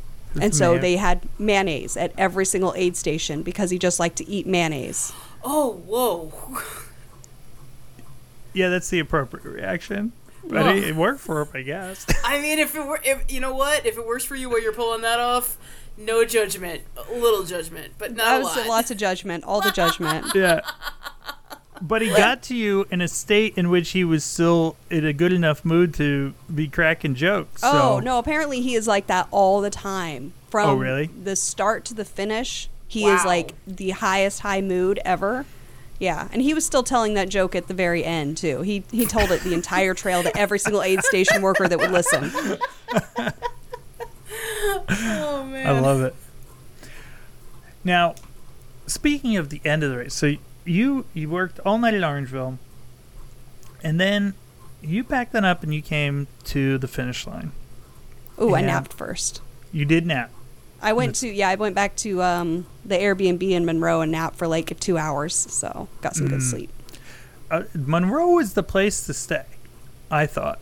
And 0.41 0.55
so 0.55 0.73
Mayo. 0.73 0.81
they 0.81 0.97
had 0.97 1.23
mayonnaise 1.39 1.97
at 1.97 2.13
every 2.19 2.45
single 2.47 2.73
aid 2.77 2.97
station 2.97 3.43
because 3.43 3.71
he 3.71 3.79
just 3.79 3.99
liked 3.99 4.17
to 4.17 4.29
eat 4.29 4.47
mayonnaise. 4.47 5.13
Oh, 5.43 5.73
whoa. 5.87 6.33
Yeah, 8.53 8.69
that's 8.69 8.89
the 8.91 8.99
appropriate 8.99 9.45
reaction. 9.45 10.13
But 10.43 10.53
Well- 10.53 10.77
it, 10.77 10.85
it 10.85 10.97
worked 10.97 11.21
for 11.21 11.43
him, 11.43 11.49
I 11.55 11.63
guess. 11.63 12.07
I 12.25 12.41
mean, 12.41 12.59
if 12.59 12.75
it 12.75 12.87
were, 12.87 13.01
if 13.05 13.31
you 13.31 13.41
know 13.41 13.55
what, 13.55 13.85
if 13.87 13.99
it 13.99 14.07
works 14.07 14.25
for 14.25 14.35
you 14.37 14.49
while 14.49 14.63
you're 14.63 14.73
pulling 14.73 15.03
that 15.03 15.21
off, 15.21 15.57
no 15.97 16.25
judgment, 16.25 16.83
a 16.97 17.13
little 17.13 17.43
judgment, 17.45 17.95
but 17.99 18.13
not 18.15 18.25
That 18.25 18.41
a 18.41 18.45
was 18.45 18.57
lot. 18.57 18.67
lots 18.69 18.91
of 18.91 18.97
judgment, 18.97 19.45
all 19.45 19.61
the 19.61 19.73
judgment. 19.73 20.27
yeah. 20.35 20.61
But 21.81 22.03
he 22.03 22.09
got 22.09 22.43
to 22.45 22.57
you 22.57 22.87
in 22.91 23.01
a 23.01 23.09
state 23.09 23.55
in 23.57 23.71
which 23.71 23.91
he 23.91 24.05
was 24.05 24.25
still 24.25 24.77
in 24.91 25.05
a 25.05 25.13
good 25.13 25.33
enough 25.33 25.65
mood 25.65 25.95
to 25.95 26.35
be 26.53 26.69
cracking 26.69 27.15
jokes. 27.15 27.61
Oh 27.65 28.01
no! 28.03 28.19
Apparently, 28.19 28.61
he 28.61 28.75
is 28.75 28.87
like 28.87 29.07
that 29.07 29.29
all 29.31 29.61
the 29.61 29.71
time. 29.71 30.33
From 30.51 30.71
Oh, 30.71 30.75
really? 30.75 31.07
the 31.07 31.37
start 31.37 31.85
to 31.87 31.95
the 31.95 32.05
finish, 32.07 32.69
he 32.87 33.05
is 33.05 33.25
like 33.25 33.55
the 33.67 33.91
highest 33.91 34.41
high 34.41 34.61
mood 34.63 34.99
ever. 35.05 35.45
Yeah, 36.01 36.29
and 36.33 36.41
he 36.41 36.55
was 36.55 36.65
still 36.65 36.83
telling 36.85 37.15
that 37.15 37.29
joke 37.29 37.55
at 37.55 37.67
the 37.67 37.75
very 37.75 38.05
end 38.05 38.37
too. 38.39 38.63
He 38.63 38.85
he 38.91 39.05
told 39.05 39.31
it 39.31 39.43
the 39.43 39.53
entire 39.53 39.95
trail 39.95 40.23
to 40.23 40.37
every 40.39 40.59
single 40.59 40.83
aid 40.83 41.03
station 41.05 41.43
worker 41.43 41.69
that 41.69 41.79
would 41.79 41.91
listen. 41.91 42.31
oh 44.89 45.45
man. 45.51 45.67
I 45.67 45.81
love 45.81 46.01
it. 46.03 46.15
Now, 47.85 48.15
speaking 48.87 49.37
of 49.37 49.51
the 49.51 49.61
end 49.65 49.83
of 49.83 49.91
the 49.91 49.99
race, 49.99 50.15
so 50.15 50.35
you 50.69 51.07
you 51.15 51.29
worked 51.29 51.59
all 51.61 51.79
night 51.79 51.95
at 51.95 52.03
Orangeville, 52.03 52.59
and 53.83 54.01
then 54.01 54.35
you 54.83 55.03
packed 55.05 55.33
that 55.33 55.45
up 55.45 55.63
and 55.63 55.75
you 55.75 55.83
came 55.83 56.27
to 56.45 56.79
the 56.79 56.89
finish 56.89 57.27
line. 57.27 57.53
Oh, 58.39 58.55
I 58.55 58.61
napped 58.63 58.93
first. 58.93 59.41
You 59.73 59.85
did 59.85 60.07
nap. 60.07 60.31
I 60.81 60.93
went 60.93 61.17
to 61.17 61.29
yeah, 61.29 61.49
I 61.49 61.57
went 61.57 61.75
back 61.75 61.97
to 61.97 62.23
um, 62.23 62.67
the 62.85 62.95
Airbnb 62.97 63.43
in 63.43 63.65
Monroe 63.65 64.01
and 64.01 64.13
napped 64.13 64.37
for 64.37 64.47
like 64.47 64.79
two 64.79 64.97
hours, 64.97 65.35
so 65.35 65.89
got 66.01 66.15
some 66.15 66.29
good 66.29 66.39
Mm. 66.41 66.51
sleep. 66.51 66.71
Uh, 67.51 67.63
Monroe 67.75 68.39
is 68.39 68.55
the 68.55 68.63
place 68.63 69.05
to 69.07 69.15
stay. 69.15 69.45
I 70.11 70.27
thought. 70.27 70.61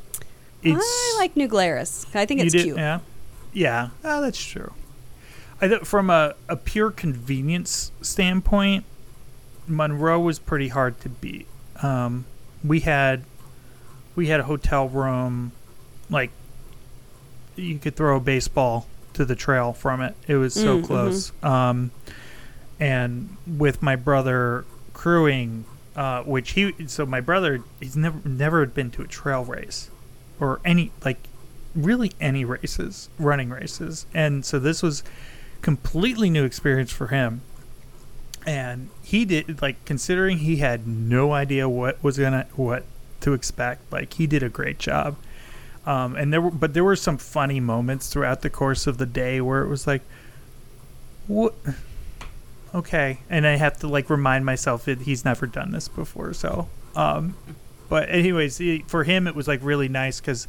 I 0.65 1.17
like 1.19 1.37
New 1.37 1.47
Glarus. 1.49 2.07
I 2.15 2.25
think 2.27 2.41
it's 2.41 2.53
did- 2.53 2.63
cute. 2.65 2.77
Yeah, 2.77 3.01
yeah. 3.53 3.91
Oh, 4.03 4.21
that's 4.21 4.43
true. 4.43 4.73
I 5.61 5.69
thought 5.69 5.87
from 5.87 6.11
a, 6.11 6.35
a 6.49 6.57
pure 6.57 6.91
convenience 6.91 7.93
standpoint, 8.03 8.85
Monroe 9.69 10.21
was 10.21 10.39
pretty 10.39 10.69
hard 10.69 11.01
to 11.01 11.09
beat. 11.09 11.47
Um, 11.83 12.25
we 12.65 12.81
had 12.81 13.23
we 14.15 14.29
had 14.29 14.41
a 14.41 14.45
hotel 14.45 14.89
room, 14.89 15.53
like 16.11 16.31
you 17.57 17.79
could 17.79 17.97
throw 17.97 18.17
a 18.17 18.21
baseball 18.21 18.87
to 19.15 19.25
the 19.25 19.35
trail 19.35 19.73
from 19.73 20.01
it. 20.03 20.15
It 20.27 20.37
was 20.37 20.55
so 20.55 20.79
Mm, 20.79 20.83
mhm. 20.83 20.87
close. 20.87 21.33
Um, 21.43 21.91
and 22.79 23.37
with 23.47 23.83
my 23.83 23.97
brother 23.97 24.65
crewing, 24.93 25.65
uh, 25.95 26.23
which 26.23 26.53
he 26.53 26.75
so 26.87 27.07
my 27.07 27.21
brother 27.21 27.63
he's 27.81 27.97
never 27.97 28.27
never 28.29 28.67
been 28.67 28.91
to 28.93 29.03
a 29.03 29.07
trail 29.07 29.45
race 29.45 29.91
or 30.39 30.61
any 30.65 30.93
like 31.05 31.19
really 31.75 32.13
any 32.21 32.45
races, 32.45 33.09
running 33.19 33.49
races. 33.51 34.07
And 34.15 34.45
so 34.45 34.59
this 34.59 34.83
was 34.83 35.03
completely 35.63 36.29
new 36.31 36.45
experience 36.45 36.91
for 36.93 37.09
him. 37.09 37.41
And 38.47 38.91
he 39.03 39.25
did 39.25 39.61
like 39.61 39.85
considering 39.85 40.39
he 40.39 40.57
had 40.57 40.87
no 40.87 41.33
idea 41.33 41.69
what 41.69 42.03
was 42.03 42.17
gonna 42.17 42.47
what 42.55 42.85
to 43.21 43.33
expect. 43.33 43.93
Like 43.93 44.15
he 44.15 44.27
did 44.27 44.43
a 44.43 44.49
great 44.49 44.79
job. 44.79 45.17
Um, 45.85 46.17
and 46.17 46.33
there 46.33 46.41
were, 46.41 46.51
but 46.51 46.75
there 46.75 46.85
were 46.85 46.97
some 46.97 47.17
funny 47.17 47.61
moments 47.61 48.09
throughout 48.09 48.43
the 48.43 48.51
course 48.51 48.87
of 48.87 48.99
the 48.99 49.07
day 49.07 49.41
where 49.41 49.63
it 49.63 49.69
was 49.69 49.87
like, 49.87 50.03
what? 51.27 51.55
Okay, 52.75 53.21
and 53.31 53.47
I 53.47 53.57
have 53.57 53.79
to 53.79 53.89
like 53.89 54.11
remind 54.11 54.45
myself 54.45 54.85
that 54.87 55.03
he's 55.03 55.25
never 55.25 55.47
done 55.47 55.71
this 55.71 55.89
before. 55.89 56.35
So, 56.35 56.69
um, 56.97 57.37
but 57.89 58.09
anyways, 58.11 58.59
he, 58.59 58.81
for 58.87 59.05
him 59.05 59.27
it 59.27 59.35
was 59.35 59.47
like 59.47 59.61
really 59.63 59.89
nice 59.89 60.21
because, 60.21 60.49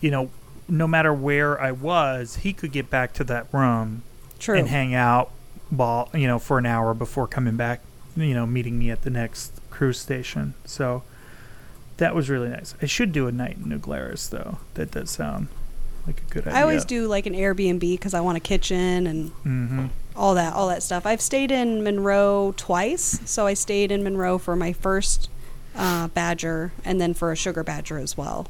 you 0.00 0.10
know, 0.10 0.30
no 0.68 0.88
matter 0.88 1.14
where 1.14 1.60
I 1.60 1.70
was, 1.70 2.36
he 2.36 2.52
could 2.52 2.72
get 2.72 2.90
back 2.90 3.12
to 3.14 3.24
that 3.24 3.46
room 3.52 4.02
True. 4.40 4.58
and 4.58 4.68
hang 4.68 4.94
out 4.94 5.30
while 5.70 6.08
you 6.14 6.26
know 6.26 6.38
for 6.38 6.58
an 6.58 6.66
hour 6.66 6.94
before 6.94 7.26
coming 7.26 7.56
back 7.56 7.80
you 8.16 8.34
know 8.34 8.46
meeting 8.46 8.78
me 8.78 8.90
at 8.90 9.02
the 9.02 9.10
next 9.10 9.52
cruise 9.70 9.98
station. 9.98 10.54
So 10.64 11.02
that 11.98 12.14
was 12.14 12.28
really 12.28 12.48
nice. 12.48 12.74
I 12.80 12.86
should 12.86 13.12
do 13.12 13.26
a 13.26 13.32
night 13.32 13.56
in 13.56 13.68
new 13.68 13.78
glarus 13.78 14.28
though. 14.28 14.58
That 14.74 14.90
does 14.90 15.10
sound 15.10 15.48
like 16.06 16.22
a 16.22 16.32
good 16.32 16.46
idea 16.46 16.58
I 16.58 16.62
always 16.62 16.84
do 16.84 17.06
like 17.08 17.26
an 17.26 17.34
Airbnb 17.34 17.80
because 17.80 18.14
I 18.14 18.20
want 18.20 18.36
a 18.36 18.40
kitchen 18.40 19.06
and 19.06 19.30
mm-hmm. 19.44 19.86
all 20.14 20.34
that 20.34 20.54
all 20.54 20.68
that 20.68 20.82
stuff. 20.82 21.04
I've 21.06 21.20
stayed 21.20 21.50
in 21.50 21.82
Monroe 21.82 22.54
twice, 22.56 23.20
so 23.24 23.46
I 23.46 23.54
stayed 23.54 23.90
in 23.90 24.02
Monroe 24.02 24.38
for 24.38 24.56
my 24.56 24.72
first 24.72 25.28
uh, 25.74 26.08
badger 26.08 26.72
and 26.84 27.00
then 27.00 27.12
for 27.14 27.32
a 27.32 27.36
sugar 27.36 27.62
badger 27.62 27.98
as 27.98 28.16
well. 28.16 28.46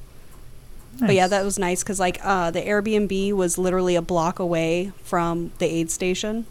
But 0.98 1.14
yeah, 1.14 1.26
that 1.26 1.44
was 1.44 1.58
nice 1.58 1.82
because 1.82 2.00
like 2.00 2.18
uh, 2.22 2.50
the 2.50 2.62
Airbnb 2.62 3.32
was 3.34 3.58
literally 3.58 3.96
a 3.96 4.02
block 4.02 4.38
away 4.38 4.92
from 5.02 5.52
the 5.58 5.66
aid 5.66 5.90
station 5.90 6.46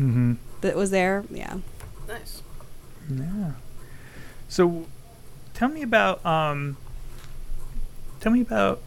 mm-hmm. 0.00 0.34
that 0.62 0.76
was 0.76 0.90
there. 0.90 1.24
Yeah. 1.30 1.58
Nice. 2.08 2.42
yeah 3.10 3.52
so 4.48 4.86
tell 5.54 5.68
me 5.68 5.82
about 5.82 6.24
um 6.26 6.76
tell 8.20 8.30
me 8.32 8.40
about 8.40 8.80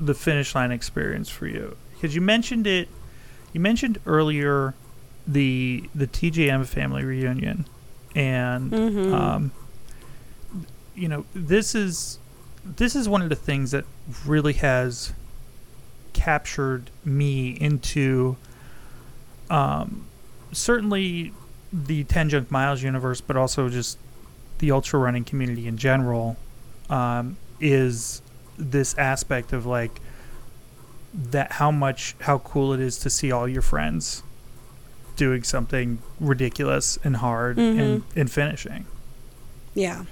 the 0.00 0.14
finish 0.14 0.54
line 0.54 0.72
experience 0.72 1.28
for 1.28 1.46
you 1.46 1.76
because 1.92 2.14
you 2.14 2.20
mentioned 2.20 2.66
it 2.66 2.88
you 3.52 3.60
mentioned 3.60 3.98
earlier 4.06 4.74
the 5.26 5.88
the 5.94 6.06
TJM 6.06 6.66
family 6.66 7.04
reunion 7.04 7.64
and 8.14 8.72
Mhm. 8.72 9.12
um 9.14 9.50
you 10.96 11.08
know 11.08 11.24
this 11.34 11.74
is 11.74 12.18
this 12.64 12.96
is 12.96 13.08
one 13.08 13.22
of 13.22 13.28
the 13.28 13.36
things 13.36 13.70
that 13.70 13.84
really 14.26 14.54
has 14.54 15.12
captured 16.12 16.90
me 17.04 17.50
into 17.50 18.36
um 19.50 20.06
certainly 20.54 21.32
the 21.72 22.04
10 22.04 22.28
junk 22.28 22.50
miles 22.50 22.82
universe 22.82 23.20
but 23.20 23.36
also 23.36 23.68
just 23.68 23.98
the 24.58 24.70
ultra 24.70 24.98
running 24.98 25.24
community 25.24 25.66
in 25.66 25.76
general 25.76 26.36
um, 26.88 27.36
is 27.60 28.22
this 28.56 28.96
aspect 28.96 29.52
of 29.52 29.66
like 29.66 30.00
that 31.12 31.52
how 31.52 31.70
much 31.70 32.14
how 32.20 32.38
cool 32.38 32.72
it 32.72 32.80
is 32.80 32.98
to 32.98 33.10
see 33.10 33.30
all 33.30 33.48
your 33.48 33.62
friends 33.62 34.22
doing 35.16 35.42
something 35.42 35.98
ridiculous 36.18 36.98
and 37.04 37.16
hard 37.16 37.56
and, 37.58 38.02
and 38.16 38.30
finishing 38.32 38.86
Yeah. 39.74 40.04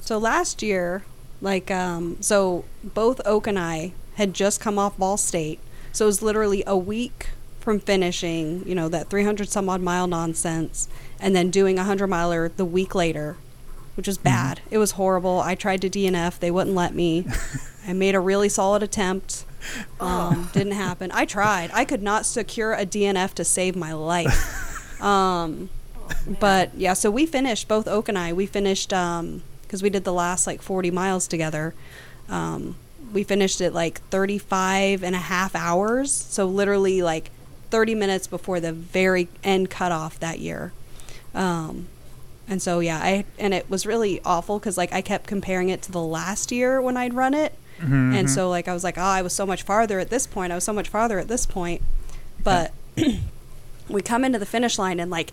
So 0.00 0.18
last 0.18 0.62
year, 0.62 1.04
like, 1.40 1.70
um, 1.70 2.16
so 2.20 2.64
both 2.82 3.20
Oak 3.24 3.46
and 3.46 3.58
I 3.58 3.92
had 4.14 4.34
just 4.34 4.60
come 4.60 4.78
off 4.78 4.96
Vol 4.96 5.16
State. 5.16 5.60
So 5.92 6.04
it 6.04 6.06
was 6.06 6.22
literally 6.22 6.64
a 6.66 6.76
week 6.76 7.28
from 7.70 7.78
finishing, 7.78 8.66
you 8.66 8.74
know, 8.74 8.88
that 8.88 9.08
300 9.08 9.48
some 9.48 9.68
odd 9.68 9.80
mile 9.80 10.08
nonsense 10.08 10.88
and 11.20 11.36
then 11.36 11.50
doing 11.50 11.76
a 11.76 11.82
100 11.82 12.08
miler 12.08 12.48
the 12.48 12.64
week 12.64 12.96
later, 12.96 13.36
which 13.94 14.08
was 14.08 14.18
bad. 14.18 14.60
It 14.72 14.78
was 14.78 14.92
horrible. 14.92 15.38
I 15.38 15.54
tried 15.54 15.80
to 15.82 15.88
DNF, 15.88 16.40
they 16.40 16.50
wouldn't 16.50 16.74
let 16.74 16.96
me. 16.96 17.28
I 17.86 17.92
made 17.92 18.16
a 18.16 18.20
really 18.20 18.48
solid 18.48 18.82
attempt. 18.82 19.44
Um, 20.00 20.50
didn't 20.52 20.72
happen. 20.72 21.12
I 21.14 21.26
tried. 21.26 21.70
I 21.72 21.84
could 21.84 22.02
not 22.02 22.26
secure 22.26 22.72
a 22.72 22.84
DNF 22.84 23.34
to 23.34 23.44
save 23.44 23.76
my 23.76 23.92
life. 23.92 24.66
Um, 25.00 25.70
but 26.26 26.74
yeah, 26.74 26.92
so 26.92 27.10
we 27.10 27.24
finished 27.24 27.68
both 27.68 27.88
Oak 27.88 28.10
and 28.10 28.18
I. 28.18 28.34
We 28.34 28.44
finished 28.44 28.92
um 28.92 29.42
because 29.62 29.82
we 29.82 29.88
did 29.88 30.04
the 30.04 30.12
last 30.12 30.46
like 30.46 30.60
40 30.60 30.90
miles 30.90 31.26
together. 31.26 31.72
Um, 32.28 32.76
we 33.10 33.24
finished 33.24 33.62
it 33.62 33.72
like 33.72 34.02
35 34.10 35.02
and 35.02 35.14
a 35.14 35.18
half 35.18 35.54
hours. 35.54 36.12
So 36.12 36.44
literally 36.44 37.00
like 37.00 37.30
30 37.70 37.94
minutes 37.94 38.26
before 38.26 38.60
the 38.60 38.72
very 38.72 39.28
end 39.44 39.70
cutoff 39.70 40.18
that 40.20 40.38
year. 40.40 40.72
Um, 41.34 41.86
and 42.48 42.60
so 42.60 42.80
yeah, 42.80 42.98
I 42.98 43.24
and 43.38 43.54
it 43.54 43.70
was 43.70 43.86
really 43.86 44.20
awful 44.24 44.58
because 44.58 44.76
like 44.76 44.92
I 44.92 45.00
kept 45.02 45.26
comparing 45.28 45.68
it 45.68 45.82
to 45.82 45.92
the 45.92 46.02
last 46.02 46.50
year 46.50 46.80
when 46.82 46.96
I'd 46.96 47.14
run 47.14 47.34
it, 47.34 47.54
Mm-hmm. 47.80 48.14
and 48.14 48.28
so 48.30 48.50
like 48.50 48.68
I 48.68 48.74
was 48.74 48.84
like, 48.84 48.98
oh, 48.98 49.02
I 49.02 49.22
was 49.22 49.32
so 49.32 49.46
much 49.46 49.62
farther 49.62 49.98
at 50.00 50.10
this 50.10 50.26
point. 50.26 50.52
I 50.52 50.54
was 50.54 50.64
so 50.64 50.72
much 50.74 50.88
farther 50.88 51.18
at 51.18 51.28
this 51.28 51.46
point, 51.46 51.80
but 52.44 52.72
we 53.88 54.02
come 54.02 54.22
into 54.22 54.38
the 54.38 54.44
finish 54.44 54.78
line 54.78 55.00
and 55.00 55.10
like 55.10 55.32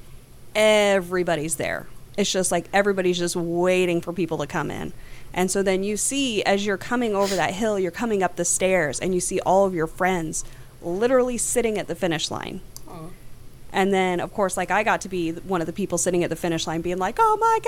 everybody's 0.56 1.56
there. 1.56 1.88
It's 2.18 2.32
just 2.32 2.52
like 2.52 2.68
everybody's 2.74 3.18
just 3.20 3.36
waiting 3.36 4.02
for 4.02 4.12
people 4.14 4.38
to 4.40 4.48
come 4.48 4.72
in. 4.72 4.94
And 5.34 5.52
so 5.52 5.62
then 5.62 5.84
you 5.84 5.98
see 5.98 6.42
as 6.44 6.66
you're 6.66 6.78
coming 6.78 7.14
over 7.16 7.36
that 7.36 7.54
hill, 7.54 7.78
you're 7.78 7.92
coming 7.92 8.24
up 8.24 8.38
the 8.38 8.46
stairs 8.46 9.00
and 9.00 9.14
you 9.14 9.20
see 9.20 9.40
all 9.42 9.66
of 9.66 9.76
your 9.76 9.88
friends 9.88 10.44
literally 10.82 11.38
sitting 11.38 11.78
at 11.78 11.88
the 11.88 11.96
finish 11.96 12.32
line. 12.32 12.62
And 13.74 13.94
then, 13.94 14.22
of 14.22 14.34
course, 14.34 14.56
like 14.58 14.72
I 14.72 14.84
got 14.84 15.02
to 15.02 15.10
be 15.10 15.34
one 15.34 15.60
of 15.62 15.68
the 15.68 15.74
people 15.74 15.98
sitting 15.98 16.24
at 16.24 16.30
the 16.30 16.36
finish 16.36 16.66
line 16.66 16.82
being 16.82 16.98
like, 16.98 17.18
oh 17.20 17.38
my 17.40 17.60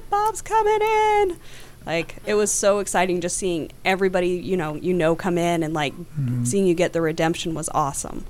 God, 0.00 0.10
Bob's 0.10 0.40
coming 0.42 0.80
in. 0.80 1.36
Like, 1.86 2.16
it 2.24 2.34
was 2.34 2.50
so 2.50 2.78
exciting 2.78 3.20
just 3.20 3.36
seeing 3.36 3.70
everybody, 3.84 4.30
you 4.30 4.56
know, 4.56 4.74
you 4.74 4.94
know, 4.94 5.14
come 5.14 5.36
in 5.36 5.62
and 5.62 5.74
like 5.74 5.92
mm-hmm. 5.94 6.44
seeing 6.44 6.66
you 6.66 6.74
get 6.74 6.94
the 6.94 7.02
redemption 7.02 7.52
was 7.54 7.68
awesome. 7.74 8.24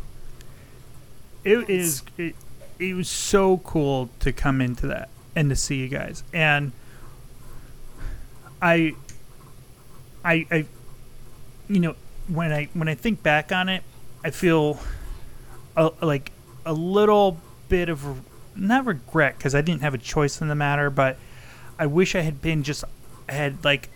it 1.45 1.69
is 1.71 2.03
it, 2.19 2.35
it 2.79 2.95
was 2.95 3.09
so 3.09 3.59
cool 3.59 4.11
to 4.21 4.33
come 4.33 4.61
into 4.61 4.87
that 4.87 5.09
and 5.37 5.51
to 5.51 5.57
see 5.57 5.77
you 5.77 5.89
guys 5.89 6.25
and 6.33 6.73
i 8.63 8.95
i 10.25 10.47
i 10.51 10.67
you 11.69 11.81
know 11.81 11.95
when 12.29 12.53
i 12.53 12.69
when 12.73 12.89
i 12.89 12.95
think 12.95 13.23
back 13.23 13.53
on 13.53 13.69
it 13.69 13.83
i 14.25 14.31
feel 14.31 14.81
a, 15.77 15.91
like 16.03 16.33
a 16.67 16.73
little 16.73 17.39
bit 17.69 17.89
of 17.89 18.21
not 18.57 18.85
regret 18.87 19.37
because 19.37 19.55
i 19.55 19.61
didn't 19.61 19.83
have 19.83 19.95
a 19.95 19.99
choice 19.99 20.41
in 20.41 20.49
the 20.49 20.55
matter 20.55 20.91
but 20.91 21.17
i 21.79 21.87
wish 21.87 22.15
i 22.15 22.21
had 22.23 22.41
been 22.43 22.63
just 22.63 22.83
had 23.29 23.63
like 23.65 23.89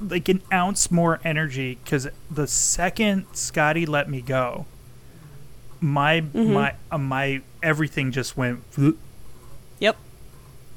like 0.00 0.28
an 0.28 0.40
ounce 0.52 0.90
more 0.90 1.20
energy 1.24 1.78
because 1.82 2.06
the 2.30 2.46
second 2.46 3.24
scotty 3.32 3.84
let 3.86 4.08
me 4.08 4.20
go 4.20 4.66
my 5.80 6.20
my 6.32 6.74
uh, 6.90 6.96
my 6.98 7.42
everything 7.62 8.10
just 8.12 8.36
went. 8.36 8.62
Yep. 9.78 9.96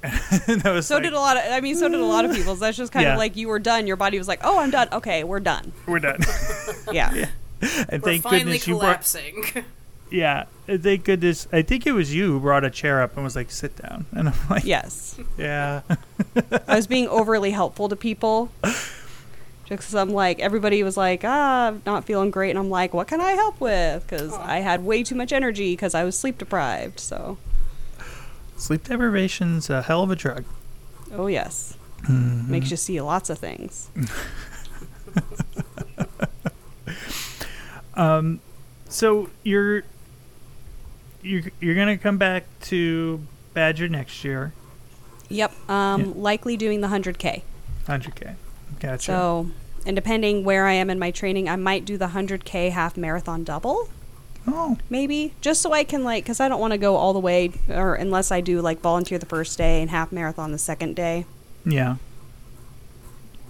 and 0.04 0.66
I 0.66 0.72
was 0.72 0.88
So 0.88 0.96
like, 0.96 1.04
did 1.04 1.14
a 1.14 1.20
lot 1.20 1.38
of, 1.38 1.44
I 1.52 1.62
mean, 1.62 1.76
so 1.76 1.88
did 1.88 2.00
a 2.02 2.06
lot 2.06 2.26
of 2.26 2.32
people. 2.36 2.56
So 2.56 2.60
that's 2.62 2.76
just 2.78 2.92
kind 2.92 3.06
Yeah. 3.06 3.14
of 3.14 3.18
like 3.18 3.38
you 3.38 3.48
were 3.48 3.60
done. 3.60 3.88
Your 3.88 3.96
body 3.96 4.18
was 4.18 4.28
like, 4.28 4.42
oh, 4.44 4.60
I'm 4.60 4.72
done. 4.72 4.90
Okay, 4.92 5.24
we're 5.24 5.40
done. 5.40 5.72
we're 5.88 6.00
done. 6.00 6.20
Yeah. 6.92 7.28
and 7.90 8.02
We're 8.02 8.08
thank 8.10 8.24
finally 8.24 8.44
goodness 8.60 8.68
you 8.68 8.78
brought. 8.80 9.64
Yeah, 10.12 10.46
thank 10.66 11.04
goodness. 11.04 11.48
I 11.54 11.62
think 11.62 11.86
it 11.86 11.92
was 11.92 12.16
you 12.16 12.32
who 12.32 12.40
brought 12.40 12.64
a 12.64 12.72
chair 12.72 13.00
up 13.04 13.14
and 13.16 13.24
was 13.24 13.36
like, 13.36 13.52
"Sit 13.52 13.76
down." 13.76 14.08
And 14.12 14.30
I'm 14.30 14.36
like, 14.50 14.64
yes. 14.64 15.20
"Yeah." 15.38 15.82
I 16.68 16.76
was 16.78 16.88
being 16.88 17.08
overly 17.08 17.52
helpful 17.52 17.88
to 17.90 17.96
people. 17.96 18.50
Just 18.64 19.84
'cause 19.84 19.94
I'm 19.94 20.10
like, 20.10 20.40
everybody 20.40 20.82
was 20.82 20.98
like, 20.98 21.22
ah, 21.24 21.68
I'm 21.68 21.84
not 21.86 22.06
feeling 22.06 22.32
great. 22.32 22.50
And 22.50 22.58
I'm 22.58 22.72
like, 22.72 22.92
what 22.92 23.08
can 23.08 23.22
I 23.22 23.34
help 23.34 23.62
with? 23.62 24.02
Because 24.02 24.34
I 24.34 24.62
had 24.62 24.84
way 24.84 25.04
too 25.04 25.14
much 25.14 25.32
energy 25.32 25.74
because 25.74 25.94
I 25.94 26.04
was 26.04 26.18
sleep 26.18 26.40
deprived. 26.40 27.00
So, 27.00 27.38
Sleep 28.58 28.84
deprivation's 28.86 29.70
a 29.70 29.84
hell 29.84 30.02
of 30.02 30.10
a 30.10 30.16
drug. 30.16 30.44
oh, 31.14 31.28
yes. 31.28 31.78
Mm-hmm. 32.10 32.50
Makes 32.50 32.72
you 32.72 32.78
see 32.78 33.00
lots 33.00 33.30
of 33.30 33.38
things. 33.38 33.92
Um, 38.00 38.40
so 38.88 39.30
you're 39.44 39.84
you're 41.22 41.44
you're 41.60 41.76
gonna 41.76 41.98
come 41.98 42.18
back 42.18 42.46
to 42.62 43.22
Badger 43.54 43.90
next 43.90 44.24
year, 44.24 44.54
Yep. 45.28 45.70
Um, 45.70 46.02
Yeah. 46.02 46.12
Likely 46.16 46.56
doing 46.58 46.82
the 46.82 46.88
100K. 46.88 47.44
100k. 47.88 48.36
Gotcha. 48.80 49.04
So, 49.04 49.50
and 49.86 49.96
depending 49.96 50.44
where 50.44 50.66
I 50.66 50.74
am 50.74 50.90
in 50.90 50.98
my 50.98 51.12
training, 51.12 51.50
I 51.50 51.56
might 51.56 51.84
do 51.86 51.98
the 51.98 52.08
100K 52.08 52.72
half 52.72 52.96
marathon 52.98 53.44
double. 53.44 53.90
oh, 54.48 54.78
maybe 54.90 55.34
just 55.42 55.62
so 55.62 55.74
I 55.74 55.84
can 55.84 56.04
like 56.06 56.24
because 56.24 56.40
I 56.40 56.48
don't 56.48 56.62
want 56.62 56.72
to 56.72 56.78
go 56.80 56.96
all 56.96 57.12
the 57.14 57.20
way 57.20 57.52
or 57.68 57.96
unless 57.96 58.32
I 58.32 58.40
do 58.42 58.62
like 58.62 58.80
volunteer 58.80 59.20
the 59.20 59.26
first 59.26 59.58
day 59.58 59.82
and 59.82 59.90
half 59.92 60.12
marathon 60.12 60.52
the 60.54 60.58
second 60.58 60.96
day. 60.96 61.26
yeah. 61.66 61.98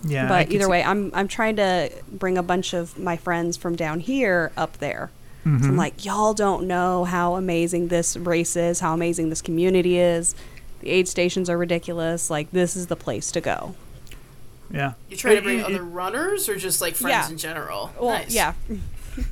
Yeah. 0.03 0.27
But 0.27 0.51
either 0.51 0.69
way, 0.69 0.83
I'm 0.83 1.11
I'm 1.13 1.27
trying 1.27 1.55
to 1.57 1.89
bring 2.11 2.37
a 2.37 2.43
bunch 2.43 2.73
of 2.73 2.97
my 2.97 3.17
friends 3.17 3.57
from 3.57 3.75
down 3.75 3.99
here 3.99 4.51
up 4.55 4.77
there. 4.77 5.11
So 5.43 5.49
Mhm. 5.51 5.63
I'm 5.69 5.77
like, 5.77 6.03
y'all 6.05 6.33
don't 6.33 6.67
know 6.67 7.05
how 7.05 7.35
amazing 7.35 7.87
this 7.87 8.15
race 8.17 8.55
is, 8.55 8.81
how 8.81 8.93
amazing 8.93 9.29
this 9.29 9.41
community 9.41 9.97
is. 9.97 10.35
The 10.81 10.89
aid 10.89 11.07
stations 11.07 11.49
are 11.49 11.57
ridiculous. 11.57 12.29
Like 12.29 12.51
this 12.51 12.75
is 12.75 12.87
the 12.87 12.95
place 12.95 13.31
to 13.31 13.41
go. 13.41 13.75
Yeah. 14.71 14.93
You 15.09 15.17
trying 15.17 15.37
to 15.37 15.41
bring 15.41 15.59
it- 15.59 15.65
other 15.65 15.83
runners 15.83 16.47
or 16.49 16.55
just 16.55 16.79
like 16.81 16.95
friends 16.95 17.27
Yeah. 17.27 17.29
in 17.31 17.37
general? 17.37 17.91
Well, 17.99 18.09
nice. 18.19 18.33
yeah. 18.33 18.53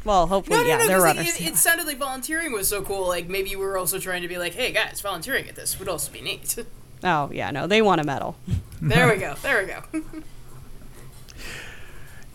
well, 0.03 0.27
hopefully, 0.27 0.57
No, 0.57 0.63
no, 0.63 0.69
yeah, 0.69 0.77
no. 0.77 0.87
they're 0.87 0.97
'cause 0.97 1.03
runners. 1.05 1.35
It, 1.35 1.41
it, 1.41 1.47
it 1.49 1.55
sounded 1.57 1.85
like 1.87 1.97
volunteering 1.97 2.51
was 2.51 2.67
so 2.67 2.81
cool. 2.81 3.07
Like 3.07 3.27
maybe 3.29 3.49
you 3.49 3.59
were 3.59 3.77
also 3.77 3.99
trying 3.99 4.21
to 4.23 4.27
be 4.27 4.37
like, 4.37 4.53
"Hey 4.55 4.71
guys, 4.71 4.99
volunteering 5.01 5.47
at 5.47 5.55
this 5.55 5.77
would 5.79 5.87
also 5.87 6.11
be 6.11 6.21
neat." 6.21 6.55
oh 7.03 7.29
yeah, 7.31 7.51
no, 7.51 7.67
they 7.67 7.81
want 7.81 8.01
a 8.01 8.03
medal. 8.03 8.35
there 8.81 9.07
we 9.13 9.17
go. 9.27 9.35
There 9.43 9.61
we 9.61 9.99
go. 10.01 10.21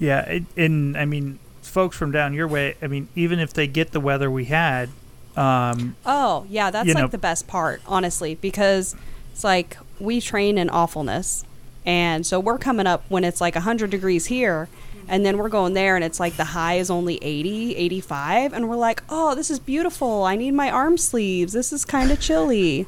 Yeah, 0.03 0.23
it, 0.23 0.43
and 0.57 0.97
I 0.97 1.05
mean, 1.05 1.39
folks 1.63 1.97
from 1.97 2.11
down 2.11 2.35
your 2.35 2.49
way. 2.49 2.75
I 2.83 2.89
mean, 2.89 3.07
even 3.15 3.39
if 3.39 3.53
they 3.53 3.69
get 3.69 3.93
the 3.93 4.01
weather 4.01 4.29
we 4.29 4.47
had, 4.47 4.89
um, 5.37 5.95
Oh, 6.05 6.45
yeah, 6.51 6.73
that's 6.73 6.89
like 6.89 6.97
know- 6.97 7.07
the 7.07 7.19
best 7.19 7.47
part, 7.47 7.81
honestly, 7.87 8.35
because 8.35 8.97
it's 9.33 9.45
like 9.45 9.77
we 10.01 10.21
train 10.21 10.59
in 10.59 10.69
awfulness. 10.69 11.45
And 11.87 12.27
so 12.27 12.41
we're 12.41 12.59
coming 12.59 12.87
up 12.87 13.05
when 13.09 13.23
it's 13.23 13.41
like 13.41 13.55
100 13.55 13.91
degrees 13.91 14.27
here, 14.27 14.69
and 15.09 15.25
then 15.25 15.39
we're 15.39 15.49
going 15.49 15.75
there 15.75 15.95
and 15.97 16.05
it's 16.05 16.19
like 16.21 16.37
the 16.37 16.45
high 16.47 16.75
is 16.75 16.91
only 16.91 17.19
80, 17.23 17.77
85, 17.77 18.53
and 18.53 18.69
we're 18.69 18.77
like, 18.77 19.03
"Oh, 19.09 19.35
this 19.37 19.51
is 19.51 19.59
beautiful. 19.61 20.25
I 20.25 20.35
need 20.37 20.53
my 20.53 20.71
arm 20.71 20.99
sleeves. 20.99 21.53
This 21.53 21.73
is 21.73 21.85
kind 21.85 22.11
of 22.11 22.21
chilly." 22.21 22.87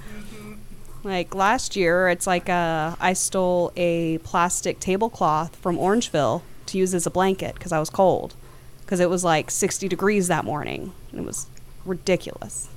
Like 1.05 1.35
last 1.35 1.77
year, 1.77 2.09
it's 2.09 2.27
like 2.27 2.49
uh, 2.49 2.97
I 3.01 3.13
stole 3.13 3.73
a 3.77 4.19
plastic 4.19 4.81
tablecloth 4.81 5.55
from 5.57 5.77
Orangeville 5.77 6.43
to 6.75 6.79
use 6.79 6.95
as 6.95 7.07
a 7.07 7.11
blanket 7.11 7.55
because 7.55 7.73
I 7.73 7.81
was 7.81 7.91
cold. 7.91 8.35
Because 8.83 9.01
it 9.01 9.09
was 9.09 9.25
like 9.25 9.51
60 9.51 9.89
degrees 9.89 10.29
that 10.29 10.45
morning. 10.45 10.93
And 11.11 11.21
it 11.21 11.27
was 11.27 11.47
ridiculous. 11.85 12.69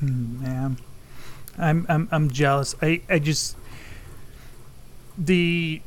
man, 0.00 0.76
I'm 1.58 1.86
I'm 1.88 2.08
I'm 2.10 2.30
jealous. 2.30 2.74
I 2.82 3.00
I 3.08 3.18
just 3.18 3.56
the 5.16 5.80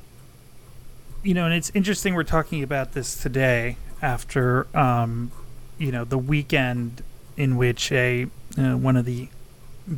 you 1.24 1.34
know, 1.34 1.46
and 1.46 1.54
it's 1.54 1.72
interesting 1.74 2.14
we're 2.14 2.24
talking 2.24 2.64
about 2.64 2.94
this 2.94 3.16
today 3.16 3.78
after 4.02 4.68
um, 4.78 5.32
you 5.78 5.92
know, 5.92 6.04
the 6.04 6.18
weekend 6.18 7.04
in 7.36 7.58
which 7.58 7.92
a 7.92 8.28
uh, 8.58 8.78
one 8.78 8.96
of 8.96 9.06
the 9.06 9.28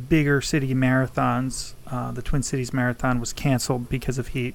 bigger 0.08 0.40
city 0.40 0.74
marathons, 0.74 1.74
uh, 1.86 2.10
the 2.12 2.22
Twin 2.22 2.42
Cities 2.42 2.72
Marathon, 2.72 3.20
was 3.20 3.32
canceled 3.32 3.88
because 3.88 4.18
of 4.18 4.28
heat. 4.28 4.54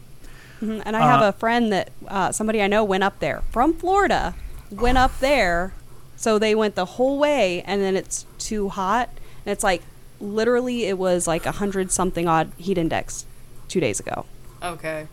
Mhm, 0.64 0.82
And 0.86 0.95
I 0.95 1.01
have 1.01 1.22
Uh, 1.22 1.26
a 1.26 1.32
friend 1.34 1.72
that 1.72 1.91
uh, 2.07 2.32
somebody 2.32 2.61
I 2.61 2.68
know 2.68 2.84
went 2.84 3.03
up 3.03 3.20
there 3.20 3.41
from 3.51 3.74
Florida, 3.74 4.34
went 4.72 4.97
up 4.97 5.20
there. 5.20 5.74
So 6.16 6.39
they 6.39 6.55
went 6.55 6.76
the 6.76 6.86
whole 6.86 7.18
way, 7.20 7.61
and 7.66 7.82
then 7.82 7.95
it's 7.97 8.26
too 8.39 8.70
hot. 8.70 9.09
And 9.45 9.51
it's 9.51 9.64
like 9.64 9.82
literally, 10.22 10.86
it 10.86 10.97
was 10.97 11.28
like 11.28 11.45
a 11.45 11.51
hundred 11.53 11.91
something 11.91 12.28
odd 12.28 12.51
heat 12.57 12.78
index 12.78 13.26
two 13.68 13.80
days 13.82 13.99
ago. 13.99 14.26
Okay. 14.64 15.07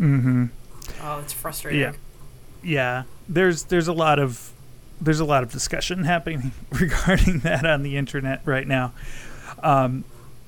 Mm-hmm. 0.00 0.46
Oh, 1.02 1.18
it's 1.20 1.32
frustrating. 1.32 1.80
Yeah. 1.80 1.92
yeah 2.62 3.02
there's 3.28 3.64
there's 3.64 3.88
a 3.88 3.92
lot 3.92 4.18
of 4.18 4.52
there's 5.00 5.20
a 5.20 5.24
lot 5.24 5.42
of 5.42 5.50
discussion 5.52 6.04
happening 6.14 6.52
regarding 6.70 7.40
that 7.40 7.66
on 7.66 7.82
the 7.82 7.96
internet 7.96 8.40
right 8.44 8.66
now 8.66 8.92
um, 9.62 10.04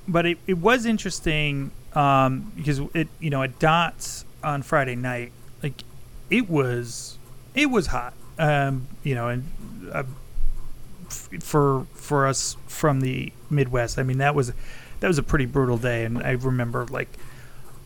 but 0.07 0.25
it, 0.25 0.37
it 0.47 0.57
was 0.57 0.85
interesting 0.85 1.71
um, 1.93 2.51
because 2.55 2.79
it 2.93 3.07
you 3.19 3.29
know 3.29 3.41
it 3.41 3.59
dots 3.59 4.23
on 4.43 4.61
friday 4.61 4.95
night 4.95 5.31
like 5.61 5.83
it 6.29 6.49
was 6.49 7.17
it 7.55 7.67
was 7.67 7.87
hot 7.87 8.13
um, 8.37 8.87
you 9.03 9.15
know 9.15 9.27
and 9.27 9.43
uh, 9.91 10.03
f- 11.07 11.29
for 11.41 11.85
for 11.93 12.25
us 12.25 12.55
from 12.67 13.01
the 13.01 13.33
Midwest. 13.49 13.99
I 13.99 14.03
mean, 14.03 14.19
that 14.19 14.35
was 14.35 14.53
that 14.99 15.07
was 15.07 15.17
a 15.17 15.23
pretty 15.23 15.45
brutal 15.45 15.77
day, 15.77 16.05
and 16.05 16.21
I 16.23 16.31
remember 16.31 16.85
like 16.85 17.09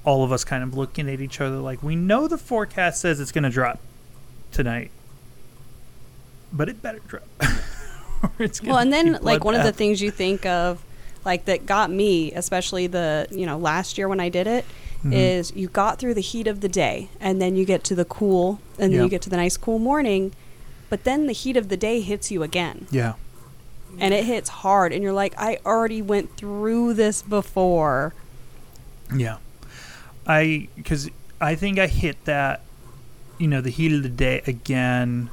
all 0.05 0.23
of 0.23 0.31
us 0.31 0.43
kind 0.43 0.63
of 0.63 0.75
looking 0.75 1.09
at 1.09 1.21
each 1.21 1.39
other 1.39 1.57
like 1.57 1.81
we 1.81 1.95
know 1.95 2.27
the 2.27 2.37
forecast 2.37 2.99
says 2.99 3.21
it's 3.21 3.31
going 3.31 3.45
to 3.45 3.49
drop 3.49 3.79
tonight, 4.51 4.91
but 6.51 6.69
it 6.69 6.81
better 6.81 6.99
drop. 7.07 7.23
it's 8.39 8.61
Well, 8.61 8.77
and 8.77 8.91
then 8.91 9.19
like 9.21 9.43
one 9.43 9.55
of 9.55 9.63
the 9.63 9.73
things 9.73 10.01
you 10.01 10.11
think 10.11 10.45
of, 10.45 10.83
like 11.25 11.45
that 11.45 11.65
got 11.65 11.89
me, 11.89 12.31
especially 12.33 12.87
the 12.87 13.27
you 13.31 13.45
know 13.45 13.57
last 13.57 13.97
year 13.97 14.07
when 14.07 14.19
I 14.19 14.29
did 14.29 14.47
it, 14.47 14.65
is 15.11 15.51
Mhm. 15.51 15.57
you 15.57 15.67
got 15.67 15.99
through 15.99 16.13
the 16.13 16.21
heat 16.21 16.47
of 16.47 16.61
the 16.61 16.69
day, 16.69 17.09
and 17.19 17.41
then 17.41 17.55
you 17.55 17.65
get 17.65 17.83
to 17.85 17.95
the 17.95 18.05
cool, 18.05 18.59
and 18.79 18.93
then 18.93 19.03
you 19.03 19.09
get 19.09 19.21
to 19.23 19.29
the 19.29 19.37
nice 19.37 19.57
cool 19.57 19.79
morning, 19.79 20.31
but 20.89 21.03
then 21.03 21.27
the 21.27 21.33
heat 21.33 21.57
of 21.57 21.67
the 21.69 21.77
day 21.77 21.99
hits 22.01 22.31
you 22.31 22.43
again, 22.43 22.87
yeah, 22.91 23.13
and 23.99 24.13
it 24.13 24.25
hits 24.25 24.49
hard, 24.49 24.93
and 24.93 25.03
you're 25.03 25.13
like, 25.13 25.33
I 25.37 25.57
already 25.65 26.01
went 26.01 26.37
through 26.37 26.93
this 26.93 27.21
before. 27.21 28.13
yeah. 29.13 29.37
I 30.25 30.69
because 30.75 31.09
I 31.41 31.55
think 31.55 31.77
I 31.77 31.87
hit 31.87 32.23
that, 32.23 32.61
you 33.37 33.47
know, 33.49 33.59
the 33.59 33.69
heat 33.69 33.91
of 33.91 34.03
the 34.03 34.09
day 34.09 34.41
again. 34.47 35.29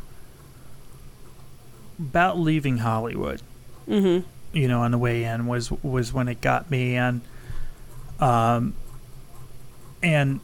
About 1.98 2.38
leaving 2.38 2.78
Hollywood. 2.78 3.42
Mm-hmm. 3.88 4.26
you 4.52 4.66
know 4.68 4.80
on 4.82 4.90
the 4.90 4.98
way 4.98 5.22
in 5.24 5.46
was 5.46 5.70
was 5.82 6.12
when 6.12 6.26
it 6.28 6.40
got 6.40 6.70
me 6.70 6.94
and 6.96 7.20
um 8.20 8.74
and 10.02 10.40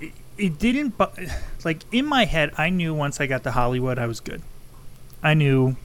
it, 0.00 0.12
it 0.36 0.58
didn't 0.58 0.96
bu- 0.98 1.06
like 1.64 1.82
in 1.92 2.04
my 2.06 2.24
head 2.24 2.52
i 2.58 2.68
knew 2.70 2.92
once 2.94 3.20
i 3.20 3.26
got 3.26 3.42
to 3.44 3.50
hollywood 3.50 3.98
i 3.98 4.06
was 4.06 4.20
good 4.20 4.42
i 5.22 5.34
knew 5.34 5.76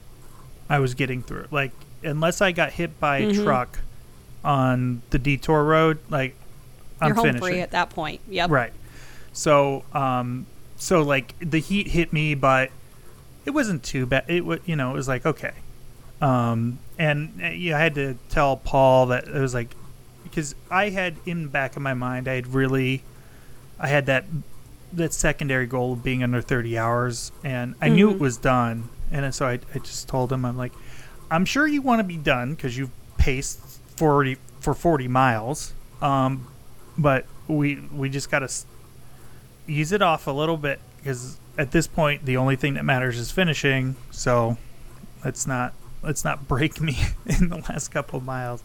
i 0.68 0.78
was 0.78 0.94
getting 0.94 1.22
through 1.22 1.40
it 1.40 1.52
like 1.52 1.72
unless 2.02 2.40
i 2.40 2.52
got 2.52 2.72
hit 2.72 2.98
by 3.00 3.18
a 3.18 3.26
Mhm. 3.32 3.44
truck 3.44 3.78
on 4.44 5.02
the 5.10 5.18
detour 5.18 5.64
road 5.64 5.98
like 6.10 6.34
i'm 7.00 7.08
you're 7.08 7.14
home 7.16 7.24
finishing 7.26 7.48
free 7.48 7.60
at 7.60 7.70
that 7.72 7.90
point. 7.90 8.20
Yep. 8.28 8.50
Right. 8.50 8.72
So, 9.32 9.82
um, 9.92 10.46
so 10.76 11.02
like 11.02 11.34
the 11.40 11.58
heat 11.58 11.88
hit 11.88 12.12
me, 12.12 12.34
but 12.36 12.70
it 13.44 13.50
wasn't 13.50 13.82
too 13.82 14.06
bad. 14.06 14.24
It 14.28 14.44
was, 14.44 14.60
you 14.64 14.76
know, 14.76 14.90
it 14.92 14.94
was 14.94 15.08
like 15.08 15.26
okay. 15.26 15.52
Um, 16.20 16.78
and 16.98 17.40
uh, 17.42 17.48
yeah, 17.48 17.76
I 17.76 17.80
had 17.80 17.94
to 17.96 18.16
tell 18.28 18.56
Paul 18.56 19.06
that 19.06 19.24
it 19.26 19.34
was 19.34 19.52
like 19.54 19.74
because 20.34 20.56
I 20.68 20.88
had 20.90 21.14
in 21.26 21.44
the 21.44 21.48
back 21.48 21.76
of 21.76 21.82
my 21.82 21.94
mind, 21.94 22.26
I 22.26 22.34
had 22.34 22.48
really, 22.54 23.02
I 23.78 23.86
had 23.86 24.06
that 24.06 24.24
that 24.92 25.12
secondary 25.12 25.66
goal 25.66 25.92
of 25.94 26.04
being 26.04 26.22
under 26.22 26.40
30 26.40 26.78
hours, 26.78 27.32
and 27.42 27.74
I 27.80 27.88
knew 27.88 28.10
it 28.10 28.16
Mhm. 28.16 28.20
was 28.20 28.36
done. 28.36 28.88
And 29.10 29.34
so 29.34 29.46
I, 29.46 29.58
I 29.74 29.78
just 29.80 30.06
told 30.08 30.32
him, 30.32 30.44
I'm 30.44 30.56
like, 30.56 30.72
I'm 31.32 31.44
sure 31.44 31.66
you 31.66 31.82
want 31.82 31.98
to 31.98 32.04
be 32.04 32.16
done 32.16 32.54
because 32.54 32.76
you've 32.78 32.90
paced 33.18 33.58
40 33.96 34.36
for 34.60 34.72
40 34.74 35.08
miles. 35.08 35.72
Um, 36.00 36.46
but 36.98 37.26
we 37.48 37.76
we 37.92 38.08
just 38.08 38.30
got 38.30 38.40
to 38.40 38.48
ease 39.68 39.90
it 39.92 40.02
off 40.02 40.26
a 40.26 40.30
little 40.32 40.56
bit 40.56 40.80
because 40.98 41.38
at 41.58 41.70
this 41.72 41.86
point 41.86 42.24
the 42.24 42.36
only 42.36 42.56
thing 42.56 42.74
that 42.74 42.84
matters 42.84 43.18
is 43.18 43.30
finishing. 43.30 43.96
So 44.10 44.58
let's 45.24 45.46
not 45.46 45.74
let's 46.04 46.24
not 46.24 46.46
break 46.46 46.80
me 46.80 46.98
in 47.26 47.48
the 47.48 47.56
last 47.68 47.88
couple 47.88 48.18
of 48.18 48.24
miles. 48.24 48.62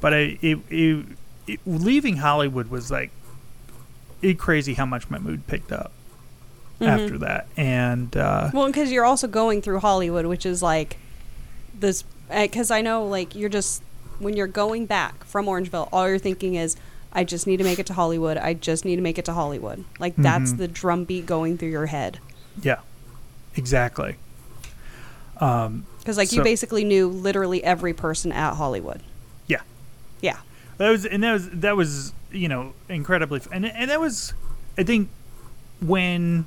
But 0.00 0.14
I 0.14 0.38
it, 0.42 0.58
it, 0.70 1.06
it 1.46 1.60
leaving 1.66 2.16
Hollywood 2.16 2.68
was 2.70 2.90
like 2.90 3.10
it 4.22 4.38
crazy 4.38 4.74
how 4.74 4.86
much 4.86 5.08
my 5.10 5.18
mood 5.18 5.46
picked 5.46 5.70
up 5.72 5.92
Mhm. 6.80 6.86
after 6.86 7.18
that 7.18 7.46
and 7.56 8.16
uh, 8.16 8.50
Well, 8.54 8.66
because 8.68 8.92
you're 8.92 9.04
also 9.04 9.26
going 9.26 9.62
through 9.62 9.80
Hollywood, 9.80 10.26
which 10.26 10.46
is 10.46 10.62
like 10.62 10.96
this. 11.78 12.04
Because 12.30 12.70
I 12.70 12.82
know, 12.82 13.04
like, 13.06 13.34
you're 13.34 13.48
just 13.48 13.82
when 14.20 14.36
you're 14.36 14.46
going 14.46 14.86
back 14.86 15.24
from 15.24 15.46
Orangeville, 15.46 15.88
all 15.92 16.06
you're 16.08 16.18
thinking 16.18 16.54
is, 16.54 16.76
"I 17.12 17.24
just 17.24 17.46
need 17.48 17.56
to 17.56 17.64
make 17.64 17.78
it 17.80 17.86
to 17.86 17.94
Hollywood. 17.94 18.36
I 18.36 18.54
just 18.54 18.84
need 18.84 18.96
to 18.96 19.02
make 19.02 19.18
it 19.18 19.24
to 19.24 19.32
Hollywood." 19.32 19.84
Like 19.98 20.14
that's 20.16 20.52
Mhm. 20.52 20.58
the 20.58 20.68
drumbeat 20.68 21.26
going 21.26 21.58
through 21.58 21.70
your 21.70 21.86
head. 21.86 22.18
yeah 22.62 22.78
exactly 23.56 24.16
um, 25.40 25.84
Because 26.08 26.16
like 26.16 26.32
you 26.32 26.38
So- 26.38 26.44
basically 26.44 26.84
knew 26.84 27.06
literally 27.06 27.62
every 27.62 27.92
person 27.92 28.32
at 28.32 28.54
Hollywood. 28.54 29.02
Yeah. 29.46 29.60
Yeah. 30.22 30.38
That 30.78 30.88
was 30.88 31.04
and 31.04 31.22
that 31.22 31.32
was 31.34 31.50
that 31.50 31.76
was 31.76 32.14
you 32.32 32.48
know 32.48 32.72
incredibly 32.88 33.40
f- 33.40 33.48
and 33.52 33.66
and 33.66 33.90
that 33.90 34.00
was 34.00 34.32
I 34.78 34.84
think 34.84 35.10
when 35.82 36.46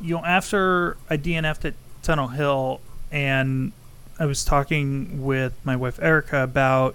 you 0.00 0.14
know 0.16 0.24
after 0.24 0.96
I 1.10 1.18
DNF'd 1.18 1.66
at 1.66 1.74
Tunnel 2.02 2.28
Hill 2.28 2.80
and 3.12 3.72
I 4.18 4.24
was 4.24 4.46
talking 4.46 5.22
with 5.26 5.52
my 5.62 5.76
wife 5.76 5.98
Erica 6.00 6.42
about 6.42 6.94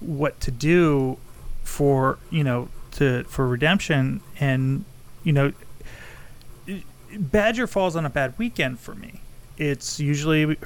what 0.00 0.38
to 0.40 0.50
do 0.50 1.16
for 1.64 2.18
you 2.30 2.44
know 2.44 2.68
to 2.90 3.24
for 3.24 3.48
redemption 3.48 4.20
and 4.38 4.84
you 5.24 5.32
know 5.32 5.54
Badger 7.18 7.66
falls 7.66 7.96
on 7.96 8.04
a 8.04 8.10
bad 8.10 8.34
weekend 8.36 8.80
for 8.80 8.94
me. 8.94 9.20
It's 9.56 9.98
usually 9.98 10.58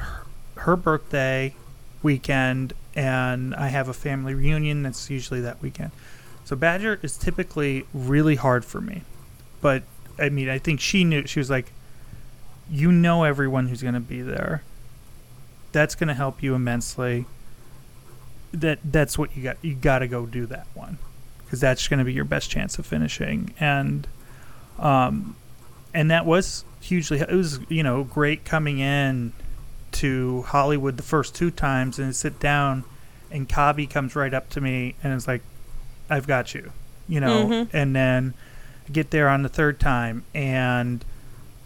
her, 0.61 0.77
birthday 0.77 1.55
weekend 2.03 2.73
and 2.95 3.55
I 3.55 3.69
have 3.69 3.89
a 3.89 3.95
family 3.95 4.35
reunion 4.35 4.83
that's 4.83 5.11
usually 5.11 5.41
that 5.43 5.63
weekend. 5.63 5.91
So 6.45 6.57
Badger 6.57 6.99
is 7.03 7.17
typically 7.17 7.87
really 7.95 8.37
hard 8.37 8.65
for 8.65 8.81
me. 8.81 9.03
But 9.61 9.85
I 10.19 10.29
mean, 10.29 10.49
I 10.49 10.59
think 10.59 10.81
she 10.81 11.05
knew 11.05 11.27
she 11.27 11.39
was 11.39 11.51
like 11.51 11.73
you 12.71 12.93
know 12.93 13.25
everyone 13.25 13.69
who's 13.69 13.83
going 13.83 13.95
to 13.95 14.01
be 14.01 14.23
there. 14.23 14.63
That's 15.73 15.95
going 15.95 16.09
to 16.09 16.15
help 16.15 16.43
you 16.43 16.55
immensely. 16.55 17.27
That 18.53 18.79
that's 18.85 19.17
what 19.17 19.37
you 19.37 19.43
got 19.43 19.57
you 19.63 19.75
got 19.75 20.01
to 20.01 20.09
go 20.09 20.27
do 20.27 20.45
that 20.47 20.67
one 20.75 20.99
cuz 21.49 21.61
that's 21.61 21.87
going 21.87 21.99
to 21.99 22.05
be 22.05 22.13
your 22.13 22.25
best 22.25 22.51
chance 22.51 22.79
of 22.81 22.87
finishing 22.87 23.55
and 23.61 24.09
um 24.81 25.37
and 25.95 26.11
that 26.11 26.27
was 26.27 26.65
hugely 26.81 27.21
it 27.21 27.31
was 27.31 27.61
you 27.69 27.85
know 27.85 28.03
great 28.03 28.45
coming 28.45 28.81
in 28.81 29.33
to 29.93 30.43
Hollywood 30.43 30.97
the 30.97 31.03
first 31.03 31.34
two 31.34 31.51
times 31.51 31.99
and 31.99 32.14
sit 32.14 32.38
down 32.41 32.84
and 33.30 33.49
Kabi 33.49 33.88
comes 33.88 34.16
right 34.16 34.32
up 34.34 34.49
to 34.51 34.61
me 34.61 34.95
and 35.03 35.12
is 35.12 35.26
like 35.26 35.43
I've 36.09 36.26
got 36.26 36.55
you 36.55 36.72
you 37.09 37.20
know 37.20 37.47
Mhm. 37.47 37.68
and 37.72 37.95
then 37.95 38.34
I 38.88 38.93
get 38.93 39.11
there 39.11 39.28
on 39.28 39.43
the 39.43 39.49
third 39.49 39.78
time 39.80 40.24
and 40.34 41.05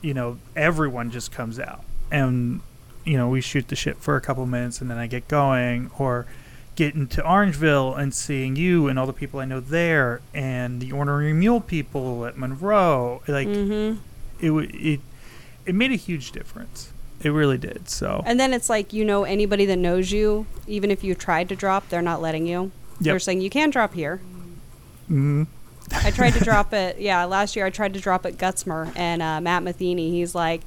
you 0.03 0.15
know 0.15 0.39
everyone 0.57 1.11
just 1.11 1.33
comes 1.33 1.59
out 1.59 1.83
and 2.11 2.61
you 3.05 3.17
know 3.17 3.29
we 3.29 3.41
shoot 3.41 3.69
the 3.69 3.77
shit 3.77 3.99
for 3.99 4.17
a 4.17 4.21
couple 4.21 4.45
minutes 4.47 4.81
and 4.81 4.91
then 4.91 4.99
I 4.99 5.07
get 5.07 5.29
going 5.29 5.91
or 5.99 6.27
get 6.77 6.95
into 6.95 7.23
Orangeville 7.23 7.97
and 7.97 8.13
seeing 8.13 8.57
you 8.57 8.89
and 8.89 8.99
all 8.99 9.07
the 9.07 9.13
people 9.13 9.39
I 9.41 9.45
know 9.45 9.61
there 9.61 10.21
and 10.35 10.81
the 10.81 10.91
ornery 10.93 11.33
mule 11.33 11.61
people 11.61 12.27
at 12.27 12.37
Monroe 12.37 13.23
like 13.29 13.47
mm-hmm. 13.49 14.01
it 14.41 14.51
it 14.75 15.01
it 15.67 15.75
made 15.75 15.93
a 15.93 15.97
huge 15.97 16.33
difference. 16.33 16.93
It 17.25 17.31
really 17.31 17.59
did. 17.59 17.89
So 17.89 18.23
And 18.27 18.39
then 18.39 18.53
it's 18.53 18.69
like 18.69 18.93
you 18.93 19.05
know 19.05 19.25
anybody 19.25 19.65
that 19.67 19.79
knows 19.79 20.13
you, 20.13 20.47
even 20.67 20.91
if 20.91 21.03
you 21.03 21.15
tried 21.15 21.49
to 21.49 21.57
drop, 21.57 21.89
they're 21.89 22.03
not 22.03 22.21
letting 22.21 22.47
you. 22.47 22.71
They're 23.01 23.19
saying 23.19 23.41
you 23.41 23.51
can 23.51 23.71
drop 23.71 23.95
here. 23.95 24.21
mhm. 25.11 25.47
I 25.93 26.11
tried 26.11 26.33
to 26.35 26.41
drop 26.45 26.73
it. 26.73 26.99
Yeah, 26.99 27.25
last 27.25 27.57
year 27.57 27.67
I 27.67 27.71
tried 27.71 27.95
to 27.95 28.01
drop 28.01 28.25
at 28.25 28.35
Gutsmer, 28.39 28.93
and 28.97 29.21
uh, 29.23 29.41
Matt 29.41 29.63
Matheny, 29.63 30.11
he's 30.11 30.35
like, 30.35 30.63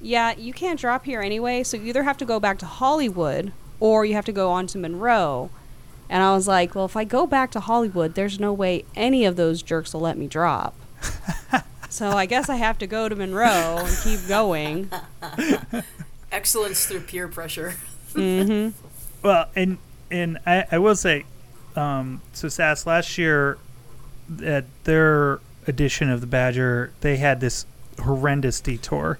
"Yeah, 0.00 0.34
you 0.36 0.52
can't 0.52 0.78
drop 0.80 1.04
here 1.04 1.20
anyway. 1.22 1.62
So 1.62 1.76
you 1.76 1.84
either 1.86 2.02
have 2.02 2.18
to 2.18 2.24
go 2.26 2.38
back 2.40 2.58
to 2.58 2.66
Hollywood, 2.66 3.52
or 3.80 4.04
you 4.04 4.14
have 4.14 4.24
to 4.26 4.32
go 4.32 4.50
on 4.50 4.66
to 4.68 4.78
Monroe." 4.78 5.50
And 6.10 6.22
I 6.22 6.32
was 6.34 6.48
like, 6.48 6.74
"Well, 6.74 6.84
if 6.86 6.96
I 6.96 7.04
go 7.04 7.26
back 7.26 7.50
to 7.52 7.60
Hollywood, 7.60 8.14
there's 8.14 8.38
no 8.40 8.52
way 8.52 8.84
any 8.96 9.24
of 9.24 9.36
those 9.36 9.62
jerks 9.62 9.92
will 9.94 10.00
let 10.00 10.16
me 10.18 10.26
drop." 10.26 10.74
so 11.88 12.10
I 12.10 12.26
guess 12.26 12.48
I 12.48 12.56
have 12.56 12.78
to 12.78 12.86
go 12.86 13.08
to 13.08 13.16
Monroe 13.16 13.78
and 13.84 13.96
keep 14.04 14.26
going. 14.28 14.90
Excellence 16.32 16.86
through 16.86 17.00
peer 17.00 17.28
pressure. 17.28 17.74
hmm 18.14 18.68
well, 19.22 19.48
and 19.56 19.78
and 20.10 20.38
I, 20.46 20.64
I 20.70 20.78
will 20.78 20.94
say, 20.96 21.24
um, 21.76 22.20
so 22.32 22.48
Sass 22.48 22.86
last 22.86 23.18
year 23.18 23.58
at 24.44 24.64
their 24.84 25.40
edition 25.66 26.08
of 26.10 26.20
the 26.20 26.26
Badger, 26.26 26.92
they 27.00 27.16
had 27.16 27.40
this 27.40 27.66
horrendous 28.00 28.60
detour. 28.60 29.18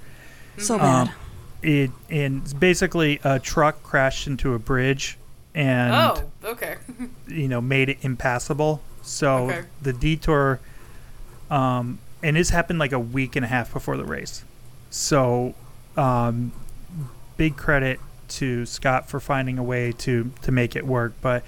So 0.58 0.78
bad. 0.78 1.08
Um, 1.08 1.14
it 1.62 1.90
and 2.08 2.58
basically 2.60 3.18
a 3.24 3.40
truck 3.40 3.82
crashed 3.82 4.26
into 4.28 4.54
a 4.54 4.58
bridge 4.60 5.18
and 5.54 5.92
oh, 5.92 6.22
okay. 6.44 6.76
you 7.26 7.48
know 7.48 7.60
made 7.60 7.88
it 7.88 7.98
impassable. 8.02 8.80
So 9.02 9.48
Okay. 9.50 9.64
the 9.82 9.92
detour, 9.92 10.60
um, 11.50 11.98
and 12.22 12.36
this 12.36 12.50
happened 12.50 12.78
like 12.78 12.92
a 12.92 12.98
week 12.98 13.36
and 13.36 13.44
a 13.44 13.48
half 13.48 13.72
before 13.72 13.96
the 13.96 14.04
race. 14.04 14.44
So, 14.90 15.54
um, 15.96 16.52
big 17.36 17.56
credit 17.56 18.00
to 18.28 18.66
Scott 18.66 19.08
for 19.08 19.20
finding 19.20 19.58
a 19.58 19.62
way 19.62 19.92
to 19.92 20.30
to 20.42 20.52
make 20.52 20.76
it 20.76 20.86
work. 20.86 21.14
But 21.20 21.44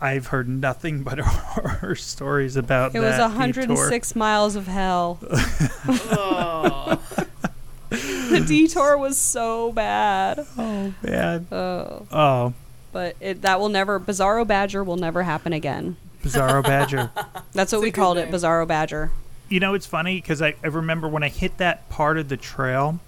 I've 0.00 0.28
heard 0.28 0.48
nothing 0.48 1.02
but 1.04 1.18
horror 1.20 1.94
stories 1.94 2.56
about 2.56 2.94
it 2.94 3.00
was 3.00 3.16
that 3.16 3.22
106 3.22 4.16
miles 4.16 4.56
of 4.56 4.66
hell. 4.66 5.18
oh. 5.88 7.00
the 7.90 8.44
detour 8.46 8.98
was 8.98 9.18
so 9.18 9.72
bad. 9.72 10.46
Oh 10.56 10.94
man. 11.02 11.46
Oh, 11.50 12.06
Oh, 12.10 12.54
but 12.92 13.16
it, 13.20 13.42
that 13.42 13.60
will 13.60 13.68
never. 13.68 13.98
Bizarro 13.98 14.46
Badger 14.46 14.82
will 14.84 14.96
never 14.96 15.22
happen 15.22 15.52
again. 15.52 15.96
Bizarro 16.22 16.62
Badger. 16.62 17.10
That's 17.52 17.72
what 17.72 17.78
a 17.78 17.82
we 17.82 17.90
good 17.90 18.00
called 18.00 18.18
it. 18.18 18.30
Bizarro 18.30 18.66
Badger. 18.66 19.10
You 19.48 19.60
know, 19.60 19.74
it's 19.74 19.86
funny 19.86 20.16
because 20.20 20.42
I, 20.42 20.54
I 20.62 20.66
remember 20.68 21.08
when 21.08 21.22
I 21.22 21.28
hit 21.28 21.58
that 21.58 21.88
part 21.88 22.18
of 22.18 22.28
the 22.28 22.36
trail, 22.36 23.00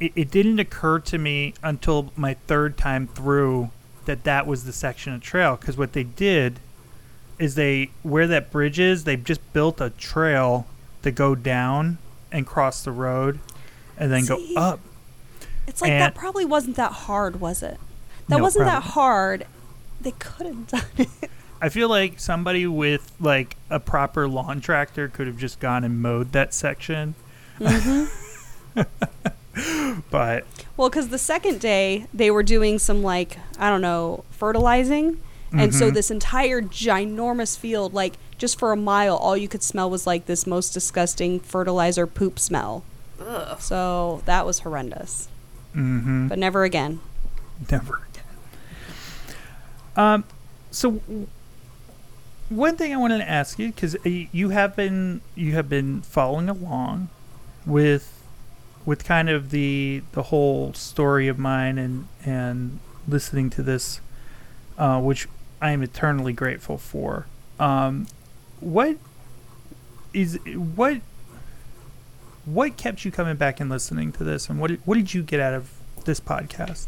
it, 0.00 0.12
it 0.16 0.30
didn't 0.30 0.58
occur 0.58 0.98
to 1.00 1.18
me 1.18 1.54
until 1.62 2.12
my 2.16 2.34
third 2.46 2.76
time 2.76 3.06
through 3.08 3.70
that 4.06 4.24
that 4.24 4.46
was 4.46 4.64
the 4.64 4.72
section 4.72 5.12
of 5.14 5.20
trail. 5.22 5.56
Because 5.56 5.76
what 5.76 5.92
they 5.92 6.02
did 6.04 6.60
is 7.38 7.54
they, 7.54 7.90
where 8.02 8.26
that 8.26 8.50
bridge 8.50 8.78
is, 8.78 9.04
they 9.04 9.16
just 9.16 9.40
built 9.52 9.80
a 9.80 9.90
trail 9.90 10.66
to 11.02 11.10
go 11.10 11.34
down 11.34 11.98
and 12.32 12.46
cross 12.46 12.82
the 12.84 12.92
road 12.92 13.38
and 13.98 14.10
then 14.12 14.24
See? 14.24 14.54
go 14.54 14.60
up. 14.60 14.80
It's 15.66 15.80
like 15.82 15.90
And- 15.92 16.00
that 16.00 16.14
probably 16.14 16.44
wasn't 16.44 16.76
that 16.76 16.92
hard, 16.92 17.40
was 17.40 17.62
it? 17.62 17.78
That 18.28 18.38
No, 18.38 18.42
wasn't 18.42 18.66
that 18.66 18.82
hard. 18.82 19.46
They 20.00 20.10
could 20.12 20.46
have 20.46 20.66
done 20.68 20.82
it. 20.98 21.08
I 21.60 21.68
feel 21.70 21.88
like 21.88 22.20
somebody 22.20 22.66
with 22.66 23.12
like 23.20 23.56
a 23.70 23.80
proper 23.80 24.28
lawn 24.28 24.60
tractor 24.60 25.08
could 25.08 25.26
have 25.26 25.38
just 25.38 25.58
gone 25.60 25.84
and 25.84 26.00
mowed 26.02 26.32
that 26.32 26.52
section. 26.54 27.14
but 30.10 30.44
Well, 30.76 30.90
because 30.90 31.08
the 31.08 31.18
second 31.18 31.60
day 31.60 32.06
they 32.12 32.30
were 32.30 32.42
doing 32.42 32.78
some 32.78 33.02
like 33.02 33.38
I 33.58 33.70
don't 33.70 33.80
know 33.80 34.24
fertilizing, 34.30 35.20
and 35.52 35.74
so 35.74 35.90
Mhm. 35.90 35.94
this 35.94 36.10
entire 36.10 36.60
ginormous 36.60 37.56
field, 37.56 37.94
like 37.94 38.14
just 38.36 38.58
for 38.58 38.72
a 38.72 38.76
mile, 38.76 39.16
all 39.16 39.36
you 39.36 39.48
could 39.48 39.62
smell 39.62 39.88
was 39.88 40.06
like 40.06 40.26
this 40.26 40.46
most 40.46 40.70
disgusting 40.74 41.40
fertilizer 41.40 42.06
poop 42.06 42.38
smell. 42.38 42.84
Ugh. 43.18 43.58
So 43.60 44.22
that 44.26 44.44
was 44.44 44.58
horrendous. 44.60 45.28
mm-hmm. 45.74 46.28
But 46.28 46.38
never 46.38 46.64
again. 46.64 47.00
Never 47.70 48.02
again. 48.12 48.24
Um, 49.96 50.24
so 50.70 50.90
w- 50.92 51.26
one 52.48 52.76
thing 52.76 52.92
I 52.92 52.96
wanted 52.96 53.18
to 53.18 53.28
ask 53.28 53.58
you 53.58 53.68
because 53.68 53.96
you 54.04 54.50
have 54.50 54.76
been 54.76 55.20
you 55.34 55.52
have 55.52 55.68
been 55.68 56.02
following 56.02 56.48
along 56.48 57.08
with 57.64 58.22
with 58.84 59.04
kind 59.04 59.28
of 59.28 59.50
the 59.50 60.02
the 60.12 60.24
whole 60.24 60.72
story 60.72 61.28
of 61.28 61.38
mine 61.38 61.76
and 61.76 62.06
and 62.24 62.78
listening 63.08 63.50
to 63.50 63.62
this, 63.62 64.00
uh, 64.78 65.00
which 65.00 65.28
I 65.60 65.72
am 65.72 65.82
eternally 65.82 66.32
grateful 66.32 66.78
for. 66.78 67.26
Um, 67.58 68.06
what 68.60 68.96
is 70.14 70.38
what 70.54 71.00
what 72.44 72.76
kept 72.76 73.04
you 73.04 73.10
coming 73.10 73.36
back 73.36 73.60
and 73.60 73.68
listening 73.68 74.12
to 74.12 74.24
this, 74.24 74.48
and 74.48 74.60
what 74.60 74.70
what 74.84 74.94
did 74.94 75.12
you 75.12 75.22
get 75.22 75.40
out 75.40 75.54
of 75.54 75.70
this 76.04 76.20
podcast? 76.20 76.86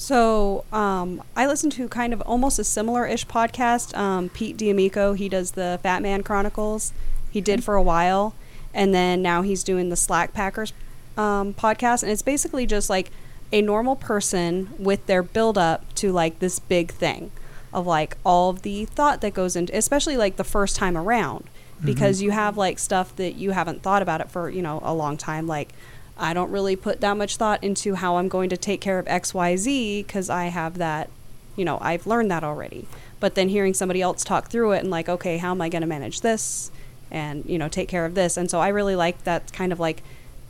So 0.00 0.64
um, 0.72 1.22
I 1.36 1.46
listen 1.46 1.68
to 1.72 1.86
kind 1.86 2.14
of 2.14 2.22
almost 2.22 2.58
a 2.58 2.64
similar-ish 2.64 3.26
podcast. 3.26 3.94
Um, 3.94 4.30
Pete 4.30 4.56
D'Amico, 4.56 5.12
he 5.12 5.28
does 5.28 5.50
the 5.50 5.78
Fat 5.82 6.00
Man 6.00 6.22
Chronicles. 6.22 6.94
He 7.30 7.42
did 7.42 7.62
for 7.62 7.74
a 7.74 7.82
while, 7.82 8.34
and 8.72 8.94
then 8.94 9.20
now 9.20 9.42
he's 9.42 9.62
doing 9.62 9.90
the 9.90 9.96
Slack 9.96 10.32
Packers 10.32 10.72
um, 11.18 11.52
podcast, 11.52 12.02
and 12.02 12.10
it's 12.10 12.22
basically 12.22 12.64
just 12.64 12.88
like 12.88 13.10
a 13.52 13.60
normal 13.60 13.94
person 13.94 14.70
with 14.78 15.04
their 15.04 15.22
build 15.22 15.58
up 15.58 15.84
to 15.96 16.12
like 16.12 16.38
this 16.38 16.58
big 16.58 16.90
thing 16.92 17.30
of 17.70 17.86
like 17.86 18.16
all 18.24 18.48
of 18.48 18.62
the 18.62 18.86
thought 18.86 19.20
that 19.20 19.34
goes 19.34 19.54
into, 19.54 19.76
especially 19.76 20.16
like 20.16 20.36
the 20.36 20.44
first 20.44 20.76
time 20.76 20.96
around, 20.96 21.44
because 21.84 22.22
you 22.22 22.30
have 22.30 22.56
like 22.56 22.78
stuff 22.78 23.14
that 23.16 23.34
you 23.34 23.50
haven't 23.50 23.82
thought 23.82 24.00
about 24.00 24.22
it 24.22 24.30
for 24.30 24.48
you 24.48 24.62
know 24.62 24.80
a 24.82 24.94
long 24.94 25.18
time, 25.18 25.46
like. 25.46 25.74
I 26.20 26.34
don't 26.34 26.50
really 26.50 26.76
put 26.76 27.00
that 27.00 27.16
much 27.16 27.36
thought 27.36 27.64
into 27.64 27.94
how 27.94 28.16
I'm 28.16 28.28
going 28.28 28.50
to 28.50 28.56
take 28.56 28.80
care 28.80 28.98
of 28.98 29.06
XYZ 29.06 30.06
because 30.06 30.28
I 30.28 30.46
have 30.46 30.76
that, 30.76 31.08
you 31.56 31.64
know, 31.64 31.78
I've 31.80 32.06
learned 32.06 32.30
that 32.30 32.44
already. 32.44 32.86
But 33.20 33.34
then 33.34 33.48
hearing 33.48 33.72
somebody 33.72 34.02
else 34.02 34.22
talk 34.22 34.48
through 34.50 34.72
it 34.72 34.80
and 34.80 34.90
like, 34.90 35.08
okay, 35.08 35.38
how 35.38 35.50
am 35.50 35.62
I 35.62 35.70
going 35.70 35.80
to 35.80 35.88
manage 35.88 36.20
this 36.20 36.70
and, 37.10 37.44
you 37.46 37.58
know, 37.58 37.68
take 37.68 37.88
care 37.88 38.04
of 38.04 38.14
this? 38.14 38.36
And 38.36 38.50
so 38.50 38.60
I 38.60 38.68
really 38.68 38.94
like 38.94 39.24
that 39.24 39.52
kind 39.52 39.72
of 39.72 39.80
like, 39.80 40.02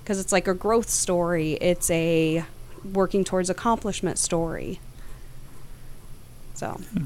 because 0.02 0.18
it's 0.18 0.32
like 0.32 0.48
a 0.48 0.54
growth 0.54 0.90
story, 0.90 1.52
it's 1.60 1.88
a 1.90 2.44
working 2.92 3.22
towards 3.22 3.48
accomplishment 3.48 4.18
story. 4.18 4.80
So 6.54 6.80
hmm. 6.92 7.04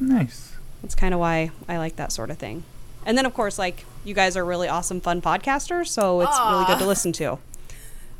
Nice. 0.00 0.52
that's 0.82 0.96
kind 0.96 1.14
of 1.14 1.20
why 1.20 1.52
I 1.68 1.78
like 1.78 1.96
that 1.96 2.10
sort 2.10 2.30
of 2.30 2.38
thing. 2.38 2.64
And 3.06 3.16
then, 3.16 3.26
of 3.26 3.34
course, 3.34 3.58
like, 3.58 3.84
you 4.04 4.14
guys 4.14 4.36
are 4.36 4.44
really 4.44 4.66
awesome, 4.66 5.00
fun 5.00 5.20
podcasters, 5.20 5.88
so 5.88 6.22
it's 6.22 6.38
really 6.38 6.64
good 6.64 6.78
to 6.78 6.86
listen 6.86 7.12
to. 7.12 7.38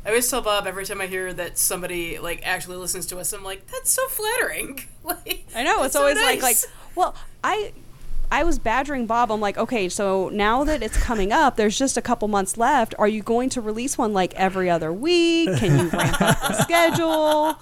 I 0.05 0.09
always 0.09 0.29
tell 0.29 0.41
Bob 0.41 0.67
every 0.67 0.85
time 0.85 1.01
I 1.01 1.07
hear 1.07 1.33
that 1.33 1.57
somebody 1.57 2.19
like 2.19 2.41
actually 2.45 2.77
listens 2.77 3.07
to 3.07 3.17
us, 3.17 3.33
I'm 3.33 3.43
like, 3.43 3.65
that's 3.67 3.89
so 3.89 4.07
flattering. 4.07 4.83
like, 5.03 5.45
I 5.55 5.63
know 5.63 5.83
it's 5.83 5.93
so 5.93 6.01
always 6.01 6.17
like 6.17 6.43
like 6.43 6.57
well 6.95 7.15
I 7.43 7.73
I 8.31 8.43
was 8.43 8.59
badgering 8.59 9.07
Bob. 9.07 9.31
I'm 9.31 9.41
like, 9.41 9.57
okay, 9.57 9.89
so 9.89 10.29
now 10.29 10.63
that 10.63 10.83
it's 10.83 10.97
coming 10.97 11.31
up, 11.31 11.55
there's 11.55 11.77
just 11.77 11.97
a 11.97 12.01
couple 12.01 12.27
months 12.27 12.57
left. 12.57 12.93
Are 12.99 13.07
you 13.07 13.21
going 13.23 13.49
to 13.51 13.61
release 13.61 13.97
one 13.97 14.13
like 14.13 14.33
every 14.35 14.69
other 14.69 14.91
week? 14.91 15.57
Can 15.57 15.79
you 15.79 15.89
ramp 15.89 16.21
up 16.21 16.39
the 16.39 16.53
schedule? 16.63 17.57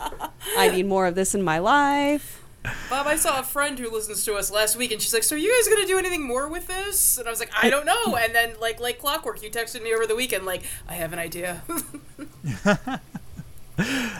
I 0.57 0.69
need 0.71 0.85
more 0.85 1.05
of 1.05 1.15
this 1.15 1.35
in 1.35 1.43
my 1.43 1.59
life. 1.59 2.42
Bob, 2.89 3.07
I 3.07 3.15
saw 3.15 3.39
a 3.39 3.43
friend 3.43 3.77
who 3.77 3.91
listens 3.91 4.23
to 4.25 4.35
us 4.35 4.49
last 4.49 4.75
week, 4.75 4.91
and 4.91 5.01
she's 5.01 5.13
like, 5.13 5.23
"So 5.23 5.35
are 5.35 5.39
you 5.39 5.51
guys 5.51 5.67
gonna 5.73 5.87
do 5.87 5.97
anything 5.97 6.23
more 6.23 6.47
with 6.47 6.67
this?" 6.67 7.17
And 7.17 7.27
I 7.27 7.31
was 7.31 7.39
like, 7.39 7.51
"I 7.61 7.69
don't 7.69 7.85
know." 7.85 8.15
And 8.15 8.33
then, 8.33 8.53
like, 8.61 8.79
like 8.79 8.99
clockwork, 8.99 9.43
you 9.43 9.49
texted 9.49 9.83
me 9.83 9.93
over 9.93 10.07
the 10.07 10.15
weekend, 10.15 10.45
like, 10.45 10.63
"I 10.87 10.93
have 10.93 11.13
an 11.13 11.19
idea." 11.19 11.63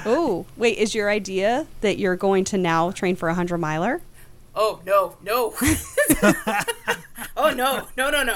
Oh, 0.06 0.46
wait, 0.58 0.78
is 0.80 0.96
your 0.96 1.10
idea 1.10 1.68
that 1.82 1.98
you're 2.00 2.16
going 2.16 2.44
to 2.46 2.58
now 2.58 2.90
train 2.92 3.16
for 3.16 3.30
a 3.30 3.36
hundred 3.36 3.60
miler? 3.60 4.02
oh 4.56 4.82
no, 4.86 5.16
no. 5.24 5.54
oh 7.38 7.52
no, 7.52 7.88
no, 7.98 8.10
no, 8.10 8.24
no. 8.24 8.36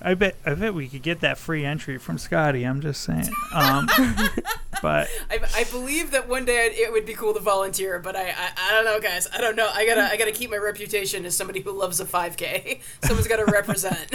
I 0.00 0.14
bet 0.14 0.36
I 0.46 0.54
bet 0.54 0.74
we 0.74 0.88
could 0.88 1.02
get 1.02 1.20
that 1.20 1.38
free 1.38 1.64
entry 1.64 1.98
from 1.98 2.18
Scotty. 2.18 2.64
I'm 2.64 2.80
just 2.80 3.02
saying. 3.02 3.28
Um, 3.52 3.88
but 4.82 5.08
I, 5.30 5.40
I 5.54 5.64
believe 5.70 6.12
that 6.12 6.28
one 6.28 6.44
day 6.44 6.72
it 6.72 6.92
would 6.92 7.06
be 7.06 7.14
cool 7.14 7.34
to 7.34 7.40
volunteer, 7.40 7.98
but 7.98 8.14
I, 8.14 8.28
I 8.28 8.50
I 8.56 8.72
don't 8.72 8.84
know, 8.84 9.00
guys. 9.00 9.26
I 9.32 9.40
don't 9.40 9.56
know. 9.56 9.68
I 9.72 9.86
gotta 9.86 10.02
I 10.02 10.16
gotta 10.16 10.32
keep 10.32 10.50
my 10.50 10.56
reputation 10.56 11.24
as 11.24 11.36
somebody 11.36 11.60
who 11.60 11.72
loves 11.72 12.00
a 12.00 12.04
5K. 12.04 12.80
Someone's 13.02 13.28
gotta 13.28 13.44
represent. 13.44 14.14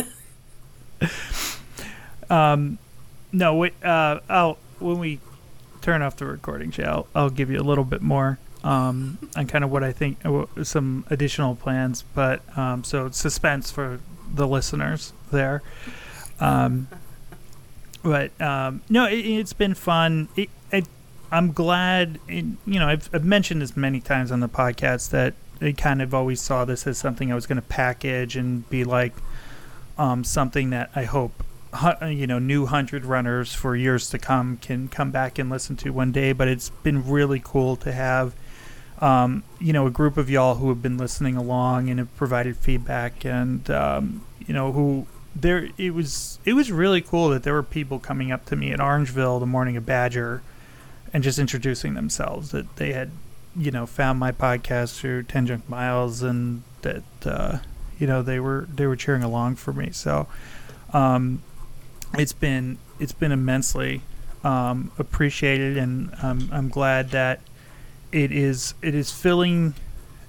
um, 2.30 2.78
no, 3.32 3.56
wait. 3.56 3.74
Uh, 3.84 4.22
I'll 4.30 4.58
when 4.80 5.00
we 5.00 5.20
turn 5.82 6.02
off 6.02 6.16
the 6.16 6.26
recording, 6.26 6.72
Jay, 6.72 6.86
I'll, 6.86 7.08
I'll 7.14 7.30
give 7.30 7.50
you 7.50 7.60
a 7.60 7.64
little 7.64 7.84
bit 7.84 8.02
more 8.02 8.40
um, 8.64 9.18
on 9.36 9.48
kind 9.48 9.64
of 9.64 9.72
what 9.72 9.84
I 9.84 9.92
think, 9.92 10.26
uh, 10.26 10.46
some 10.64 11.06
additional 11.10 11.56
plans. 11.56 12.04
But 12.16 12.42
um, 12.58 12.84
so 12.84 13.10
suspense 13.10 13.70
for 13.70 14.00
the 14.34 14.48
listeners 14.48 15.14
there. 15.32 15.62
Um, 16.40 16.88
but 18.04 18.40
um, 18.42 18.82
no, 18.90 19.06
it, 19.06 19.20
it's 19.20 19.54
been 19.54 19.74
fun. 19.74 20.28
It, 20.36 20.50
it, 20.72 20.88
I'm 21.32 21.52
glad. 21.52 22.20
It, 22.28 22.46
you 22.66 22.80
know, 22.80 22.88
I've, 22.88 23.10
I've 23.14 23.26
mentioned 23.26 23.62
this 23.62 23.78
many 23.78 24.02
times 24.02 24.32
on 24.32 24.40
the 24.40 24.50
podcast 24.50 25.12
that 25.12 25.34
I 25.62 25.72
kind 25.72 26.02
of 26.02 26.14
always 26.14 26.42
saw 26.42 26.66
this 26.66 26.86
as 26.86 26.98
something 26.98 27.32
I 27.32 27.36
was 27.36 27.48
going 27.48 27.56
to 27.58 27.68
package 27.68 28.36
and 28.36 28.70
be 28.70 28.84
like 28.84 29.14
um, 29.98 30.24
something 30.24 30.72
that 30.72 30.90
I 30.96 31.04
hope 31.04 31.44
you 32.08 32.28
know 32.28 32.38
new 32.38 32.68
hundred 32.68 33.04
runners 33.04 33.54
for 33.54 33.76
years 33.76 34.10
to 34.12 34.20
come 34.20 34.58
can 34.58 34.88
come 34.88 35.10
back 35.10 35.40
and 35.40 35.50
listen 35.50 35.76
to 35.78 35.92
one 35.92 36.12
day. 36.12 36.34
But 36.34 36.48
it's 36.48 36.70
been 36.70 37.10
really 37.10 37.42
cool 37.44 37.76
to 37.78 37.92
have. 37.92 38.36
Um, 39.04 39.44
you 39.60 39.74
know, 39.74 39.86
a 39.86 39.92
group 39.92 40.16
of 40.16 40.30
y'all 40.30 40.56
who 40.56 40.70
have 40.70 40.82
been 40.82 40.98
listening 40.98 41.36
along 41.36 41.90
and 41.90 42.00
have 42.00 42.16
provided 42.16 42.56
feedback, 42.56 43.26
and 43.26 43.70
um, 43.70 44.26
you 44.40 44.54
know, 44.54 44.72
who 44.72 45.08
there 45.36 45.70
it 45.78 45.94
was 45.94 46.40
it 46.46 46.54
was 46.54 46.72
really 46.72 47.02
cool 47.02 47.30
that 47.30 47.44
there 47.44 47.54
were 47.54 47.64
people 47.64 48.00
coming 48.00 48.32
up 48.32 48.46
to 48.46 48.56
me 48.56 48.72
at 48.72 48.80
Orangeville 48.80 49.40
the 49.40 49.46
morning 49.46 49.76
of 49.76 49.86
Badger 49.86 50.42
and 51.12 51.24
just 51.24 51.40
introducing 51.40 51.94
themselves 51.96 52.52
that 52.52 52.76
they 52.76 52.94
had 52.94 53.12
you 53.56 53.72
know 53.72 53.86
found 53.86 54.20
my 54.20 54.32
podcast 54.32 55.00
through 55.00 55.24
Ten 55.24 55.46
Junk 55.46 55.68
Miles 55.68 56.22
and 56.22 56.64
that 56.82 57.04
uh, 57.26 57.58
you 57.98 58.08
know 58.08 58.22
they 58.22 58.40
were 58.40 58.68
they 58.74 58.86
were 58.86 58.96
cheering 58.96 59.24
along 59.24 59.56
for 59.56 59.74
me. 59.74 59.92
So 59.92 60.28
um, 60.92 61.42
it's 62.14 62.34
been 62.34 62.78
it's 63.00 63.12
been 63.12 63.32
immensely 63.32 64.02
um, 64.44 64.92
appreciated 65.00 65.78
and 65.78 66.14
um, 66.22 66.50
I'm 66.52 66.70
glad 66.70 67.10
that 67.12 67.42
it 68.14 68.32
is 68.32 68.74
it 68.82 68.96
is 68.96 69.12
filling 69.12 69.74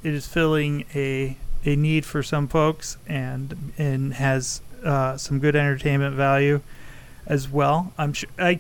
it 0.03 0.13
is 0.15 0.27
filling 0.27 0.85
a 0.95 1.37
a 1.65 1.77
need 1.77 2.05
for 2.05 2.23
some 2.23 2.49
folks 2.49 2.97
and 3.07 3.73
and 3.79 4.15
has 4.15 4.61
uh, 4.85 5.17
some 5.17 5.39
good 5.39 5.55
entertainment 5.57 6.15
value 6.15 6.61
as 7.27 7.49
well. 7.49 7.93
I'm 7.97 8.13
sure 8.13 8.29
I 8.39 8.59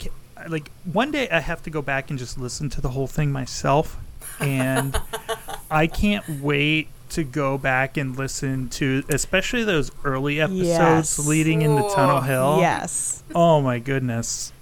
like 0.48 0.70
one 0.90 1.10
day 1.10 1.28
I 1.28 1.40
have 1.40 1.62
to 1.64 1.70
go 1.70 1.82
back 1.82 2.10
and 2.10 2.18
just 2.18 2.38
listen 2.38 2.70
to 2.70 2.80
the 2.80 2.90
whole 2.90 3.06
thing 3.06 3.30
myself, 3.32 3.96
and 4.40 4.98
I 5.70 5.86
can't 5.86 6.26
wait 6.40 6.88
to 7.10 7.24
go 7.24 7.58
back 7.58 7.96
and 7.98 8.16
listen 8.16 8.68
to, 8.70 9.04
especially 9.10 9.64
those 9.64 9.92
early 10.04 10.40
episodes 10.40 10.66
Yes. 10.66 11.18
leading 11.26 11.62
into 11.62 11.82
Tunnel 11.94 12.22
Hill. 12.22 12.56
Yes. 12.60 13.22
Oh 13.34 13.60
my 13.60 13.78
goodness. 13.78 14.52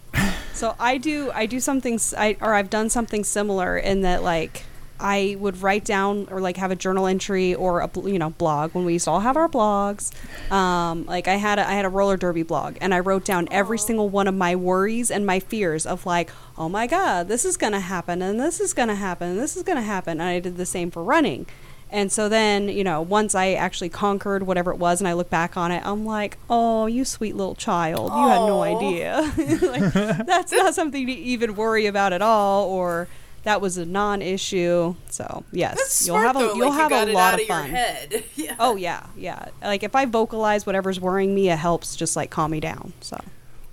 So 0.54 0.76
I 0.78 0.96
do 0.96 1.30
I 1.34 1.46
do 1.46 1.58
something 1.58 1.98
I 2.16 2.36
or 2.40 2.54
I've 2.54 2.70
done 2.70 2.88
something 2.88 3.24
similar 3.24 3.76
in 3.76 4.02
that 4.02 4.22
like 4.22 4.64
I 5.00 5.36
would 5.40 5.60
write 5.60 5.84
down 5.84 6.28
or 6.30 6.40
like 6.40 6.56
have 6.56 6.70
a 6.70 6.76
journal 6.76 7.08
entry 7.08 7.54
or 7.54 7.80
a 7.80 7.90
you 8.04 8.18
know 8.18 8.30
blog 8.30 8.72
when 8.72 8.84
we 8.84 8.92
used 8.92 9.06
to 9.06 9.10
all 9.10 9.20
have 9.20 9.36
our 9.36 9.48
blogs. 9.48 10.12
Um, 10.52 11.04
like 11.06 11.26
I 11.26 11.34
had 11.34 11.58
a, 11.58 11.68
I 11.68 11.72
had 11.72 11.84
a 11.84 11.88
roller 11.88 12.16
derby 12.16 12.44
blog 12.44 12.76
and 12.80 12.94
I 12.94 13.00
wrote 13.00 13.24
down 13.24 13.48
every 13.50 13.78
single 13.78 14.08
one 14.08 14.28
of 14.28 14.34
my 14.34 14.54
worries 14.54 15.10
and 15.10 15.26
my 15.26 15.40
fears 15.40 15.84
of 15.84 16.06
like 16.06 16.30
oh 16.56 16.68
my 16.68 16.86
god 16.86 17.26
this 17.26 17.44
is 17.44 17.56
gonna 17.56 17.80
happen 17.80 18.22
and 18.22 18.38
this 18.38 18.60
is 18.60 18.72
gonna 18.72 18.94
happen 18.94 19.30
and 19.30 19.40
this 19.40 19.56
is 19.56 19.64
gonna 19.64 19.82
happen 19.82 20.20
and 20.20 20.28
I 20.28 20.38
did 20.38 20.56
the 20.56 20.66
same 20.66 20.92
for 20.92 21.02
running. 21.02 21.46
And 21.92 22.10
so 22.10 22.28
then, 22.30 22.68
you 22.70 22.82
know, 22.84 23.02
once 23.02 23.34
I 23.34 23.52
actually 23.52 23.90
conquered 23.90 24.44
whatever 24.44 24.70
it 24.72 24.78
was 24.78 25.00
and 25.00 25.06
I 25.06 25.12
look 25.12 25.28
back 25.28 25.58
on 25.58 25.70
it, 25.70 25.82
I'm 25.84 26.06
like, 26.06 26.38
oh, 26.48 26.86
you 26.86 27.04
sweet 27.04 27.36
little 27.36 27.54
child. 27.54 28.10
You 28.10 28.28
had 28.28 28.38
no 28.38 28.62
idea. 28.62 29.20
like, 29.62 29.92
that's 30.26 30.52
not 30.52 30.74
something 30.74 31.06
to 31.06 31.12
even 31.12 31.54
worry 31.54 31.84
about 31.84 32.14
at 32.14 32.22
all, 32.22 32.64
or 32.64 33.08
that 33.42 33.60
was 33.60 33.76
a 33.76 33.84
non 33.84 34.22
issue. 34.22 34.94
So, 35.10 35.44
yes, 35.52 35.76
That's 35.76 36.06
you'll 36.06 36.16
smart 36.16 36.26
have 36.28 36.36
a, 36.36 36.38
though. 36.38 36.54
you'll 36.54 36.70
like 36.70 36.80
have 36.80 36.90
you 36.90 36.96
got 36.96 37.08
a 37.08 37.10
it 37.10 37.14
lot 37.14 37.34
out 37.34 37.34
of 37.34 37.40
of 37.40 37.48
your 37.48 37.58
fun. 37.58 37.70
head. 37.70 38.24
yeah. 38.36 38.56
Oh, 38.58 38.76
yeah, 38.76 39.06
yeah. 39.14 39.48
Like, 39.60 39.82
if 39.82 39.94
I 39.94 40.06
vocalize 40.06 40.64
whatever's 40.64 40.98
worrying 40.98 41.34
me, 41.34 41.50
it 41.50 41.58
helps 41.58 41.94
just 41.94 42.16
like 42.16 42.30
calm 42.30 42.52
me 42.52 42.60
down. 42.60 42.94
So, 43.02 43.20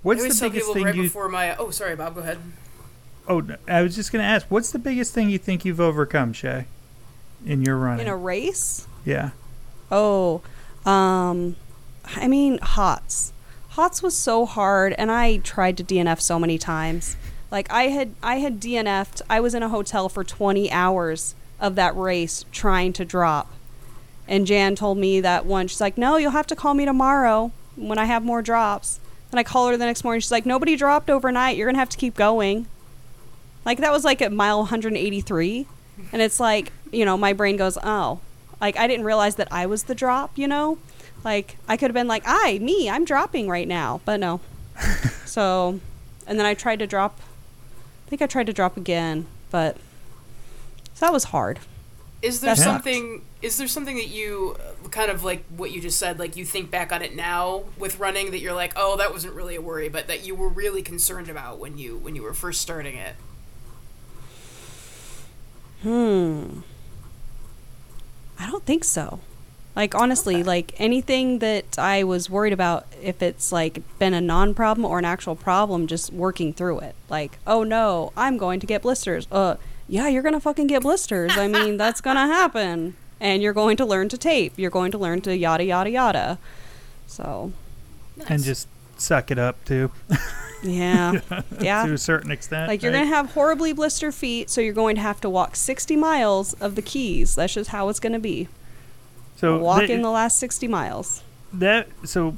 What's 0.02 0.22
I 0.24 0.28
the 0.28 0.50
biggest 0.50 0.72
thing 0.74 0.84
right 0.84 0.94
you? 0.94 1.02
before 1.04 1.28
my. 1.30 1.56
Oh, 1.56 1.70
sorry, 1.70 1.96
Bob. 1.96 2.14
Go 2.16 2.20
ahead. 2.20 2.38
Oh, 3.28 3.42
I 3.68 3.80
was 3.82 3.94
just 3.94 4.12
gonna 4.12 4.24
ask. 4.24 4.46
What's 4.50 4.72
the 4.72 4.78
biggest 4.78 5.14
thing 5.14 5.30
you 5.30 5.38
think 5.38 5.64
you've 5.64 5.80
overcome, 5.80 6.32
Shae, 6.32 6.64
in 7.44 7.62
your 7.62 7.76
running? 7.76 8.06
in 8.06 8.12
a 8.12 8.16
race, 8.16 8.86
yeah. 9.04 9.30
Oh, 9.90 10.42
um, 10.86 11.56
I 12.16 12.28
mean, 12.28 12.58
HOTS. 12.58 13.32
HOTS 13.70 14.02
was 14.02 14.16
so 14.16 14.46
hard, 14.46 14.94
and 14.98 15.10
I 15.10 15.38
tried 15.38 15.76
to 15.78 15.84
DNF 15.84 16.20
so 16.20 16.38
many 16.38 16.58
times. 16.58 17.16
Like 17.50 17.70
I 17.70 17.84
had, 17.84 18.14
I 18.22 18.36
had 18.36 18.60
DNF'd. 18.60 19.22
I 19.28 19.40
was 19.40 19.54
in 19.54 19.62
a 19.62 19.68
hotel 19.68 20.08
for 20.08 20.22
20 20.24 20.70
hours 20.70 21.34
of 21.60 21.74
that 21.74 21.96
race 21.96 22.44
trying 22.52 22.92
to 22.94 23.04
drop, 23.04 23.52
and 24.28 24.46
Jan 24.46 24.76
told 24.76 24.98
me 24.98 25.20
that 25.20 25.46
one. 25.46 25.66
She's 25.68 25.80
like, 25.80 25.98
"No, 25.98 26.16
you'll 26.16 26.30
have 26.30 26.46
to 26.48 26.56
call 26.56 26.74
me 26.74 26.84
tomorrow 26.84 27.52
when 27.76 27.98
I 27.98 28.04
have 28.04 28.24
more 28.24 28.42
drops." 28.42 29.00
And 29.30 29.38
I 29.38 29.44
call 29.44 29.68
her 29.68 29.76
the 29.76 29.84
next 29.84 30.02
morning. 30.02 30.20
She's 30.20 30.32
like, 30.32 30.46
"Nobody 30.46 30.76
dropped 30.76 31.10
overnight. 31.10 31.56
You're 31.56 31.66
gonna 31.66 31.78
have 31.78 31.88
to 31.90 31.96
keep 31.98 32.14
going." 32.14 32.66
Like 33.64 33.78
that 33.78 33.92
was 33.92 34.04
like 34.04 34.22
at 34.22 34.32
mile 34.32 34.60
183, 34.60 35.66
and 36.12 36.22
it's 36.22 36.40
like 36.40 36.72
you 36.92 37.04
know 37.04 37.16
my 37.16 37.32
brain 37.32 37.56
goes, 37.56 37.78
"Oh." 37.82 38.20
Like 38.60 38.76
I 38.78 38.86
didn't 38.86 39.06
realize 39.06 39.36
that 39.36 39.48
I 39.50 39.64
was 39.64 39.84
the 39.84 39.94
drop, 39.94 40.36
you 40.36 40.46
know? 40.46 40.76
Like 41.24 41.56
I 41.66 41.76
could 41.76 41.88
have 41.90 41.94
been 41.94 42.08
like, 42.08 42.22
"I, 42.26 42.58
me, 42.58 42.90
I'm 42.90 43.04
dropping 43.04 43.48
right 43.48 43.66
now." 43.66 44.00
But 44.04 44.20
no. 44.20 44.40
so, 45.24 45.80
and 46.26 46.38
then 46.38 46.46
I 46.46 46.54
tried 46.54 46.78
to 46.80 46.86
drop 46.86 47.20
I 48.06 48.10
think 48.10 48.22
I 48.22 48.26
tried 48.26 48.46
to 48.48 48.52
drop 48.52 48.76
again, 48.76 49.26
but 49.52 49.76
so 50.94 51.06
that 51.06 51.12
was 51.12 51.24
hard. 51.24 51.60
Is 52.22 52.40
there 52.40 52.50
That 52.50 52.58
sucked. 52.58 52.84
something? 52.84 53.22
Is 53.40 53.56
there 53.56 53.68
something 53.68 53.94
that 53.96 54.08
you 54.08 54.56
kind 54.90 55.12
of 55.12 55.22
like 55.22 55.44
what 55.56 55.70
you 55.70 55.80
just 55.80 55.96
said? 55.96 56.18
Like 56.18 56.34
you 56.36 56.44
think 56.44 56.72
back 56.72 56.90
on 56.92 57.02
it 57.02 57.14
now 57.14 57.66
with 57.78 58.00
running 58.00 58.32
that 58.32 58.40
you're 58.40 58.52
like, 58.52 58.72
oh, 58.74 58.96
that 58.96 59.12
wasn't 59.12 59.34
really 59.34 59.54
a 59.54 59.60
worry, 59.60 59.88
but 59.88 60.08
that 60.08 60.26
you 60.26 60.34
were 60.34 60.48
really 60.48 60.82
concerned 60.82 61.28
about 61.30 61.60
when 61.60 61.78
you 61.78 61.96
when 61.98 62.16
you 62.16 62.22
were 62.22 62.34
first 62.34 62.60
starting 62.60 62.96
it. 62.96 63.14
Hmm. 65.82 66.60
I 68.40 68.46
don't 68.50 68.64
think 68.64 68.82
so. 68.84 69.20
Like 69.76 69.94
honestly, 69.94 70.36
Okay. 70.36 70.42
like 70.42 70.74
anything 70.78 71.38
that 71.38 71.78
I 71.78 72.02
was 72.02 72.28
worried 72.28 72.52
about 72.52 72.86
if 73.00 73.22
it's 73.22 73.52
like 73.52 73.82
been 74.00 74.14
a 74.14 74.20
non-problem 74.20 74.84
or 74.84 74.98
an 74.98 75.04
actual 75.04 75.36
problem 75.36 75.86
just 75.86 76.12
working 76.12 76.52
through 76.52 76.80
it. 76.80 76.94
Like, 77.08 77.38
"Oh 77.46 77.62
no, 77.62 78.12
I'm 78.16 78.36
going 78.36 78.58
to 78.60 78.66
get 78.66 78.82
blisters." 78.82 79.28
Uh, 79.30 79.54
yeah, 79.88 80.08
you're 80.08 80.22
going 80.22 80.34
to 80.34 80.40
fucking 80.40 80.66
get 80.68 80.82
blisters. 80.82 81.36
I 81.36 81.46
mean, 81.46 81.76
that's 81.76 82.00
going 82.06 82.16
to 82.16 82.26
happen. 82.26 82.96
And 83.20 83.42
you're 83.42 83.52
going 83.52 83.76
to 83.76 83.84
learn 83.84 84.08
to 84.08 84.16
tape. 84.18 84.54
You're 84.56 84.70
going 84.70 84.90
to 84.92 84.98
learn 84.98 85.20
to 85.22 85.36
yada 85.36 85.64
yada 85.64 85.90
yada. 85.90 86.38
So, 87.06 87.52
And 88.28 88.42
just 88.42 88.66
suck 88.96 89.30
it 89.30 89.38
up 89.38 89.64
too, 89.64 89.90
yeah. 90.62 91.20
yeah. 91.60 91.86
to 91.86 91.92
a 91.94 91.98
certain 91.98 92.30
extent. 92.30 92.68
Like 92.68 92.82
you're 92.82 92.92
right? 92.92 93.00
gonna 93.00 93.14
have 93.14 93.32
horribly 93.32 93.72
blister 93.72 94.12
feet, 94.12 94.50
so 94.50 94.60
you're 94.60 94.74
going 94.74 94.96
to 94.96 95.02
have 95.02 95.20
to 95.22 95.30
walk 95.30 95.56
60 95.56 95.96
miles 95.96 96.52
of 96.54 96.74
the 96.74 96.82
keys. 96.82 97.34
That's 97.34 97.54
just 97.54 97.70
how 97.70 97.88
it's 97.88 98.00
gonna 98.00 98.18
be. 98.18 98.48
so 99.36 99.58
walk 99.58 99.86
the- 99.86 99.92
in 99.92 100.02
the 100.02 100.10
last 100.10 100.38
60 100.38 100.68
miles. 100.68 101.22
that 101.52 101.88
so 102.04 102.36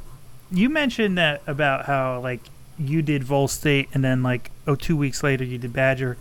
you 0.51 0.69
mentioned 0.69 1.17
that 1.19 1.43
about 1.47 1.87
how 1.87 2.21
like 2.21 2.41
you 2.79 3.03
did 3.03 3.25
Vol 3.25 3.49
State 3.49 3.89
and 3.93 4.03
then 4.05 4.23
like 4.23 4.51
oh 4.67 4.75
two 4.75 4.97
weeks 4.97 5.23
later 5.23 5.45
you 5.45 5.59
did 5.59 5.73
Badger. 5.73 6.17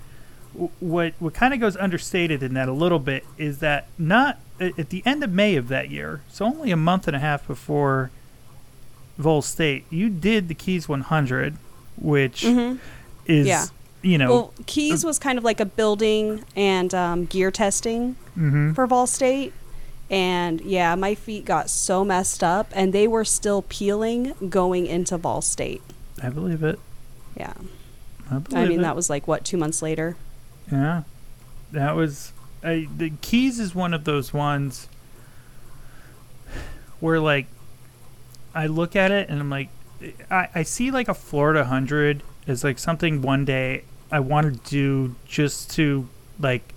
What 0.80 1.14
what 1.20 1.34
kind 1.34 1.54
of 1.54 1.60
goes 1.60 1.78
understated 1.78 2.44
in 2.44 2.54
that 2.56 2.68
a 2.68 2.74
little 2.74 3.00
bit 3.00 3.24
is 3.38 3.60
that 3.60 3.88
not 3.98 4.40
at 4.60 4.90
the 4.90 5.02
end 5.06 5.24
of 5.24 5.32
May 5.32 5.56
of 5.56 5.70
that 5.70 5.90
year, 5.90 6.22
so 6.30 6.46
only 6.46 6.72
a 6.72 6.78
month 6.78 7.08
and 7.08 7.16
a 7.16 7.20
half 7.20 7.48
before 7.48 8.12
Vol 9.18 9.42
State, 9.42 9.86
you 9.90 10.10
did 10.10 10.48
the 10.50 10.54
Keys 10.54 10.90
100, 10.90 11.56
which 11.98 12.44
Mhm. 12.44 12.80
is 13.26 13.48
Yeah. 13.48 13.66
you 14.02 14.18
know 14.18 14.30
Well, 14.32 14.54
keys 14.66 15.04
was 15.06 15.20
kind 15.20 15.38
of 15.38 15.44
like 15.44 15.60
a 15.60 15.66
building 15.66 16.44
and 16.56 16.94
um, 16.94 17.26
gear 17.26 17.52
testing 17.52 18.16
mhm. 18.38 18.74
for 18.76 18.88
Vol 18.88 19.08
State. 19.08 19.54
And 20.10 20.60
yeah, 20.62 20.96
my 20.96 21.16
feet 21.16 21.46
got 21.46 21.70
so 21.70 22.04
messed 22.04 22.44
up, 22.44 22.68
and 22.76 22.92
they 22.92 23.08
were 23.08 23.24
still 23.24 23.62
peeling 23.62 24.34
going 24.50 24.86
into 24.86 25.18
Vol 25.18 25.42
State. 25.42 25.82
I 26.22 26.28
believe 26.30 26.64
it. 26.64 26.80
Yeah, 27.38 27.54
I, 28.30 28.40
believe 28.40 28.66
I 28.66 28.68
mean 28.68 28.80
it. 28.80 28.84
that 28.84 28.96
was 28.96 29.10
like 29.10 29.26
what 29.26 29.46
two 29.46 29.56
months 29.56 29.82
later. 29.82 30.18
Yeah, 30.70 31.04
that 31.72 31.96
was 31.96 32.34
I, 32.62 32.90
the 32.96 33.12
keys 33.22 33.58
is 33.60 33.74
one 33.74 33.94
of 33.94 34.04
those 34.04 34.34
ones 34.34 34.88
where 37.00 37.20
like 37.20 37.48
I 38.54 38.68
look 38.68 38.96
at 38.98 39.12
it 39.12 39.30
and 39.30 39.40
I'm 39.40 39.50
like 39.50 39.70
I, 40.30 40.48
I 40.56 40.64
see 40.64 40.92
like 40.92 41.08
a 41.08 41.14
Florida 41.14 41.66
hundred 41.66 42.24
is 42.48 42.64
like 42.64 42.80
something 42.80 43.22
one 43.22 43.46
day 43.46 43.84
I 44.12 44.20
want 44.20 44.46
to 44.66 44.70
do 44.70 45.16
just 45.26 45.72
to 45.72 46.08
like 46.40 46.74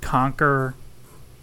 conquer 0.00 0.74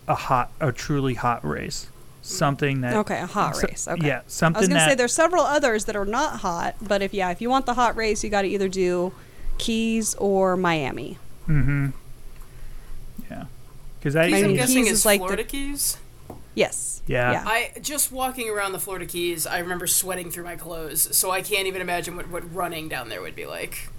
a 0.07 0.15
hot 0.15 0.51
a 0.59 0.71
truly 0.71 1.13
hot 1.13 1.43
race 1.45 1.87
something 2.21 2.81
that 2.81 2.95
Okay, 2.97 3.19
a 3.19 3.25
hot 3.25 3.55
so- 3.55 3.67
race. 3.67 3.87
Okay. 3.87 4.05
yeah 4.07 4.21
something. 4.27 4.57
I 4.57 4.59
was 4.59 4.67
gonna 4.67 4.79
that 4.81 4.89
say 4.89 4.95
there's 4.95 5.13
several 5.13 5.43
others 5.43 5.85
that 5.85 5.95
are 5.95 6.05
not 6.05 6.41
hot, 6.41 6.75
but 6.81 7.01
if 7.01 7.13
yeah, 7.13 7.31
if 7.31 7.41
you 7.41 7.49
want 7.49 7.65
the 7.65 7.73
hot 7.73 7.95
race, 7.95 8.23
you 8.23 8.29
got 8.29 8.43
to 8.43 8.47
either 8.47 8.67
do 8.67 9.13
Keys 9.57 10.13
or 10.15 10.55
Miami. 10.57 11.17
mm-hmm 11.47 11.89
yeah 13.29 13.45
because 13.99 14.15
I, 14.15 14.27
Keys, 14.27 14.33
I 14.33 14.37
I'm 14.39 14.47
mean, 14.47 14.55
guessing 14.57 14.83
Keys 14.83 14.91
is 14.91 14.99
is 14.99 15.05
like 15.05 15.19
the- 15.21 15.25
Florida 15.27 15.43
Keys. 15.43 15.97
Yes. 16.53 16.90
Yeah. 17.11 17.31
Yeah. 17.33 17.43
I 17.45 17.71
just 17.81 18.11
walking 18.11 18.49
around 18.49 18.71
the 18.71 18.79
Florida 18.79 19.05
Keys. 19.05 19.45
I 19.45 19.59
remember 19.59 19.85
sweating 19.87 20.31
through 20.31 20.45
my 20.45 20.55
clothes, 20.55 21.15
so 21.15 21.29
I 21.31 21.41
can't 21.41 21.67
even 21.67 21.81
imagine 21.81 22.15
what, 22.15 22.29
what 22.29 22.53
running 22.55 22.87
down 22.89 23.09
there 23.09 23.21
would 23.21 23.35
be 23.35 23.45
like. 23.45 23.89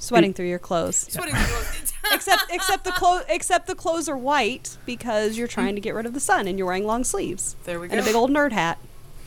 Sweating 0.00 0.32
through 0.34 0.48
your 0.48 0.58
clothes. 0.58 0.96
Sweating 0.96 1.34
through 1.34 1.46
clothes. 1.54 1.92
except 2.12 2.42
except 2.50 2.84
the 2.84 2.92
clothes 2.92 3.24
except 3.28 3.66
the 3.66 3.74
clothes 3.74 4.08
are 4.08 4.16
white 4.16 4.76
because 4.86 5.36
you're 5.36 5.48
trying 5.48 5.74
to 5.74 5.80
get 5.80 5.92
rid 5.94 6.06
of 6.06 6.14
the 6.14 6.20
sun 6.20 6.46
and 6.46 6.56
you're 6.58 6.66
wearing 6.66 6.86
long 6.86 7.02
sleeves 7.04 7.54
there 7.64 7.78
we 7.80 7.86
go. 7.88 7.92
and 7.92 8.00
a 8.00 8.04
big 8.04 8.14
old 8.14 8.30
nerd 8.30 8.52
hat. 8.52 8.78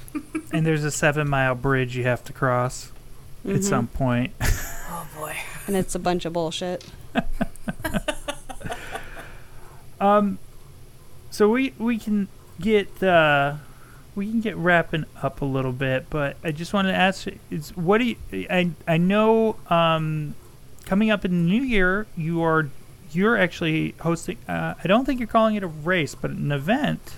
and 0.54 0.66
there's 0.66 0.84
a 0.84 0.90
seven 0.92 1.30
mile 1.30 1.54
bridge 1.56 1.96
you 1.96 2.04
have 2.04 2.24
to 2.26 2.34
cross 2.34 2.92
Mm-hmm. 3.46 3.56
at 3.56 3.64
some 3.64 3.88
point 3.88 4.34
oh 4.42 5.08
boy. 5.18 5.36
And 5.68 5.76
it's 5.76 5.96
a 5.96 6.00
bunch 6.00 6.26
of 6.26 6.34
bullshit. 6.34 6.86
Um, 10.00 10.40
so 11.30 11.50
we 11.50 11.74
we 11.78 11.98
can 11.98 12.28
get 12.62 13.02
uh, 13.04 13.56
we 14.16 14.30
can 14.30 14.42
get 14.42 14.56
wrapping 14.58 15.06
up 15.22 15.42
a 15.42 15.46
little 15.46 15.72
bit, 15.72 16.06
but 16.10 16.38
I 16.44 16.52
just 16.52 16.74
wanted 16.74 16.92
to 16.92 16.98
ask: 16.98 17.28
is 17.50 17.76
what 17.76 17.98
do 18.00 18.06
you? 18.06 18.16
I 18.50 18.72
I 18.88 18.98
know 18.98 19.58
um, 19.70 20.36
coming 20.86 21.10
up 21.12 21.26
in 21.26 21.32
the 21.32 21.50
new 21.52 21.62
year, 21.64 22.08
you 22.16 22.42
are 22.44 22.70
you're 23.12 23.38
actually 23.38 23.96
hosting. 24.02 24.38
Uh, 24.48 24.76
I 24.82 24.88
don't 24.88 25.06
think 25.06 25.20
you're 25.20 25.28
calling 25.28 25.56
it 25.56 25.64
a 25.64 25.68
race, 25.68 26.16
but 26.16 26.32
an 26.32 26.52
event. 26.52 27.16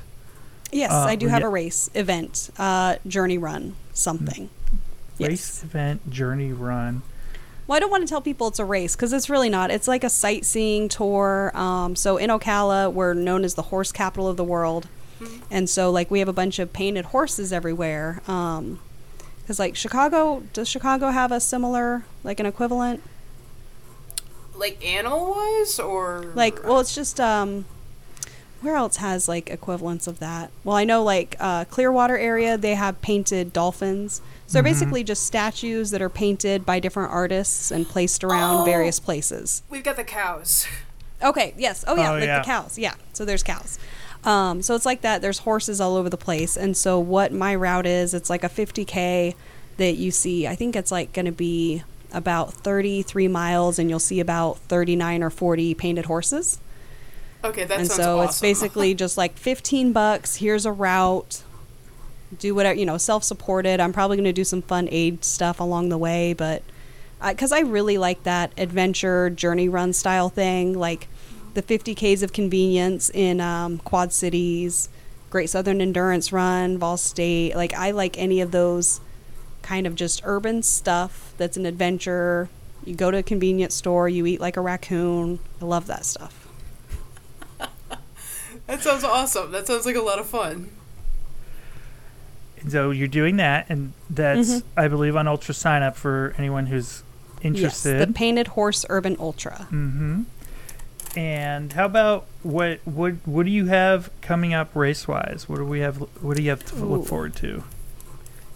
Yes, 0.71 0.91
Uh, 0.91 1.05
I 1.07 1.15
do 1.15 1.27
have 1.27 1.41
yeah. 1.41 1.47
a 1.47 1.49
race 1.51 1.89
event, 1.93 2.49
uh, 2.57 2.95
journey 3.07 3.37
run, 3.37 3.75
something. 3.93 4.49
Race 5.19 5.29
Yes. 5.29 5.63
event 5.63 6.09
journey 6.09 6.51
run. 6.51 7.03
Well, 7.67 7.77
I 7.77 7.79
don't 7.79 7.91
want 7.91 8.01
to 8.01 8.07
tell 8.09 8.21
people 8.21 8.47
it's 8.47 8.57
a 8.57 8.65
race 8.65 8.95
because 8.95 9.13
it's 9.13 9.29
really 9.29 9.49
not. 9.49 9.69
It's 9.69 9.87
like 9.87 10.03
a 10.03 10.09
sightseeing 10.09 10.89
tour. 10.89 11.51
Um, 11.55 11.95
so 11.95 12.17
in 12.17 12.31
Ocala, 12.31 12.91
we're 12.91 13.13
known 13.13 13.43
as 13.45 13.53
the 13.53 13.61
horse 13.63 13.91
capital 13.91 14.27
of 14.27 14.35
the 14.35 14.43
world, 14.43 14.87
and 15.51 15.69
so 15.69 15.89
like 15.91 16.09
we 16.11 16.19
have 16.19 16.27
a 16.27 16.33
bunch 16.33 16.59
of 16.59 16.73
painted 16.73 17.05
horses 17.05 17.51
everywhere. 17.53 18.21
Um, 18.27 18.79
because 19.41 19.59
like 19.59 19.75
Chicago, 19.75 20.43
does 20.53 20.69
Chicago 20.69 21.09
have 21.09 21.31
a 21.31 21.39
similar 21.39 22.05
like 22.23 22.39
an 22.39 22.45
equivalent? 22.45 23.01
Like 24.55 24.83
animal 24.85 25.31
wise, 25.31 25.79
or 25.79 26.31
Like, 26.35 26.63
well, 26.63 26.79
it's 26.79 26.93
just 26.95 27.19
um, 27.19 27.65
where 28.61 28.75
else 28.75 28.97
has 28.97 29.27
like 29.27 29.49
equivalents 29.49 30.07
of 30.07 30.19
that? 30.19 30.51
Well, 30.63 30.77
I 30.77 30.83
know 30.85 31.03
like 31.03 31.35
uh, 31.39 31.65
Clearwater 31.65 32.17
area, 32.17 32.57
they 32.57 32.75
have 32.75 33.01
painted 33.01 33.51
dolphins. 33.51 34.21
So 34.47 34.53
they're 34.53 34.63
basically 34.63 35.03
just 35.03 35.25
statues 35.25 35.89
that 35.91 36.01
are 36.01 36.09
painted 36.09 36.65
by 36.65 36.79
different 36.79 37.11
artists 37.11 37.71
and 37.71 37.87
placed 37.87 38.23
around 38.23 38.61
Oh. 38.61 38.65
various 38.65 38.99
places. 38.99 39.63
We've 39.69 39.83
got 39.83 39.95
the 39.95 40.03
cows. 40.03 40.67
Okay, 41.23 41.53
yes. 41.57 41.83
Oh, 41.87 41.95
yeah, 41.95 42.11
Oh, 42.11 42.13
like 42.15 42.25
yeah. 42.25 42.39
the 42.39 42.45
cows. 42.45 42.77
Yeah, 42.77 42.93
so 43.13 43.25
there's 43.25 43.41
cows. 43.41 43.79
Um, 44.25 44.61
so 44.61 44.75
it's 44.75 44.85
like 44.85 45.01
that. 45.01 45.21
There's 45.21 45.39
horses 45.39 45.81
all 45.81 45.95
over 45.95 46.09
the 46.09 46.17
place. 46.17 46.55
And 46.55 46.77
so 46.77 46.99
what 46.99 47.31
my 47.33 47.53
route 47.55 47.85
is, 47.85 48.13
it's 48.13 48.29
like 48.29 48.43
a 48.43 48.49
50K 48.49 49.35
that 49.77 49.93
you 49.93 50.11
see. 50.11 50.47
I 50.47 50.55
think 50.55 50.75
it's 50.75 50.91
like 50.91 51.13
going 51.13 51.25
to 51.25 51.31
be 51.31 51.83
about 52.11 52.53
33 52.53 53.27
miles, 53.27 53.79
and 53.79 53.89
you'll 53.89 53.99
see 53.99 54.19
about 54.19 54.59
39 54.59 55.23
or 55.23 55.29
40 55.29 55.73
painted 55.73 56.05
horses. 56.05 56.59
Okay, 57.43 57.65
that 57.65 57.79
and 57.79 57.87
sounds 57.87 57.97
so 57.97 58.19
awesome. 58.19 58.29
it's 58.29 58.41
basically 58.41 58.93
just 58.95 59.17
like 59.17 59.35
15 59.37 59.91
bucks. 59.91 60.37
Here's 60.37 60.65
a 60.65 60.71
route. 60.71 61.43
Do 62.37 62.55
whatever, 62.55 62.79
you 62.79 62.85
know, 62.85 62.97
self 62.97 63.23
supported. 63.23 63.79
I'm 63.79 63.93
probably 63.93 64.17
going 64.17 64.23
to 64.25 64.33
do 64.33 64.43
some 64.43 64.61
fun 64.61 64.87
aid 64.91 65.25
stuff 65.25 65.59
along 65.59 65.89
the 65.89 65.97
way, 65.97 66.33
but 66.33 66.63
because 67.21 67.51
I, 67.51 67.61
really 67.61 67.97
like 67.97 68.23
that 68.23 68.51
adventure 68.57 69.29
journey 69.29 69.69
run 69.69 69.93
style 69.93 70.29
thing, 70.29 70.77
like 70.77 71.07
the 71.53 71.61
50Ks 71.63 72.23
of 72.23 72.33
convenience 72.33 73.09
in 73.09 73.39
um, 73.41 73.77
Quad 73.79 74.11
Cities, 74.13 74.89
Great 75.29 75.49
Southern 75.49 75.81
Endurance 75.81 76.31
Run, 76.31 76.77
Vol 76.77 76.97
State. 76.97 77.55
Like, 77.55 77.73
I 77.73 77.91
like 77.91 78.17
any 78.17 78.41
of 78.41 78.51
those 78.51 79.01
kind 79.61 79.87
of 79.87 79.95
just 79.95 80.21
urban 80.25 80.61
stuff 80.63 81.33
that's 81.37 81.55
an 81.57 81.65
adventure. 81.65 82.49
You 82.85 82.95
go 82.95 83.11
to 83.11 83.17
a 83.19 83.23
convenience 83.23 83.75
store, 83.75 84.09
you 84.09 84.25
eat 84.25 84.41
like 84.41 84.57
a 84.57 84.61
raccoon. 84.61 85.39
I 85.61 85.65
love 85.65 85.87
that 85.87 86.05
stuff. 86.05 86.47
that 88.67 88.81
sounds 88.81 89.03
awesome. 89.03 89.51
That 89.51 89.67
sounds 89.67 89.85
like 89.85 89.95
a 89.95 90.01
lot 90.01 90.19
of 90.19 90.25
fun. 90.27 90.69
And 92.59 92.71
so 92.71 92.91
you're 92.91 93.07
doing 93.07 93.37
that, 93.37 93.65
and 93.69 93.93
that's 94.09 94.49
Mhm. 94.49 94.63
I 94.77 94.87
believe 94.87 95.15
on 95.15 95.27
Ultra 95.27 95.53
sign 95.53 95.81
up 95.83 95.95
for 95.97 96.33
anyone 96.37 96.65
who's 96.67 97.03
interested. 97.41 97.97
Yes, 97.99 98.07
the 98.07 98.13
Painted 98.13 98.47
Horse 98.49 98.85
Urban 98.89 99.17
Ultra. 99.19 99.67
Mm-hmm. 99.71 100.21
And 101.15 101.73
how 101.73 101.85
about 101.85 102.25
what 102.41 102.79
what 102.85 103.13
what 103.25 103.45
do 103.45 103.51
you 103.51 103.67
have 103.67 104.09
coming 104.21 104.53
up 104.53 104.75
race 104.75 105.07
wise? 105.07 105.47
What 105.47 105.57
do 105.57 105.65
we 105.65 105.81
have? 105.81 105.97
What 106.21 106.37
do 106.37 106.43
you 106.43 106.49
have 106.49 106.65
to 106.65 106.75
Ooh. 106.77 106.85
look 106.85 107.05
forward 107.05 107.35
to? 107.37 107.63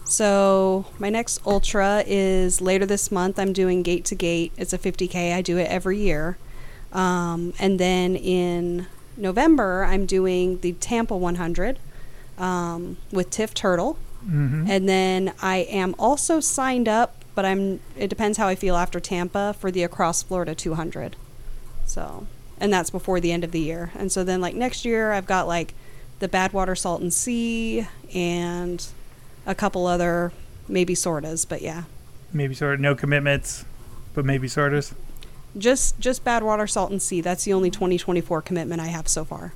So 0.04 0.86
my 0.98 1.10
next 1.10 1.46
ultra 1.46 2.02
is 2.06 2.60
later 2.60 2.86
this 2.86 3.12
month. 3.12 3.38
I'm 3.38 3.52
doing 3.52 3.82
Gate 3.82 4.04
to 4.06 4.14
Gate. 4.14 4.52
It's 4.56 4.72
a 4.72 4.78
50k. 4.78 5.34
I 5.34 5.42
do 5.42 5.58
it 5.58 5.68
every 5.68 5.98
year. 5.98 6.38
Um, 6.92 7.52
and 7.58 7.78
then 7.78 8.16
in 8.16 8.86
November, 9.18 9.84
I'm 9.84 10.06
doing 10.06 10.60
the 10.60 10.72
Tampa 10.72 11.16
100 11.16 11.78
um, 12.38 12.96
with 13.12 13.30
Tiff 13.30 13.52
Turtle. 13.52 13.98
Mm-hmm. 14.24 14.66
And 14.68 14.88
then 14.88 15.32
I 15.42 15.58
am 15.58 15.94
also 15.98 16.40
signed 16.40 16.88
up, 16.88 17.24
but 17.34 17.44
I'm. 17.44 17.80
It 17.96 18.08
depends 18.08 18.38
how 18.38 18.48
I 18.48 18.54
feel 18.54 18.76
after 18.76 18.98
Tampa 18.98 19.54
for 19.58 19.70
the 19.70 19.82
Across 19.82 20.24
Florida 20.24 20.54
200. 20.54 21.16
So, 21.86 22.26
and 22.60 22.72
that's 22.72 22.90
before 22.90 23.20
the 23.20 23.32
end 23.32 23.44
of 23.44 23.52
the 23.52 23.60
year. 23.60 23.92
And 23.96 24.10
so 24.12 24.24
then, 24.24 24.40
like 24.40 24.54
next 24.54 24.84
year, 24.84 25.12
I've 25.12 25.26
got 25.26 25.46
like 25.46 25.74
the 26.18 26.28
Badwater 26.28 26.76
Salton 26.76 27.10
Sea 27.10 27.86
and 28.14 28.84
a 29.46 29.54
couple 29.54 29.86
other 29.86 30.32
maybe 30.68 30.94
sortas, 30.94 31.48
but 31.48 31.62
yeah, 31.62 31.84
Maybe 32.32 32.54
sort 32.54 32.74
of 32.74 32.80
no 32.80 32.94
commitments, 32.94 33.64
but 34.14 34.24
maybe 34.24 34.48
sortas. 34.48 34.92
just 35.56 35.98
just 35.98 36.24
Badwater 36.24 36.68
Salton 36.68 37.00
Sea. 37.00 37.20
That's 37.22 37.44
the 37.44 37.52
only 37.54 37.70
2024 37.70 38.42
commitment 38.42 38.80
I 38.82 38.88
have 38.88 39.08
so 39.08 39.24
far. 39.24 39.54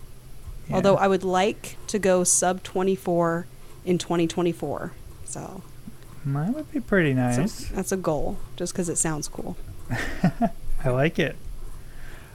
Although 0.70 0.96
I 0.96 1.06
would 1.08 1.24
like 1.24 1.76
to 1.88 1.98
go 1.98 2.24
sub 2.24 2.62
24 2.62 3.46
in 3.84 3.98
2024. 3.98 4.92
So 5.26 5.62
Mine 6.24 6.52
would 6.54 6.70
be 6.72 6.80
pretty 6.80 7.12
nice. 7.12 7.68
that's 7.68 7.92
a 7.92 7.96
goal, 7.96 8.38
just 8.56 8.72
because 8.72 8.88
it 8.88 8.96
sounds 8.96 9.28
cool. 9.28 9.56
I 10.84 10.88
like 10.90 11.18
it. 11.18 11.36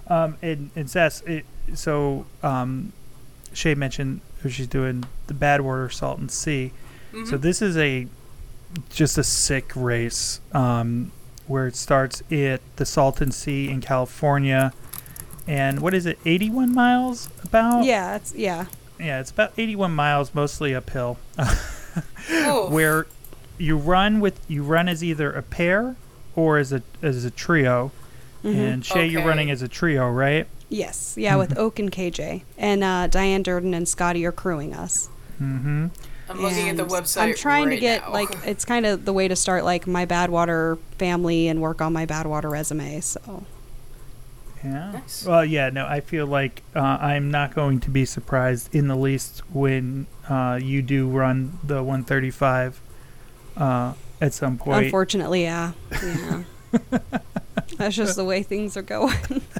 Um, 0.10 0.38
and, 0.42 0.70
and 0.76 0.90
Sass, 0.90 1.22
it, 1.22 1.46
so 1.74 2.26
um, 2.44 2.94
Shae 3.54 3.76
mentioned 3.76 4.22
who 4.42 4.50
she's 4.50 4.68
doing 4.68 5.04
the 5.28 5.34
Badwater 5.34 5.92
Salton 5.92 6.30
Sea. 6.30 6.72
Mm-hmm. 7.12 7.26
So 7.26 7.38
this 7.38 7.62
is 7.62 7.78
a 7.78 8.08
just 8.90 9.18
a 9.18 9.24
sick 9.24 9.72
race 9.76 10.42
um, 10.52 11.12
where 11.48 11.68
it 11.68 11.76
starts 11.76 12.22
at 12.32 12.62
the 12.76 12.86
Salton 12.86 13.32
Sea 13.32 13.70
in 13.70 13.82
California, 13.82 14.74
and 15.48 15.80
what 15.80 15.94
is 15.94 16.06
it? 16.06 16.20
Eighty-one 16.26 16.74
miles 16.74 17.30
about? 17.44 17.86
Yeah, 17.86 18.16
it's 18.18 18.36
yeah. 18.36 18.66
yeah, 19.00 19.20
it's 19.20 19.32
about 19.32 19.54
eighty-one 19.58 19.92
miles, 19.92 20.34
mostly 20.34 20.76
uphill. 20.76 21.18
Oh. 22.30 22.70
where 22.70 23.08
you 23.58 23.78
run 23.78 24.20
with 24.20 24.40
you 24.48 24.62
run 24.62 24.88
as 24.88 25.04
either 25.04 25.32
a 25.32 25.42
pair 25.42 25.96
or 26.36 26.58
as 26.58 26.72
a 26.72 26.84
as 27.02 27.26
a 27.26 27.32
trio. 27.32 27.92
Mhm. 28.48 28.74
And 28.74 28.84
Shae, 28.84 29.10
you're 29.12 29.26
running 29.26 29.52
as 29.52 29.62
a 29.62 29.68
trio, 29.68 30.10
right? 30.10 30.48
Yes, 30.70 31.16
yeah, 31.18 31.32
Mm-hmm. 31.32 31.40
with 31.40 31.58
Oak 31.58 31.80
and 31.80 31.92
KJ, 31.92 32.44
and 32.58 32.84
uh, 32.84 33.08
Diane 33.08 33.44
Durden 33.44 33.74
and 33.74 33.88
Scotty 33.88 34.26
are 34.26 34.32
crewing 34.32 34.74
us. 34.74 35.10
Mm-hmm. 35.42 35.88
I'm 36.30 36.42
looking 36.42 36.68
at 36.70 36.76
the 36.78 36.86
website. 36.86 37.22
I'm 37.22 37.36
trying 37.36 37.70
to 37.70 37.78
get 37.78 38.02
now. 38.02 38.12
like 38.14 38.30
it's 38.46 38.66
kind 38.66 38.86
of 38.86 39.06
the 39.06 39.14
way 39.14 39.28
to 39.30 39.36
start 39.36 39.64
like 39.64 39.88
my 39.88 40.06
Badwater 40.06 40.78
family 40.98 41.48
and 41.48 41.62
work 41.62 41.82
on 41.82 41.94
my 41.94 42.06
Badwater 42.06 42.52
resume. 42.52 43.00
So 43.02 43.44
Yeah. 44.64 44.92
Nice. 44.92 45.26
Well, 45.26 45.46
yeah. 45.46 45.70
No, 45.70 45.86
I 45.86 46.02
feel 46.02 46.26
like 46.28 46.64
uh, 46.76 46.80
I'm 46.80 47.32
not 47.32 47.54
going 47.56 47.80
to 47.82 47.90
be 47.90 48.04
surprised 48.04 48.74
in 48.76 48.88
the 48.90 48.96
least 48.98 49.40
when 49.54 50.08
uh, 50.30 50.60
you 50.62 50.82
do 50.82 51.08
run 51.08 51.60
the 51.64 51.82
135 51.84 52.82
uh, 53.56 53.94
at 54.20 54.34
some 54.34 54.58
point. 54.58 54.86
unfortunately, 54.86 55.44
yeah, 55.44 55.72
yeah. 56.04 56.44
That's 57.76 57.96
just 57.96 58.16
the 58.16 58.24
way 58.26 58.44
things 58.44 58.78
are 58.78 58.82
going. 58.82 59.42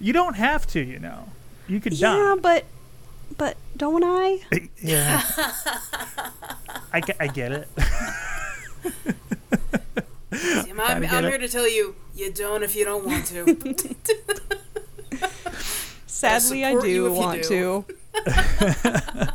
You 0.00 0.14
don't 0.14 0.36
have 0.36 0.66
to, 0.68 0.80
you 0.80 0.98
know. 0.98 1.28
You 1.68 1.78
could 1.78 1.92
yeah, 1.92 2.14
die. 2.14 2.36
but 2.40 2.64
but 3.36 3.56
don't 3.76 4.02
I? 4.04 4.40
Yeah. 4.82 5.22
I, 6.92 7.02
I 7.20 7.26
get 7.26 7.52
it. 7.52 7.68
I'm, 10.32 10.80
I'm, 10.80 11.02
get 11.02 11.12
I'm 11.12 11.24
it. 11.24 11.28
here 11.28 11.38
to 11.38 11.48
tell 11.48 11.68
you, 11.68 11.94
you 12.16 12.32
don't 12.32 12.62
if 12.62 12.74
you 12.74 12.84
don't 12.86 13.04
want 13.04 13.26
to. 13.26 13.44
Sadly, 16.06 16.64
I 16.64 16.70
support 16.70 16.84
do 16.84 17.12
want 17.12 17.42
do. 17.42 17.84
to. 18.24 19.34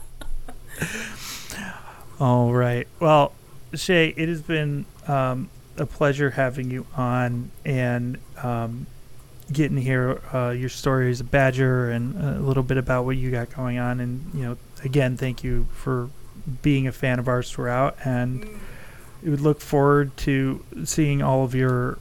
All 2.19 2.51
right. 2.53 2.87
Well, 2.99 3.33
Shae, 3.73 4.13
it 4.17 4.29
has 4.29 4.41
been 4.41 4.85
um, 5.07 5.49
a 5.77 5.85
pleasure 5.85 6.31
having 6.31 6.71
you 6.71 6.85
on 6.95 7.51
and 7.65 8.17
um, 8.41 8.87
getting 9.51 9.75
to 9.75 9.81
hear 9.81 10.21
uh, 10.33 10.49
your 10.49 10.69
story 10.69 11.11
as 11.11 11.19
a 11.19 11.23
badger 11.23 11.91
and 11.91 12.15
a 12.21 12.39
little 12.39 12.63
bit 12.63 12.77
about 12.77 13.05
what 13.05 13.17
you 13.17 13.31
got 13.31 13.53
going 13.53 13.77
on. 13.77 13.99
And, 13.99 14.33
you 14.33 14.43
know, 14.43 14.57
again, 14.83 15.17
thank 15.17 15.43
you 15.43 15.67
for 15.73 16.09
being 16.61 16.87
a 16.87 16.91
fan 16.91 17.19
of 17.19 17.27
ours 17.27 17.51
throughout. 17.51 17.97
And 18.05 18.47
we 19.23 19.29
would 19.29 19.41
look 19.41 19.61
forward 19.61 20.15
to 20.17 20.63
seeing 20.83 21.21
all 21.21 21.43
of 21.43 21.53
your 21.53 21.97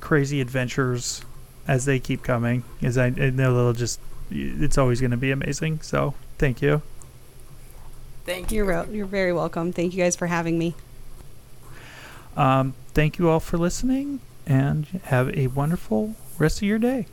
crazy 0.00 0.40
adventures 0.40 1.24
as 1.68 1.84
they 1.84 1.98
keep 1.98 2.22
coming. 2.22 2.64
As 2.82 2.98
I, 2.98 3.06
I 3.06 3.30
know 3.30 3.54
they'll 3.54 3.72
just, 3.72 4.00
it's 4.30 4.78
always 4.78 5.00
going 5.00 5.10
to 5.12 5.16
be 5.16 5.30
amazing. 5.30 5.80
So 5.82 6.14
thank 6.38 6.60
you. 6.62 6.82
Thank 8.24 8.50
you. 8.50 8.58
You're 8.58 8.66
wel- 8.66 8.88
you're 8.90 9.06
very 9.06 9.32
welcome. 9.32 9.72
Thank 9.72 9.94
you 9.94 10.02
guys 10.02 10.16
for 10.16 10.26
having 10.26 10.58
me. 10.58 10.74
Um, 12.36 12.74
thank 12.94 13.18
you 13.18 13.28
all 13.28 13.40
for 13.40 13.58
listening 13.58 14.20
and 14.46 14.86
have 15.04 15.36
a 15.36 15.48
wonderful 15.48 16.14
rest 16.38 16.58
of 16.58 16.64
your 16.64 16.78
day. 16.78 17.06